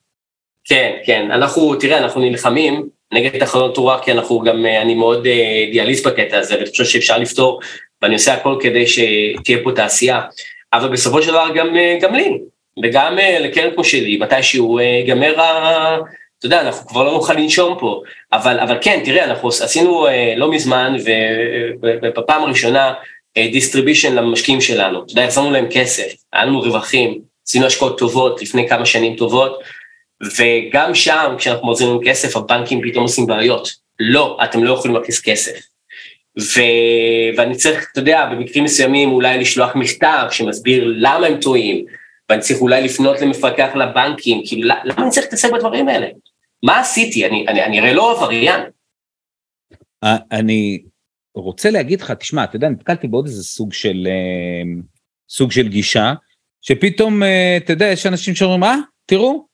כן, 0.66 0.92
כן, 1.06 1.32
אנחנו, 1.32 1.76
תראה, 1.76 1.98
אנחנו 1.98 2.22
נלחמים 2.22 2.90
נגד 3.14 3.40
תחנות 3.40 3.76
תאורה, 3.76 4.00
כי 4.04 4.12
אנחנו 4.12 4.40
גם, 4.40 4.66
אה, 4.66 4.82
אני 4.82 4.96
מאוד 4.96 5.28
אה, 5.28 5.64
אידיאליסט 5.68 6.08
בקטע 6.08 6.38
הזה, 6.38 6.56
ואני 6.56 6.70
חושב 6.70 6.86
שאפשר 6.86 7.18
לפתור, 7.18 7.60
ואני 8.02 8.14
עושה 8.14 8.34
הכל 8.34 8.58
כדי 8.62 8.86
שתהיה 8.88 9.58
פה 9.64 9.72
תעשייה. 9.76 10.22
אבל 10.74 10.90
בסופו 10.90 11.22
של 11.22 11.32
דבר 11.32 11.48
גם, 11.56 11.78
אה, 11.78 11.98
גם 12.02 12.16
לי, 12.16 12.40
וגם 12.84 13.18
לקרן 13.40 13.72
כמו 13.74 13.84
שלי, 13.84 14.18
מתישהו 14.18 14.78
אה, 14.78 14.84
ייגמר 14.84 15.42
ה... 15.42 15.98
אתה 16.40 16.46
יודע, 16.46 16.62
אנחנו 16.62 16.88
כבר 16.88 17.04
לא 17.04 17.12
נוכל 17.12 17.34
לנשום 17.34 17.78
פה, 17.80 18.02
אבל, 18.34 18.60
אבל 18.60 18.78
כן, 18.82 19.02
תראה, 19.06 19.26
אנחנו 19.26 19.50
עשינו 19.50 20.08
לא 20.38 20.52
מזמן, 20.52 20.96
ובפעם 21.82 22.44
הראשונה, 22.44 22.94
distribution 23.38 24.16
למשקיעים 24.16 24.62
שלנו, 24.62 25.04
אתה 25.04 25.12
יודע, 25.12 25.24
החזרנו 25.24 25.52
להם 25.52 25.68
כסף, 25.72 26.14
היה 26.34 26.46
לנו 26.46 26.62
רווחים, 26.62 27.20
עשינו 27.48 27.66
השקעות 27.66 27.98
טובות 27.98 28.42
לפני 28.42 28.70
כמה 28.70 28.86
שנים 28.86 29.16
טובות, 29.16 29.60
וגם 30.38 30.96
שם, 30.96 31.36
כשאנחנו 31.38 31.68
מחזירים 31.68 32.00
כסף, 32.06 32.38
הבנקים 32.38 32.82
פתאום 32.84 33.04
עושים 33.04 33.26
בעיות. 33.26 33.70
לא, 34.00 34.38
אתם 34.44 34.64
לא 34.64 34.74
יכולים 34.74 34.98
להכניס 34.98 35.22
כסף. 35.22 35.60
ו... 36.40 36.60
ואני 37.38 37.56
צריך, 37.56 37.88
אתה 37.92 38.00
יודע, 38.00 38.26
במקרים 38.26 38.64
מסוימים 38.64 39.12
אולי 39.12 39.38
לשלוח 39.38 39.76
מכתב 39.76 40.28
שמסביר 40.32 40.94
למה 40.98 41.28
הם 41.28 41.40
טועים, 41.42 41.86
ואני 42.30 42.42
צריך 42.42 42.62
אולי 42.62 42.84
לפנות 42.84 43.22
למפקח 43.22 43.76
לבנקים, 43.76 44.42
כאילו 44.46 44.70
למה 44.84 45.04
אני 45.04 45.10
צריך 45.10 45.26
להתעסק 45.26 45.52
בדברים 45.52 45.88
האלה? 45.88 46.08
מה 46.64 46.80
עשיתי? 46.80 47.26
אני, 47.26 47.46
אני, 47.48 47.64
אני 47.64 47.80
הרי 47.80 47.94
לא 47.94 48.12
עבריין. 48.12 48.62
אני 50.32 50.84
רוצה 51.36 51.72
להגיד 51.72 52.02
לך, 52.02 52.12
תשמע, 52.12 52.44
אתה 52.44 52.56
יודע, 52.56 52.70
נתקלתי 52.70 53.08
בעוד 53.08 53.26
איזה 53.26 53.44
סוג 53.44 53.74
של, 53.74 54.08
אה, 54.08 54.82
סוג 55.30 55.52
של 55.52 55.68
גישה, 55.68 56.14
שפתאום, 56.62 57.24
אה, 57.24 57.58
אתה 57.58 57.74
יודע, 57.74 57.86
יש 57.86 58.06
אנשים 58.06 58.36
שאומרים, 58.36 58.64
אה, 58.64 58.76
תראו, 59.06 59.46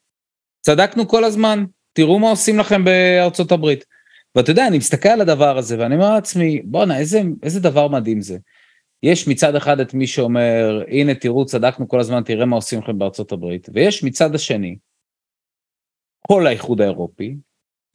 צדקנו 0.61 1.07
כל 1.07 1.23
הזמן, 1.23 1.65
תראו 1.93 2.19
מה 2.19 2.29
עושים 2.29 2.59
לכם 2.59 2.83
בארצות 2.83 3.51
הברית. 3.51 3.85
ואתה 4.35 4.51
יודע, 4.51 4.67
אני 4.67 4.77
מסתכל 4.77 5.09
על 5.09 5.21
הדבר 5.21 5.57
הזה 5.57 5.79
ואני 5.79 5.95
אומר 5.95 6.13
לעצמי, 6.13 6.61
בואנה, 6.63 6.97
איזה, 6.97 7.21
איזה 7.43 7.59
דבר 7.59 7.87
מדהים 7.87 8.21
זה. 8.21 8.37
יש 9.03 9.27
מצד 9.27 9.55
אחד 9.55 9.79
את 9.79 9.93
מי 9.93 10.07
שאומר, 10.07 10.83
הנה 10.87 11.15
תראו, 11.15 11.45
צדקנו 11.45 11.87
כל 11.87 11.99
הזמן, 11.99 12.23
תראה 12.23 12.45
מה 12.45 12.55
עושים 12.55 12.79
לכם 12.79 12.99
בארצות 12.99 13.31
הברית, 13.31 13.69
ויש 13.73 14.03
מצד 14.03 14.35
השני, 14.35 14.77
כל 16.27 16.47
האיחוד 16.47 16.81
האירופי, 16.81 17.35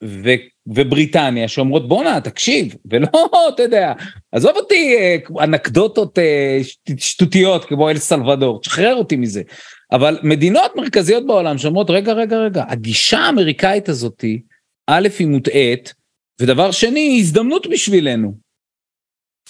ו, 0.04 0.30
ובריטניה 0.66 1.48
שאומרות 1.48 1.88
בואנה 1.88 2.20
תקשיב 2.20 2.74
ולא 2.90 3.08
אתה 3.54 3.62
יודע 3.62 3.92
עזוב 4.32 4.56
אותי 4.56 4.96
אה, 4.96 5.44
אנקדוטות 5.44 6.18
אה, 6.18 6.58
שטותיות 6.96 7.64
כמו 7.64 7.90
אל 7.90 7.98
סלבדור 7.98 8.60
תשחרר 8.60 8.94
אותי 8.94 9.16
מזה 9.16 9.42
אבל 9.94 10.18
מדינות 10.22 10.76
מרכזיות 10.76 11.26
בעולם 11.26 11.58
שאומרות 11.58 11.90
רגע 11.90 12.12
רגע 12.12 12.36
רגע 12.36 12.64
הגישה 12.68 13.18
האמריקאית 13.18 13.88
הזאתי 13.88 14.42
א' 14.86 15.08
היא 15.18 15.26
מוטעית 15.26 15.94
ודבר 16.40 16.70
שני, 16.70 17.16
הזדמנות 17.20 17.66
בשבילנו. 17.66 18.34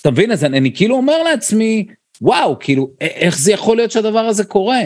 אתה 0.00 0.10
מבין? 0.10 0.32
אז 0.32 0.44
אני, 0.44 0.58
אני 0.58 0.74
כאילו 0.74 0.96
אומר 0.96 1.22
לעצמי, 1.22 1.86
וואו, 2.20 2.58
כאילו, 2.60 2.90
איך 3.00 3.38
זה 3.38 3.52
יכול 3.52 3.76
להיות 3.76 3.90
שהדבר 3.90 4.18
הזה 4.18 4.44
קורה? 4.44 4.80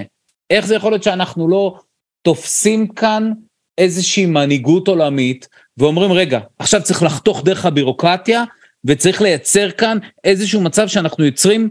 איך 0.51 0.67
זה 0.67 0.75
יכול 0.75 0.93
להיות 0.93 1.03
שאנחנו 1.03 1.49
לא 1.49 1.79
תופסים 2.23 2.89
כאן 2.89 3.33
איזושהי 3.79 4.27
מנהיגות 4.27 4.89
עולמית 4.89 5.49
ואומרים, 5.77 6.13
רגע, 6.13 6.41
עכשיו 6.59 6.83
צריך 6.83 7.03
לחתוך 7.03 7.45
דרך 7.45 7.67
הבירוקרטיה 7.67 8.45
וצריך 8.85 9.23
לייצר 9.23 9.71
כאן 9.71 9.99
איזשהו 10.25 10.61
מצב 10.61 10.89
שאנחנו 10.89 11.25
יוצרים 11.25 11.71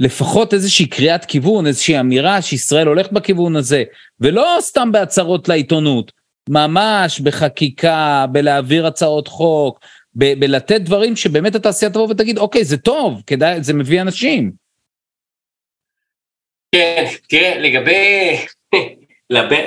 לפחות 0.00 0.54
איזושהי 0.54 0.86
קריאת 0.86 1.24
כיוון, 1.24 1.66
איזושהי 1.66 2.00
אמירה 2.00 2.42
שישראל 2.42 2.86
הולכת 2.86 3.12
בכיוון 3.12 3.56
הזה, 3.56 3.84
ולא 4.20 4.56
סתם 4.60 4.92
בהצהרות 4.92 5.48
לעיתונות, 5.48 6.12
ממש 6.48 7.20
בחקיקה, 7.20 8.26
בלהעביר 8.32 8.86
הצעות 8.86 9.28
חוק, 9.28 9.80
בלתת 10.14 10.80
דברים 10.80 11.16
שבאמת 11.16 11.54
התעשייה 11.54 11.90
תבוא 11.90 12.08
ותגיד, 12.10 12.38
אוקיי, 12.38 12.64
זה 12.64 12.76
טוב, 12.76 13.22
כדאי, 13.26 13.62
זה 13.62 13.74
מביא 13.74 14.00
אנשים. 14.00 14.52
כן, 16.72 17.04
תראה, 17.28 17.58
לגבי, 17.58 18.36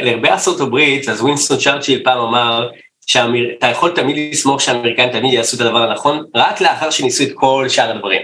לגבי 0.01 0.29
ארצות 0.29 0.61
הברית, 0.61 1.09
אז 1.09 1.21
ווינסטון 1.21 1.57
צ'רצ'יל 1.57 2.03
פעם 2.03 2.19
אמר, 2.19 2.69
שאתה 3.07 3.67
יכול 3.67 3.91
תמיד 3.95 4.31
לסמוך 4.31 4.61
שהאמריקאים 4.61 5.11
תמיד 5.11 5.33
יעשו 5.33 5.55
את 5.55 5.61
הדבר 5.61 5.89
הנכון, 5.89 6.25
רק 6.35 6.61
לאחר 6.61 6.89
שניסו 6.89 7.23
את 7.23 7.29
כל 7.33 7.65
שאר 7.69 7.91
הדברים. 7.91 8.21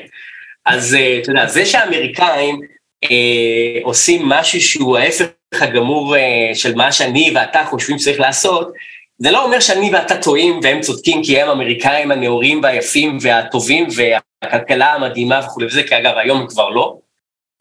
אז 0.66 0.96
אה, 0.96 1.20
אתה 1.22 1.32
יודע, 1.32 1.48
זה 1.48 1.66
שהאמריקאים 1.66 2.62
אה, 3.04 3.80
עושים 3.84 4.22
משהו 4.26 4.62
שהוא 4.62 4.98
ההפך 4.98 5.26
הגמור 5.62 6.16
אה, 6.18 6.52
של 6.54 6.76
מה 6.76 6.92
שאני 6.92 7.32
ואתה 7.36 7.64
חושבים 7.70 8.00
שצריך 8.00 8.20
לעשות, 8.20 8.72
זה 9.18 9.32
לא 9.32 9.46
אומר 9.46 9.60
שאני 9.60 9.90
ואתה 9.94 10.22
טועים 10.22 10.60
והם 10.64 10.82
צודקים 10.82 11.24
כי 11.24 11.42
הם 11.42 11.50
אמריקאים 11.50 12.12
הנאורים 12.12 12.64
והיפים 12.64 13.18
והטובים 13.22 13.88
והכלכלה 13.96 14.94
המדהימה 14.94 15.42
וכולי 15.46 15.68
וזה, 15.68 15.84
כי 15.84 15.98
אגב 15.98 16.18
היום 16.18 16.42
הם 16.42 16.48
כבר 16.48 16.70
לא, 16.70 16.98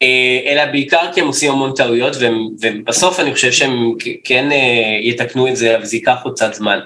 אה, 0.01 0.51
אלא 0.51 0.65
בעיקר 0.65 1.13
כי 1.13 1.21
הם 1.21 1.27
עושים 1.27 1.51
המון 1.51 1.73
טעויות 1.75 2.13
ובסוף 2.61 3.19
אני 3.19 3.33
חושב 3.33 3.51
שהם 3.51 3.93
כן 4.23 4.51
אה, 4.51 4.99
יתקנו 5.01 5.47
את 5.47 5.55
זה, 5.55 5.75
אבל 5.75 5.85
זה 5.85 5.95
ייקח 5.95 6.17
עוד 6.23 6.33
קצת 6.33 6.53
זמן. 6.53 6.79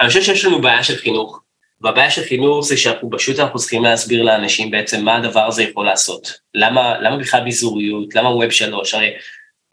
אני 0.00 0.08
חושב 0.08 0.22
שיש 0.22 0.44
לנו 0.44 0.60
בעיה 0.60 0.84
של 0.84 0.96
חינוך, 0.96 1.41
והבעיה 1.82 2.10
של 2.10 2.22
חינוך 2.22 2.64
זה 2.64 2.76
שאנחנו 2.76 3.10
פשוט 3.10 3.38
אנחנו 3.38 3.58
צריכים 3.58 3.84
להסביר 3.84 4.22
לאנשים 4.22 4.70
בעצם 4.70 5.04
מה 5.04 5.16
הדבר 5.16 5.40
הזה 5.40 5.62
יכול 5.62 5.86
לעשות. 5.86 6.32
למה, 6.54 7.00
למה 7.00 7.16
בכלל 7.16 7.44
ביזוריות, 7.44 8.14
למה 8.14 8.28
ווב 8.28 8.50
שלוש, 8.50 8.94
הרי 8.94 9.10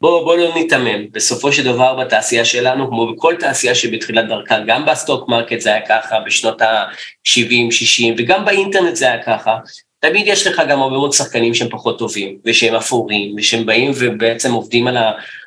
בואו 0.01 0.25
בוא 0.25 0.37
לא 0.37 0.53
ניתמם, 0.55 1.11
בסופו 1.11 1.51
של 1.51 1.63
דבר 1.63 1.95
בתעשייה 1.95 2.45
שלנו, 2.45 2.87
כמו 2.87 3.13
בכל 3.13 3.35
תעשייה 3.39 3.75
שבתחילת 3.75 4.27
דרכה, 4.27 4.59
גם 4.67 4.85
ב 4.85 4.92
stock 4.92 5.29
market 5.29 5.59
זה 5.59 5.69
היה 5.69 5.81
ככה, 5.87 6.19
בשנות 6.19 6.61
ה-70, 6.61 7.71
60, 7.71 8.15
וגם 8.17 8.45
באינטרנט 8.45 8.95
זה 8.95 9.05
היה 9.05 9.23
ככה, 9.23 9.57
תמיד 9.99 10.27
יש 10.27 10.47
לך 10.47 10.61
גם 10.69 10.81
הרבה 10.81 10.97
מאוד 10.97 11.13
שחקנים 11.13 11.53
שהם 11.53 11.69
פחות 11.69 11.99
טובים, 11.99 12.37
ושהם 12.45 12.75
אפורים, 12.75 13.35
ושהם 13.37 13.65
באים 13.65 13.91
ובעצם 13.95 14.53
עובדים 14.53 14.87
על 14.87 14.97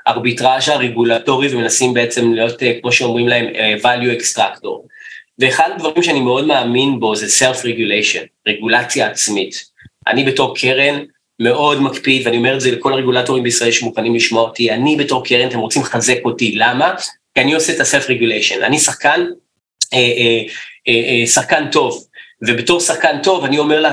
הארביטראז' 0.07 0.69
הרגולטורי 0.69 1.55
ומנסים 1.55 1.95
בעצם 1.95 2.33
להיות, 2.33 2.63
אה, 2.63 2.73
כמו 2.81 2.93
שאומרים 2.93 3.29
להם, 3.29 3.47
אה, 3.55 3.75
value 3.83 4.21
extractor. 4.21 4.92
ואחד 5.39 5.71
הדברים 5.75 6.03
שאני 6.03 6.21
מאוד 6.21 6.47
מאמין 6.47 7.01
בו 7.01 7.17
זה 7.17 7.27
self-regulation, 7.27 8.27
רגולציה 8.49 9.07
עצמית. 9.07 9.65
אני 10.07 10.25
בתור 10.25 10.57
קרן 10.57 11.05
מאוד 11.41 11.83
מקפיד, 11.83 12.27
ואני 12.27 12.37
אומר 12.37 12.55
את 12.55 12.61
זה 12.61 12.71
לכל 12.71 12.93
הרגולטורים 12.93 13.43
בישראל 13.43 13.71
שמוכנים 13.71 14.15
לשמוע 14.15 14.43
אותי, 14.43 14.71
אני 14.71 14.97
בתור 14.97 15.25
קרן, 15.25 15.49
אתם 15.49 15.59
רוצים 15.59 15.83
לחזק 15.83 16.19
אותי, 16.25 16.55
למה? 16.57 16.95
כי 17.35 17.41
אני 17.41 17.55
עושה 17.55 17.73
את 17.73 17.81
ה-self-regulation, 17.81 18.65
אני 18.65 18.79
שחקן, 18.79 19.27
אה, 19.95 19.99
אה, 19.99 20.43
אה, 20.89 21.21
אה, 21.21 21.27
שחקן 21.27 21.71
טוב, 21.73 22.05
ובתור 22.43 22.81
שחקן 22.81 23.17
טוב 23.23 23.45
אני 23.45 23.59
אומר 23.59 23.85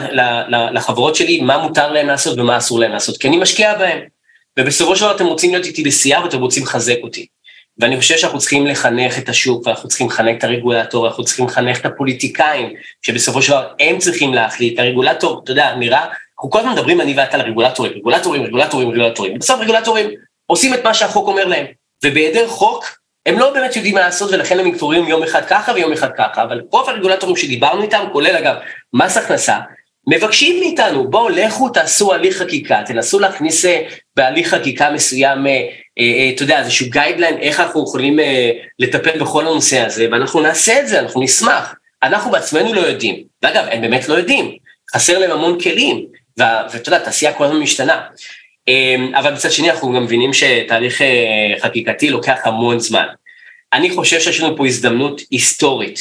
לחברות 0.71 1.15
שלי 1.15 1.41
מה 1.41 1.57
מותר 1.57 1.91
להם 1.91 2.07
לעשות 2.07 2.39
ומה 2.39 2.57
אסור 2.57 2.79
להם 2.79 2.91
לעשות, 2.91 3.17
כי 3.17 3.27
אני 3.27 3.37
משקיע 3.37 3.77
בהם. 3.77 3.99
ובסופו 4.59 4.95
של 4.95 5.01
דבר 5.01 5.15
אתם 5.15 5.25
רוצים 5.25 5.51
להיות 5.51 5.65
איתי 5.65 5.83
בשיאה 5.83 6.23
ואתם 6.23 6.39
רוצים 6.39 6.63
לחזק 6.63 6.97
אותי. 7.03 7.25
ואני 7.79 7.97
חושב 7.99 8.17
שאנחנו 8.17 8.39
צריכים 8.39 8.67
לחנך 8.67 9.17
את 9.17 9.29
השוק, 9.29 9.67
ואנחנו 9.67 9.89
צריכים 9.89 10.07
לחנך 10.07 10.37
את 10.37 10.43
הרגולטור, 10.43 11.07
אנחנו 11.07 11.23
צריכים 11.23 11.45
לחנך 11.45 11.79
את 11.79 11.85
הפוליטיקאים, 11.85 12.73
שבסופו 13.01 13.41
של 13.41 13.51
דבר 13.51 13.67
הם 13.79 13.97
צריכים 13.97 14.33
להחליט. 14.33 14.79
הרגולטור, 14.79 15.41
אתה 15.43 15.51
יודע, 15.51 15.75
נראה, 15.75 16.05
אנחנו 16.39 16.49
כל 16.49 16.59
הזמן 16.59 16.71
מדברים 16.71 17.01
אני 17.01 17.13
ואתה 17.17 17.37
על 17.37 17.41
רגולטורים, 17.41 17.91
רגולטורים, 17.95 18.43
רגולטורים, 18.43 18.89
רגולטורים. 18.89 19.39
בסוף 19.39 19.61
רגולטורים 19.61 20.09
עושים 20.45 20.73
את 20.73 20.83
מה 20.83 20.93
שהחוק 20.93 21.27
אומר 21.27 21.45
להם. 21.45 21.65
ובהיעדר 22.03 22.47
חוק, 22.47 22.85
הם 23.25 23.39
לא 23.39 23.53
באמת 23.53 23.75
יודעים 23.75 23.95
מה 23.95 24.01
לעשות 24.01 24.31
ולכן 24.31 24.59
הם 24.59 24.67
מתעוררים 24.67 25.07
יום 25.07 25.23
אחד 25.23 25.45
ככה 25.45 25.73
ויום 25.73 25.93
אחד 25.93 26.09
ככה, 26.17 26.43
אבל 26.43 26.61
רוב 26.71 26.89
הרגולטורים 26.89 27.35
שדיברנו 27.35 27.81
איתם, 27.81 28.05
כולל 28.11 28.35
אגב 28.35 28.55
מס 28.93 29.17
הכנסה, 29.17 29.57
מבקשים 30.07 30.59
מאיתנו, 30.59 31.09
בואו 31.09 31.29
לכו 31.29 31.69
תעשו 31.69 32.13
הליך 32.13 32.37
חקיקה, 32.37 32.81
תנסו 32.85 33.19
להכניס 33.19 33.65
אה, 33.65 33.81
בהליך 34.15 34.47
חקיקה 34.47 34.91
מסוים, 34.91 35.47
אה, 35.47 35.61
אתה 36.35 36.43
יודע, 36.43 36.59
איזשהו 36.59 36.89
גיידליין, 36.89 37.37
איך 37.37 37.59
אנחנו 37.59 37.83
יכולים 37.83 38.19
לטפל 38.79 39.19
בכל 39.19 39.47
הנושא 39.47 39.79
הזה, 39.79 40.07
ואנחנו 40.11 40.41
נעשה 40.41 40.79
את 40.79 40.87
זה, 40.87 40.99
אנחנו 40.99 41.21
נשמח. 41.21 41.75
אנחנו 42.03 42.31
בעצמנו 42.31 42.73
לא 42.73 42.81
יודעים, 42.81 43.23
ואגב, 43.43 43.65
הם 43.71 43.81
באמת 43.81 44.09
לא 44.09 44.13
יודעים, 44.13 44.57
חסר 44.95 45.19
להם 45.19 45.31
המון 45.31 45.59
כלים, 45.59 46.05
ואתה 46.37 46.89
יודע, 46.89 46.97
התעשייה 46.97 47.33
כל 47.33 47.43
הזמן 47.43 47.59
משתנה. 47.59 48.01
אבל 49.15 49.33
מצד 49.33 49.51
שני 49.51 49.71
אנחנו 49.71 49.93
גם 49.93 50.03
מבינים 50.03 50.33
שתהליך 50.33 51.01
אה, 51.01 51.53
חקיקתי 51.61 52.09
לוקח 52.09 52.39
המון 52.43 52.79
זמן. 52.79 53.05
אני 53.73 53.89
חושב 53.89 54.19
שיש 54.19 54.39
לנו 54.39 54.57
פה 54.57 54.65
הזדמנות 54.65 55.21
היסטורית. 55.31 55.99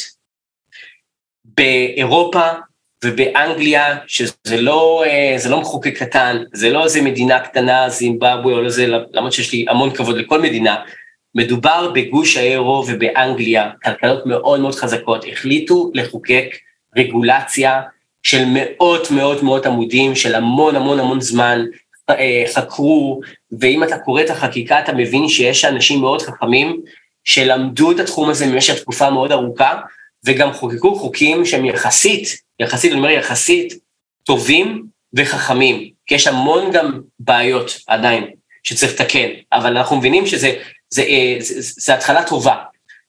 באירופה 1.44 2.48
ובאנגליה, 3.04 3.96
שזה 4.06 4.56
לא, 4.60 5.04
אה, 5.06 5.36
לא 5.48 5.60
מחוקק 5.60 5.98
קטן, 5.98 6.42
זה 6.52 6.70
לא 6.70 6.84
איזה 6.84 7.02
מדינה 7.02 7.40
קטנה, 7.40 7.88
זימבבואה 7.88 8.54
או 8.54 8.62
לזה, 8.62 8.86
למרות 9.12 9.32
שיש 9.32 9.52
לי 9.52 9.64
המון 9.68 9.90
כבוד 9.90 10.16
לכל 10.16 10.40
מדינה, 10.40 10.76
מדובר 11.34 11.90
בגוש 11.94 12.36
האירו 12.36 12.84
ובאנגליה, 12.88 13.70
כלכלות 13.84 14.26
מאוד 14.26 14.60
מאוד 14.60 14.74
חזקות, 14.74 15.24
החליטו 15.32 15.90
לחוקק 15.94 16.56
רגולציה 16.96 17.80
של 18.22 18.44
מאות 18.46 19.10
מאות 19.10 19.42
מאות 19.42 19.66
עמודים, 19.66 20.14
של 20.14 20.34
המון 20.34 20.76
המון 20.76 21.00
המון 21.00 21.20
זמן, 21.20 21.64
אה, 22.10 22.44
חקרו, 22.54 23.20
ואם 23.60 23.84
אתה 23.84 23.98
קורא 23.98 24.22
את 24.22 24.30
החקיקה 24.30 24.80
אתה 24.80 24.92
מבין 24.92 25.28
שיש 25.28 25.64
אנשים 25.64 26.00
מאוד 26.00 26.22
חכמים 26.22 26.80
שלמדו 27.24 27.90
את 27.92 28.00
התחום 28.00 28.30
הזה 28.30 28.46
במשך 28.46 28.80
תקופה 28.80 29.10
מאוד 29.10 29.32
ארוכה, 29.32 29.80
וגם 30.26 30.52
חוקקו 30.52 30.94
חוקים 30.94 31.44
שהם 31.44 31.64
יחסית, 31.64 32.47
יחסית, 32.60 32.92
אני 32.92 33.00
אומר 33.00 33.10
יחסית, 33.10 33.74
טובים 34.24 34.86
וחכמים, 35.14 35.90
כי 36.06 36.14
יש 36.14 36.26
המון 36.26 36.72
גם 36.72 37.00
בעיות 37.18 37.78
עדיין 37.86 38.30
שצריך 38.62 38.92
לתקן, 38.92 39.28
אבל 39.52 39.76
אנחנו 39.76 39.96
מבינים 39.96 40.26
שזה 40.26 40.54
זה, 40.90 41.02
אה, 41.02 41.36
זה, 41.38 41.60
זה, 41.60 41.72
זה 41.76 41.94
התחלה 41.94 42.24
טובה. 42.24 42.54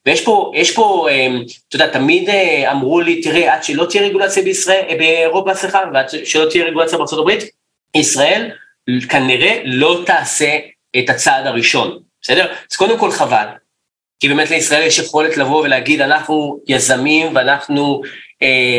ויש 0.05 0.25
פה, 0.25 0.51
יש 0.55 0.75
פה, 0.75 1.07
אה, 1.09 1.27
אתה 1.67 1.75
יודע, 1.75 1.87
תמיד 1.87 2.29
אמרו 2.71 2.99
לי, 3.01 3.21
תראה, 3.21 3.53
עד 3.53 3.63
שלא 3.63 3.85
תהיה 3.89 4.03
רגולציה 4.03 4.43
בישראל, 4.43 4.95
באירופה, 4.97 5.55
סליחה, 5.55 5.79
ועד 5.93 6.09
שלא 6.23 6.49
תהיה 6.49 6.65
רגולציה 6.65 6.97
בארה"ב, 6.97 7.29
ישראל 7.95 8.51
כנראה 9.09 9.61
לא 9.65 10.03
תעשה 10.05 10.57
את 10.99 11.09
הצעד 11.09 11.47
הראשון, 11.47 11.99
בסדר? 12.21 12.53
אז 12.71 12.77
קודם 12.77 12.97
כל 12.97 13.11
חבל, 13.11 13.45
כי 14.19 14.27
באמת 14.27 14.49
לישראל 14.49 14.87
יש 14.87 14.99
יכולת 14.99 15.37
לבוא 15.37 15.61
ולהגיד 15.61 16.01
אנחנו 16.01 16.59
יזמים 16.67 17.35
ואנחנו 17.35 18.01
אה, 18.03 18.09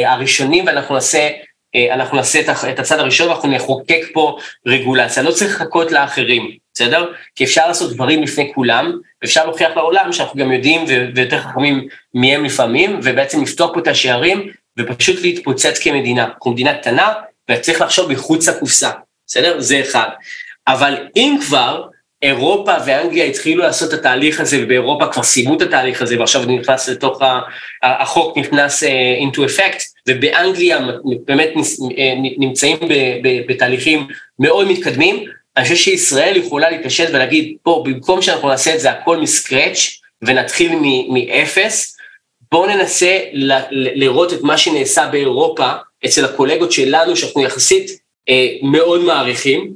הראשונים 0.07 0.67
ואנחנו 0.67 0.95
נעשה, 0.95 1.29
אה, 1.75 1.95
אנחנו 1.95 2.17
נעשה 2.17 2.41
את 2.71 2.79
הצעד 2.79 2.99
הראשון 3.01 3.29
ואנחנו 3.29 3.49
נחוקק 3.49 4.01
פה 4.13 4.37
רגולציה, 4.67 5.23
לא 5.23 5.31
צריך 5.31 5.61
לחכות 5.61 5.93
לאחרים, 5.93 6.51
בסדר? 6.75 7.13
כי 7.37 7.45
אפשר 7.45 7.69
לעשות 7.69 7.93
דברים 7.93 8.23
לפני 8.23 8.53
כולם, 8.55 8.93
ואפשר 9.23 9.45
להוכיח 9.45 9.77
לעולם 9.77 10.13
שאנחנו 10.13 10.41
גם 10.41 10.53
יודעים 10.53 10.85
ויותר 11.15 11.41
חכמים 11.41 11.89
מהם 12.15 12.45
לפעמים, 12.45 13.01
ובעצם 13.03 13.43
לפתוח 13.43 13.71
פה 13.75 13.81
את 13.81 13.87
השערים 13.87 14.51
ופשוט 14.79 15.23
להתפוצץ 15.23 15.79
כמדינה. 15.79 16.25
אנחנו 16.25 16.51
מדינה 16.51 16.75
קטנה 16.75 17.13
וצריך 17.51 17.81
לחשוב 17.81 18.13
מחוץ 18.13 18.49
לקופסה. 18.49 18.91
בסדר? 19.27 19.61
זה 19.61 19.81
אחד. 19.81 20.09
אבל 20.69 21.09
אם 21.17 21.37
כבר 21.47 21.85
אירופה 22.23 22.73
ואנגליה 22.87 23.25
התחילו 23.25 23.63
לעשות 23.63 23.95
את 23.95 23.99
התהליך 23.99 24.41
הזה, 24.41 24.61
ובאירופה 24.63 25.07
כבר 25.07 25.23
סיימו 25.23 25.57
את 25.57 25.63
התהליך 25.63 26.03
הזה, 26.03 26.19
ועכשיו 26.19 26.43
זה 26.43 26.49
נכנס 26.49 26.89
לתוך, 26.89 27.23
החוק 27.83 28.39
נכנס 28.39 28.83
uh, 28.83 28.87
into 29.23 29.39
effect, 29.39 29.81
ובאנגליה 30.09 30.79
באמת 31.25 31.49
אה, 31.99 32.15
נמצאים 32.39 32.77
בתהליכים 33.49 34.07
מאוד 34.39 34.71
מתקדמים, 34.71 35.25
אני 35.57 35.65
חושב 35.65 35.77
שישראל 35.77 36.37
יכולה 36.37 36.71
להתעשת 36.71 37.09
ולהגיד, 37.11 37.57
פה, 37.63 37.83
במקום 37.87 38.23
שאנחנו 38.23 38.49
נעשה 38.49 38.75
את 38.75 38.81
זה 38.81 38.91
הכל 38.91 39.17
מסקרץ' 39.17 40.01
ונתחיל 40.23 40.73
מאפס, 41.09 41.97
בואו 42.53 42.67
ננסה 42.67 43.19
לראות 43.71 44.33
את 44.33 44.43
מה 44.43 44.59
שנעשה 44.59 45.09
באירופה 45.09 45.71
אצל 46.05 46.25
הקולגות 46.25 46.73
שלנו, 46.73 47.17
שאנחנו 47.17 47.43
יחסית 47.43 47.91
אה, 48.29 48.49
מאוד 48.63 49.01
מעריכים, 49.01 49.75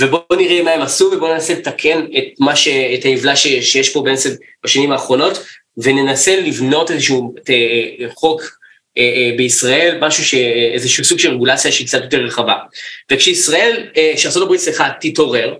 ובואו 0.00 0.36
נראה 0.36 0.62
מה 0.62 0.70
הם 0.70 0.82
עשו 0.82 1.04
ובואו 1.04 1.34
ננסה 1.34 1.52
לתקן 1.54 2.06
את 2.18 2.40
מה 2.40 2.56
ש... 2.56 2.68
את 2.68 3.04
העוולה 3.04 3.36
ש... 3.36 3.46
שיש 3.46 3.92
פה 3.92 4.02
בעצם 4.02 4.30
בשנים 4.64 4.92
האחרונות, 4.92 5.46
וננסה 5.76 6.40
לבנות 6.40 6.90
איזשהו 6.90 7.34
את, 7.38 7.50
אה, 7.50 8.08
חוק 8.14 8.42
אה, 8.98 9.02
אה, 9.02 9.36
בישראל, 9.36 9.98
משהו 10.00 10.24
ש... 10.24 10.34
איזשהו 10.74 11.04
סוג 11.04 11.18
של 11.18 11.30
רגולציה 11.30 11.72
שהיא 11.72 11.86
קצת 11.86 12.02
יותר 12.02 12.20
רחבה. 12.20 12.54
וכשישראל, 13.12 13.86
אה, 13.96 14.42
הברית 14.42 14.60
סליחה, 14.60 14.90
תתעורר, 15.00 15.54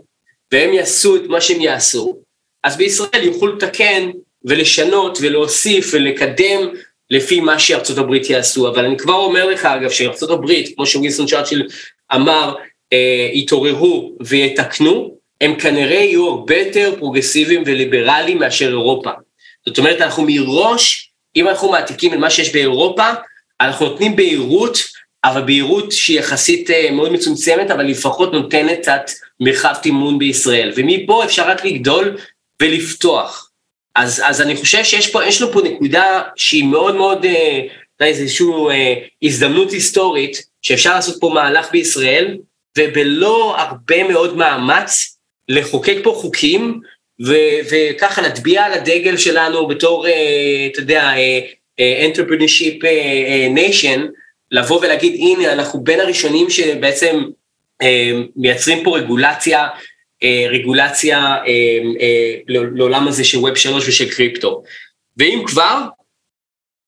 והם 0.52 0.72
יעשו 0.72 1.16
את 1.16 1.22
מה 1.28 1.40
שהם 1.40 1.60
יעשו, 1.60 2.16
אז 2.64 2.76
בישראל 2.76 3.22
יוכלו 3.22 3.56
לתקן 3.56 4.10
ולשנות 4.44 5.18
ולהוסיף 5.22 5.90
ולקדם 5.92 6.68
לפי 7.10 7.40
מה 7.40 7.58
שארצות 7.58 7.98
הברית 7.98 8.30
יעשו, 8.30 8.68
אבל 8.68 8.84
אני 8.84 8.96
כבר 8.98 9.14
אומר 9.14 9.46
לך 9.46 9.64
אגב 9.64 9.90
שארצות 9.90 10.30
הברית, 10.30 10.74
כמו 10.74 10.86
שווינסון 10.86 11.26
צ'ארצ'יל 11.26 11.68
אמר, 12.14 12.54
אה, 12.92 13.30
יתעוררו 13.32 14.12
ויתקנו, 14.20 15.16
הם 15.40 15.54
כנראה 15.54 15.96
יהיו 15.96 16.28
הרבה 16.28 16.56
יותר 16.56 16.94
פרוגרסיביים 16.98 17.62
וליברליים 17.66 18.38
מאשר 18.38 18.68
אירופה. 18.68 19.10
זאת 19.66 19.78
אומרת, 19.78 20.00
אנחנו 20.00 20.24
מראש, 20.26 21.10
אם 21.36 21.48
אנחנו 21.48 21.70
מעתיקים 21.70 22.14
את 22.14 22.18
מה 22.18 22.30
שיש 22.30 22.52
באירופה, 22.52 23.10
אנחנו 23.60 23.86
נותנים 23.86 24.16
בהירות, 24.16 24.78
אבל 25.24 25.42
בהירות 25.42 25.92
שהיא 25.92 26.18
יחסית 26.18 26.70
אה, 26.70 26.90
מאוד 26.90 27.12
מצומצמת, 27.12 27.70
אבל 27.70 27.84
לפחות 27.84 28.32
נותנת 28.32 28.78
קצת 28.78 29.10
מרחב 29.40 29.74
תימון 29.82 30.18
בישראל, 30.18 30.72
ומפה 30.76 31.24
אפשר 31.24 31.48
רק 31.48 31.64
לגדול 31.64 32.16
ולפתוח. 32.62 33.50
אז, 33.94 34.22
אז 34.24 34.40
אני 34.40 34.56
חושב 34.56 34.84
שיש 34.84 35.10
פה, 35.10 35.24
יש 35.24 35.42
לנו 35.42 35.52
פה 35.52 35.60
נקודה 35.62 36.22
שהיא 36.36 36.64
מאוד 36.64 36.94
מאוד, 36.96 37.24
אה, 37.24 37.60
איזושהי 38.00 38.46
אה, 38.70 38.94
הזדמנות 39.22 39.70
היסטורית, 39.70 40.42
שאפשר 40.62 40.94
לעשות 40.94 41.16
פה 41.20 41.30
מהלך 41.34 41.72
בישראל, 41.72 42.36
ובלא 42.76 43.56
הרבה 43.58 44.08
מאוד 44.08 44.36
מאמץ 44.36 45.18
לחוקק 45.48 45.96
פה 46.02 46.10
חוקים, 46.16 46.80
ו- 47.26 47.58
וככה 47.70 48.22
נטביע 48.22 48.64
על 48.64 48.72
הדגל 48.72 49.16
שלנו 49.16 49.66
בתור, 49.68 50.06
אה, 50.06 50.66
אתה 50.72 50.80
יודע, 50.80 51.12
אה, 51.78 52.10
entrepreneurship 52.12 52.84
nation, 53.54 54.00
לבוא 54.50 54.80
ולהגיד, 54.80 55.14
הנה, 55.14 55.52
אנחנו 55.52 55.80
בין 55.80 56.00
הראשונים 56.00 56.50
שבעצם 56.50 57.24
אה, 57.82 58.12
מייצרים 58.36 58.84
פה 58.84 58.98
רגולציה, 58.98 59.68
אה, 60.22 60.46
רגולציה 60.50 61.18
אה, 61.18 61.78
אה, 62.00 62.34
לעולם 62.48 63.08
הזה 63.08 63.24
של 63.24 63.38
ווב 63.38 63.54
שלוש 63.54 63.88
ושל 63.88 64.10
קריפטו. 64.10 64.62
ואם 65.16 65.42
כבר, 65.46 65.80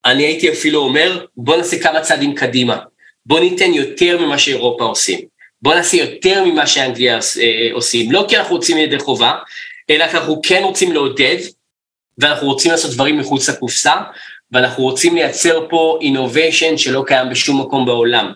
אני 0.05 0.27
הייתי 0.27 0.51
אפילו 0.51 0.81
אומר, 0.81 1.27
בוא 1.37 1.57
נעשה 1.57 1.79
כמה 1.79 2.01
צעדים 2.01 2.35
קדימה. 2.35 2.79
בוא 3.27 3.41
ניתן 3.41 3.75
יותר 3.75 4.19
ממה 4.21 4.39
שאירופה 4.39 4.85
עושים. 4.85 5.38
בוא 5.63 5.75
נעשה 5.75 5.97
יותר 5.97 6.45
ממה 6.45 6.67
שאנגליה 6.67 7.19
אה, 7.41 7.69
עושים. 7.73 8.13
לא 8.13 8.25
כי 8.29 8.37
אנחנו 8.37 8.57
רוצים 8.57 8.79
ידי 8.79 8.99
חובה, 8.99 9.35
אלא 9.91 10.07
כי 10.09 10.17
אנחנו 10.17 10.41
כן 10.43 10.63
רוצים 10.65 10.93
לעודד, 10.93 11.37
ואנחנו 12.19 12.47
רוצים 12.47 12.71
לעשות 12.71 12.91
דברים 12.91 13.19
מחוץ 13.19 13.49
לקופסה, 13.49 13.95
ואנחנו 14.53 14.85
רוצים 14.85 15.15
לייצר 15.15 15.67
פה 15.71 15.99
innovation 16.03 16.77
שלא 16.77 17.05
קיים 17.07 17.31
בשום 17.31 17.61
מקום 17.61 17.87
בעולם. 17.87 18.33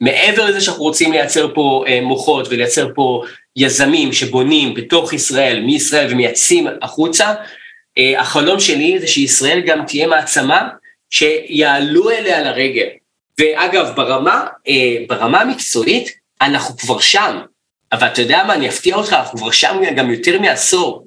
מעבר 0.00 0.46
לזה 0.46 0.60
שאנחנו 0.60 0.82
רוצים 0.82 1.12
לייצר 1.12 1.54
פה 1.54 1.84
אה, 1.86 2.00
מוחות 2.00 2.46
ולייצר 2.50 2.88
פה 2.94 3.22
יזמים 3.56 4.12
שבונים 4.12 4.74
בתוך 4.74 5.12
ישראל, 5.12 5.60
מישראל 5.60 6.12
ומייצאים 6.12 6.66
החוצה, 6.82 7.34
אה, 7.98 8.20
החלום 8.20 8.60
שלי 8.60 8.98
זה 8.98 9.06
שישראל 9.06 9.60
גם 9.60 9.84
תהיה 9.86 10.06
מעצמה 10.06 10.68
שיעלו 11.10 12.10
אליה 12.10 12.42
לרגל. 12.42 12.86
ואגב, 13.38 13.92
ברמה, 13.96 14.46
ברמה 15.08 15.40
המקצועית, 15.40 16.19
אנחנו 16.40 16.76
כבר 16.76 17.00
שם. 17.00 17.40
אבל 17.92 18.06
אתה 18.06 18.22
יודע 18.22 18.44
מה, 18.46 18.54
אני 18.54 18.68
אפתיע 18.68 18.96
אותך, 18.96 19.12
אנחנו 19.12 19.38
כבר 19.38 19.50
שם 19.50 19.76
גם 19.96 20.10
יותר 20.10 20.40
מעשור. 20.40 21.06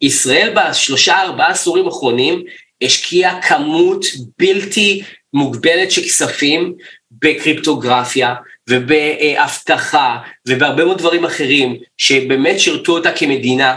ישראל 0.00 0.54
בשלושה 0.54 1.22
ארבעה 1.22 1.50
עשורים 1.50 1.86
האחרונים 1.86 2.44
השקיעה 2.82 3.42
כמות 3.42 4.04
בלתי 4.38 5.02
מוגבלת 5.32 5.90
של 5.90 6.02
כספים 6.02 6.74
בקריפטוגרפיה 7.10 8.34
ובאבטחה 8.70 10.18
ובהרבה 10.48 10.84
מאוד 10.84 10.98
דברים 10.98 11.24
אחרים 11.24 11.76
שבאמת 11.98 12.60
שירתו 12.60 12.92
אותה 12.92 13.12
כמדינה 13.12 13.76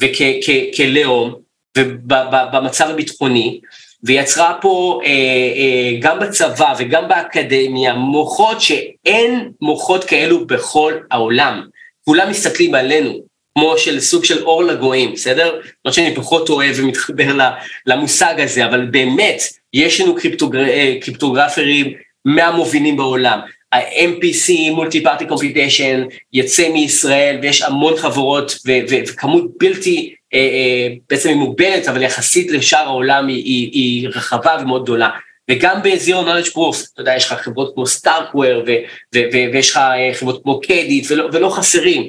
וכלאום 0.00 1.34
ובמצב 1.78 2.90
הביטחוני 2.90 3.60
ויצרה 4.04 4.54
פה 4.60 5.00
אה, 5.04 5.10
אה, 5.10 5.96
גם 6.00 6.18
בצבא 6.18 6.74
וגם 6.78 7.08
באקדמיה 7.08 7.94
מוחות 7.94 8.60
שאין 8.60 9.50
מוחות 9.60 10.04
כאלו 10.04 10.46
בכל 10.46 10.94
העולם. 11.10 11.62
כולם 12.04 12.30
מסתכלים 12.30 12.74
עלינו, 12.74 13.20
כמו 13.54 13.78
של 13.78 14.00
סוג 14.00 14.24
של 14.24 14.42
אור 14.44 14.64
לגויים, 14.64 15.12
בסדר? 15.12 15.60
לא 15.84 15.92
שאני 15.92 16.14
פחות 16.14 16.48
אוהב 16.48 16.76
ומתחבר 16.78 17.36
למושג 17.86 18.34
הזה, 18.38 18.66
אבל 18.66 18.86
באמת, 18.86 19.42
יש 19.72 20.00
לנו 20.00 20.16
קריפטוגר... 20.16 20.64
אה, 20.68 20.94
קריפטוגרפרים 21.00 21.92
מהמובילים 22.24 22.96
בעולם. 22.96 23.40
ה-MPC, 23.72 24.70
multi-party 24.72 25.26
computation, 25.26 26.02
יצא 26.32 26.68
מישראל 26.68 27.38
ויש 27.42 27.62
המון 27.62 27.96
חברות 27.96 28.58
וכמות 28.88 29.44
בלתי, 29.58 30.14
אה, 30.34 30.38
אה, 30.38 30.88
בעצם 31.10 31.28
היא 31.28 31.36
מוגבלת, 31.36 31.88
אבל 31.88 32.02
יחסית 32.02 32.50
לשאר 32.50 32.78
העולם 32.78 33.28
היא, 33.28 33.44
היא, 33.44 33.70
היא 33.72 34.08
רחבה 34.08 34.56
ומאוד 34.60 34.82
גדולה. 34.82 35.10
וגם 35.50 35.82
ב-Zero 35.82 36.08
Knowledge 36.08 36.50
Proof, 36.50 36.90
אתה 36.92 37.00
יודע, 37.00 37.16
יש 37.16 37.26
לך 37.26 37.32
חברות 37.32 37.72
כמו 37.74 37.86
סטארקוור, 37.86 38.62
ויש 39.52 39.70
לך 39.70 39.76
אה, 39.76 40.10
חברות 40.14 40.42
כמו 40.42 40.60
קדיט, 40.60 41.10
ולא, 41.10 41.28
ולא 41.32 41.48
חסרים. 41.48 42.08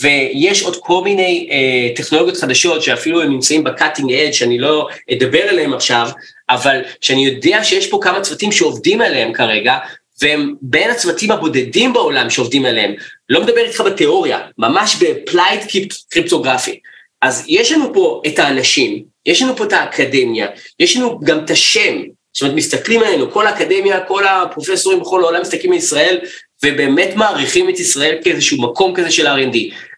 ויש 0.00 0.62
עוד 0.62 0.76
כל 0.80 1.04
מיני 1.04 1.48
אה, 1.50 1.94
טכנולוגיות 1.96 2.36
חדשות 2.36 2.82
שאפילו 2.82 3.22
הם 3.22 3.30
נמצאים 3.30 3.64
ב-cutting 3.64 4.08
edge, 4.08 4.32
שאני 4.32 4.58
לא 4.58 4.88
אדבר 5.12 5.42
עליהם 5.42 5.74
עכשיו, 5.74 6.08
אבל 6.50 6.80
שאני 7.00 7.26
יודע 7.26 7.64
שיש 7.64 7.90
פה 7.90 7.98
כמה 8.02 8.20
צוותים 8.20 8.52
שעובדים 8.52 9.00
עליהם 9.00 9.32
כרגע, 9.32 9.78
והם 10.22 10.54
בין 10.62 10.90
הצוותים 10.90 11.30
הבודדים 11.30 11.92
בעולם 11.92 12.30
שעובדים 12.30 12.64
עליהם. 12.64 12.94
לא 13.28 13.42
מדבר 13.42 13.60
איתך 13.60 13.80
בתיאוריה, 13.80 14.40
ממש 14.58 15.02
ב-applied 15.02 15.72
קריפטוגרפי. 16.10 16.80
אז 17.22 17.44
יש 17.48 17.72
לנו 17.72 17.94
פה 17.94 18.22
את 18.26 18.38
האנשים, 18.38 19.02
יש 19.26 19.42
לנו 19.42 19.56
פה 19.56 19.64
את 19.64 19.72
האקדמיה, 19.72 20.46
יש 20.80 20.96
לנו 20.96 21.20
גם 21.20 21.44
את 21.44 21.50
השם, 21.50 22.02
זאת 22.32 22.42
אומרת, 22.42 22.56
מסתכלים 22.56 23.02
עלינו, 23.02 23.30
כל 23.30 23.46
האקדמיה, 23.46 24.00
כל 24.00 24.26
הפרופסורים 24.26 25.00
בכל 25.00 25.22
העולם 25.22 25.40
מסתכלים 25.40 25.72
על 25.72 25.78
ישראל, 25.78 26.18
ובאמת 26.64 27.16
מעריכים 27.16 27.68
את 27.68 27.78
ישראל 27.78 28.18
כאיזשהו 28.24 28.62
מקום 28.62 28.94
כזה 28.94 29.10
של 29.10 29.26
R&D. 29.26 29.56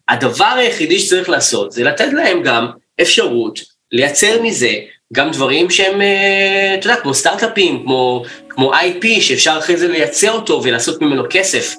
הדבר 0.08 0.54
היחידי 0.56 0.98
שצריך 0.98 1.28
לעשות 1.28 1.72
זה 1.72 1.84
לתת 1.84 2.12
להם 2.12 2.42
גם 2.42 2.66
אפשרות 3.00 3.60
לייצר 3.92 4.42
מזה 4.42 4.72
גם 5.14 5.30
דברים 5.30 5.70
שהם, 5.70 6.00
אה, 6.00 6.74
אתה 6.78 6.86
יודע, 6.86 7.00
כמו 7.00 7.14
סטארט-אפים, 7.14 7.82
כמו, 7.82 8.22
כמו 8.48 8.74
IP, 8.74 9.20
שאפשר 9.20 9.56
אחרי 9.58 9.76
זה 9.76 9.88
לייצר 9.88 10.32
אותו 10.32 10.60
ולעשות 10.64 11.02
ממנו 11.02 11.22
כסף. 11.30 11.74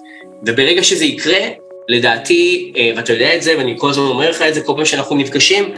וברגע 0.45 0.83
שזה 0.83 1.05
יקרה, 1.05 1.39
לדעתי, 1.89 2.73
אה, 2.77 2.91
ואתה 2.95 3.13
יודע 3.13 3.35
את 3.35 3.43
זה, 3.43 3.57
ואני 3.57 3.75
כל 3.77 3.89
הזמן 3.89 4.03
אומר 4.03 4.29
לך 4.29 4.41
את 4.41 4.53
זה 4.53 4.61
כל 4.61 4.73
פעם 4.75 4.85
שאנחנו 4.85 5.15
נפגשים, 5.15 5.73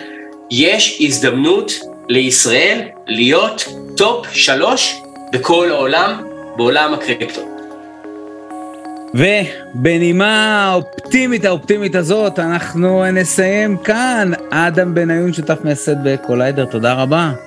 יש 0.52 0.98
הזדמנות 1.02 1.72
לישראל 2.10 2.82
להיות 3.08 3.68
top 3.98 4.28
שלוש 4.34 4.96
בכל 5.34 5.70
העולם, 5.72 6.24
בעולם 6.58 6.94
הקריפטו. 6.94 7.42
ובנימה 9.14 10.66
האופטימית 10.66 11.46
האופטימית 11.46 11.96
הזאת, 11.96 12.40
אנחנו 12.40 13.12
נסיים 13.12 13.78
כאן. 13.78 14.32
אדם 14.50 14.96
בניון, 14.96 15.34
שותף 15.34 15.58
מייסד 15.64 15.96
ב 16.04 16.10
Collider, 16.10 16.66
תודה 16.66 16.94
רבה. 16.94 17.47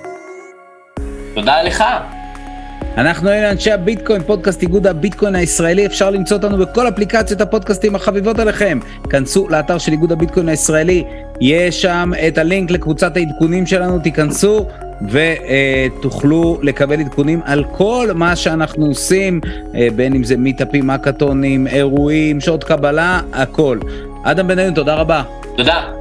תודה 1.33 1.63
לך. 1.63 1.83
אנחנו 2.97 3.29
אלה 3.29 3.51
אנשי 3.51 3.71
הביטקוין, 3.71 4.23
פודקאסט 4.23 4.61
איגוד 4.61 4.87
הביטקוין 4.87 5.35
הישראלי, 5.35 5.85
אפשר 5.85 6.09
למצוא 6.09 6.37
אותנו 6.37 6.57
בכל 6.57 6.87
אפליקציות 6.87 7.41
הפודקאסטים 7.41 7.95
החביבות 7.95 8.39
עליכם. 8.39 8.79
כנסו 9.09 9.47
לאתר 9.49 9.77
של 9.77 9.91
איגוד 9.91 10.11
הביטקוין 10.11 10.49
הישראלי, 10.49 11.03
יש 11.41 11.81
שם 11.81 12.11
את 12.27 12.37
הלינק 12.37 12.71
לקבוצת 12.71 13.17
העדכונים 13.17 13.65
שלנו, 13.65 13.99
תיכנסו 13.99 14.65
ותוכלו 15.09 16.59
לקבל 16.61 16.99
עדכונים 16.99 17.41
על 17.45 17.63
כל 17.71 18.09
מה 18.15 18.35
שאנחנו 18.35 18.85
עושים, 18.85 19.41
אה, 19.75 19.87
בין 19.95 20.15
אם 20.15 20.23
זה 20.23 20.37
מיטאפים, 20.37 20.89
אקתונים, 20.89 21.67
אירועים, 21.67 22.41
שעות 22.41 22.63
קבלה, 22.63 23.21
הכל. 23.33 23.79
אדם 24.23 24.47
בניון, 24.47 24.73
תודה 24.73 24.95
רבה. 24.95 25.23
תודה. 25.57 26.00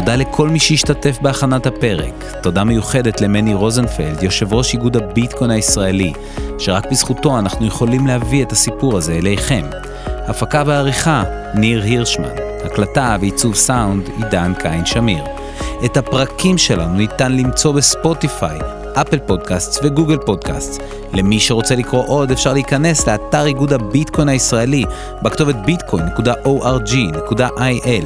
תודה 0.00 0.16
לכל 0.16 0.48
מי 0.48 0.58
שהשתתף 0.58 1.18
בהכנת 1.20 1.66
הפרק. 1.66 2.24
תודה 2.42 2.64
מיוחדת 2.64 3.20
למני 3.20 3.54
רוזנפלד, 3.54 4.22
יושב 4.22 4.54
ראש 4.54 4.72
איגוד 4.72 4.96
הביטקוין 4.96 5.50
הישראלי, 5.50 6.12
שרק 6.58 6.90
בזכותו 6.90 7.38
אנחנו 7.38 7.66
יכולים 7.66 8.06
להביא 8.06 8.44
את 8.44 8.52
הסיפור 8.52 8.96
הזה 8.96 9.12
אליכם. 9.12 9.62
הפקה 10.06 10.62
ועריכה, 10.66 11.22
ניר 11.54 11.82
הירשמן. 11.82 12.34
הקלטה 12.64 13.16
ועיצוב 13.20 13.54
סאונד, 13.54 14.08
עידן 14.16 14.52
קין 14.58 14.86
שמיר. 14.86 15.24
את 15.84 15.96
הפרקים 15.96 16.58
שלנו 16.58 16.94
ניתן 16.94 17.32
למצוא 17.32 17.72
בספוטיפיי, 17.72 18.58
אפל 18.94 19.18
פודקאסט 19.18 19.84
וגוגל 19.84 20.18
פודקאסט. 20.26 20.82
למי 21.12 21.40
שרוצה 21.40 21.74
לקרוא 21.74 22.04
עוד 22.06 22.30
אפשר 22.30 22.52
להיכנס 22.52 23.08
לאתר 23.08 23.46
איגוד 23.46 23.72
הביטקוין 23.72 24.28
הישראלי 24.28 24.84
בכתובת 25.22 25.56
bitcoin.org.il. 25.66 28.04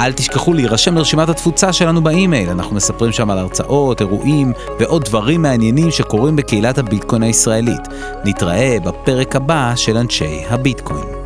אל 0.00 0.12
תשכחו 0.12 0.52
להירשם 0.52 0.94
לרשימת 0.94 1.28
התפוצה 1.28 1.72
שלנו 1.72 2.02
באימייל, 2.02 2.50
אנחנו 2.50 2.76
מספרים 2.76 3.12
שם 3.12 3.30
על 3.30 3.38
הרצאות, 3.38 4.00
אירועים 4.00 4.52
ועוד 4.78 5.04
דברים 5.04 5.42
מעניינים 5.42 5.90
שקורים 5.90 6.36
בקהילת 6.36 6.78
הביטקוין 6.78 7.22
הישראלית. 7.22 7.88
נתראה 8.24 8.76
בפרק 8.84 9.36
הבא 9.36 9.72
של 9.76 9.96
אנשי 9.96 10.44
הביטקוין. 10.48 11.19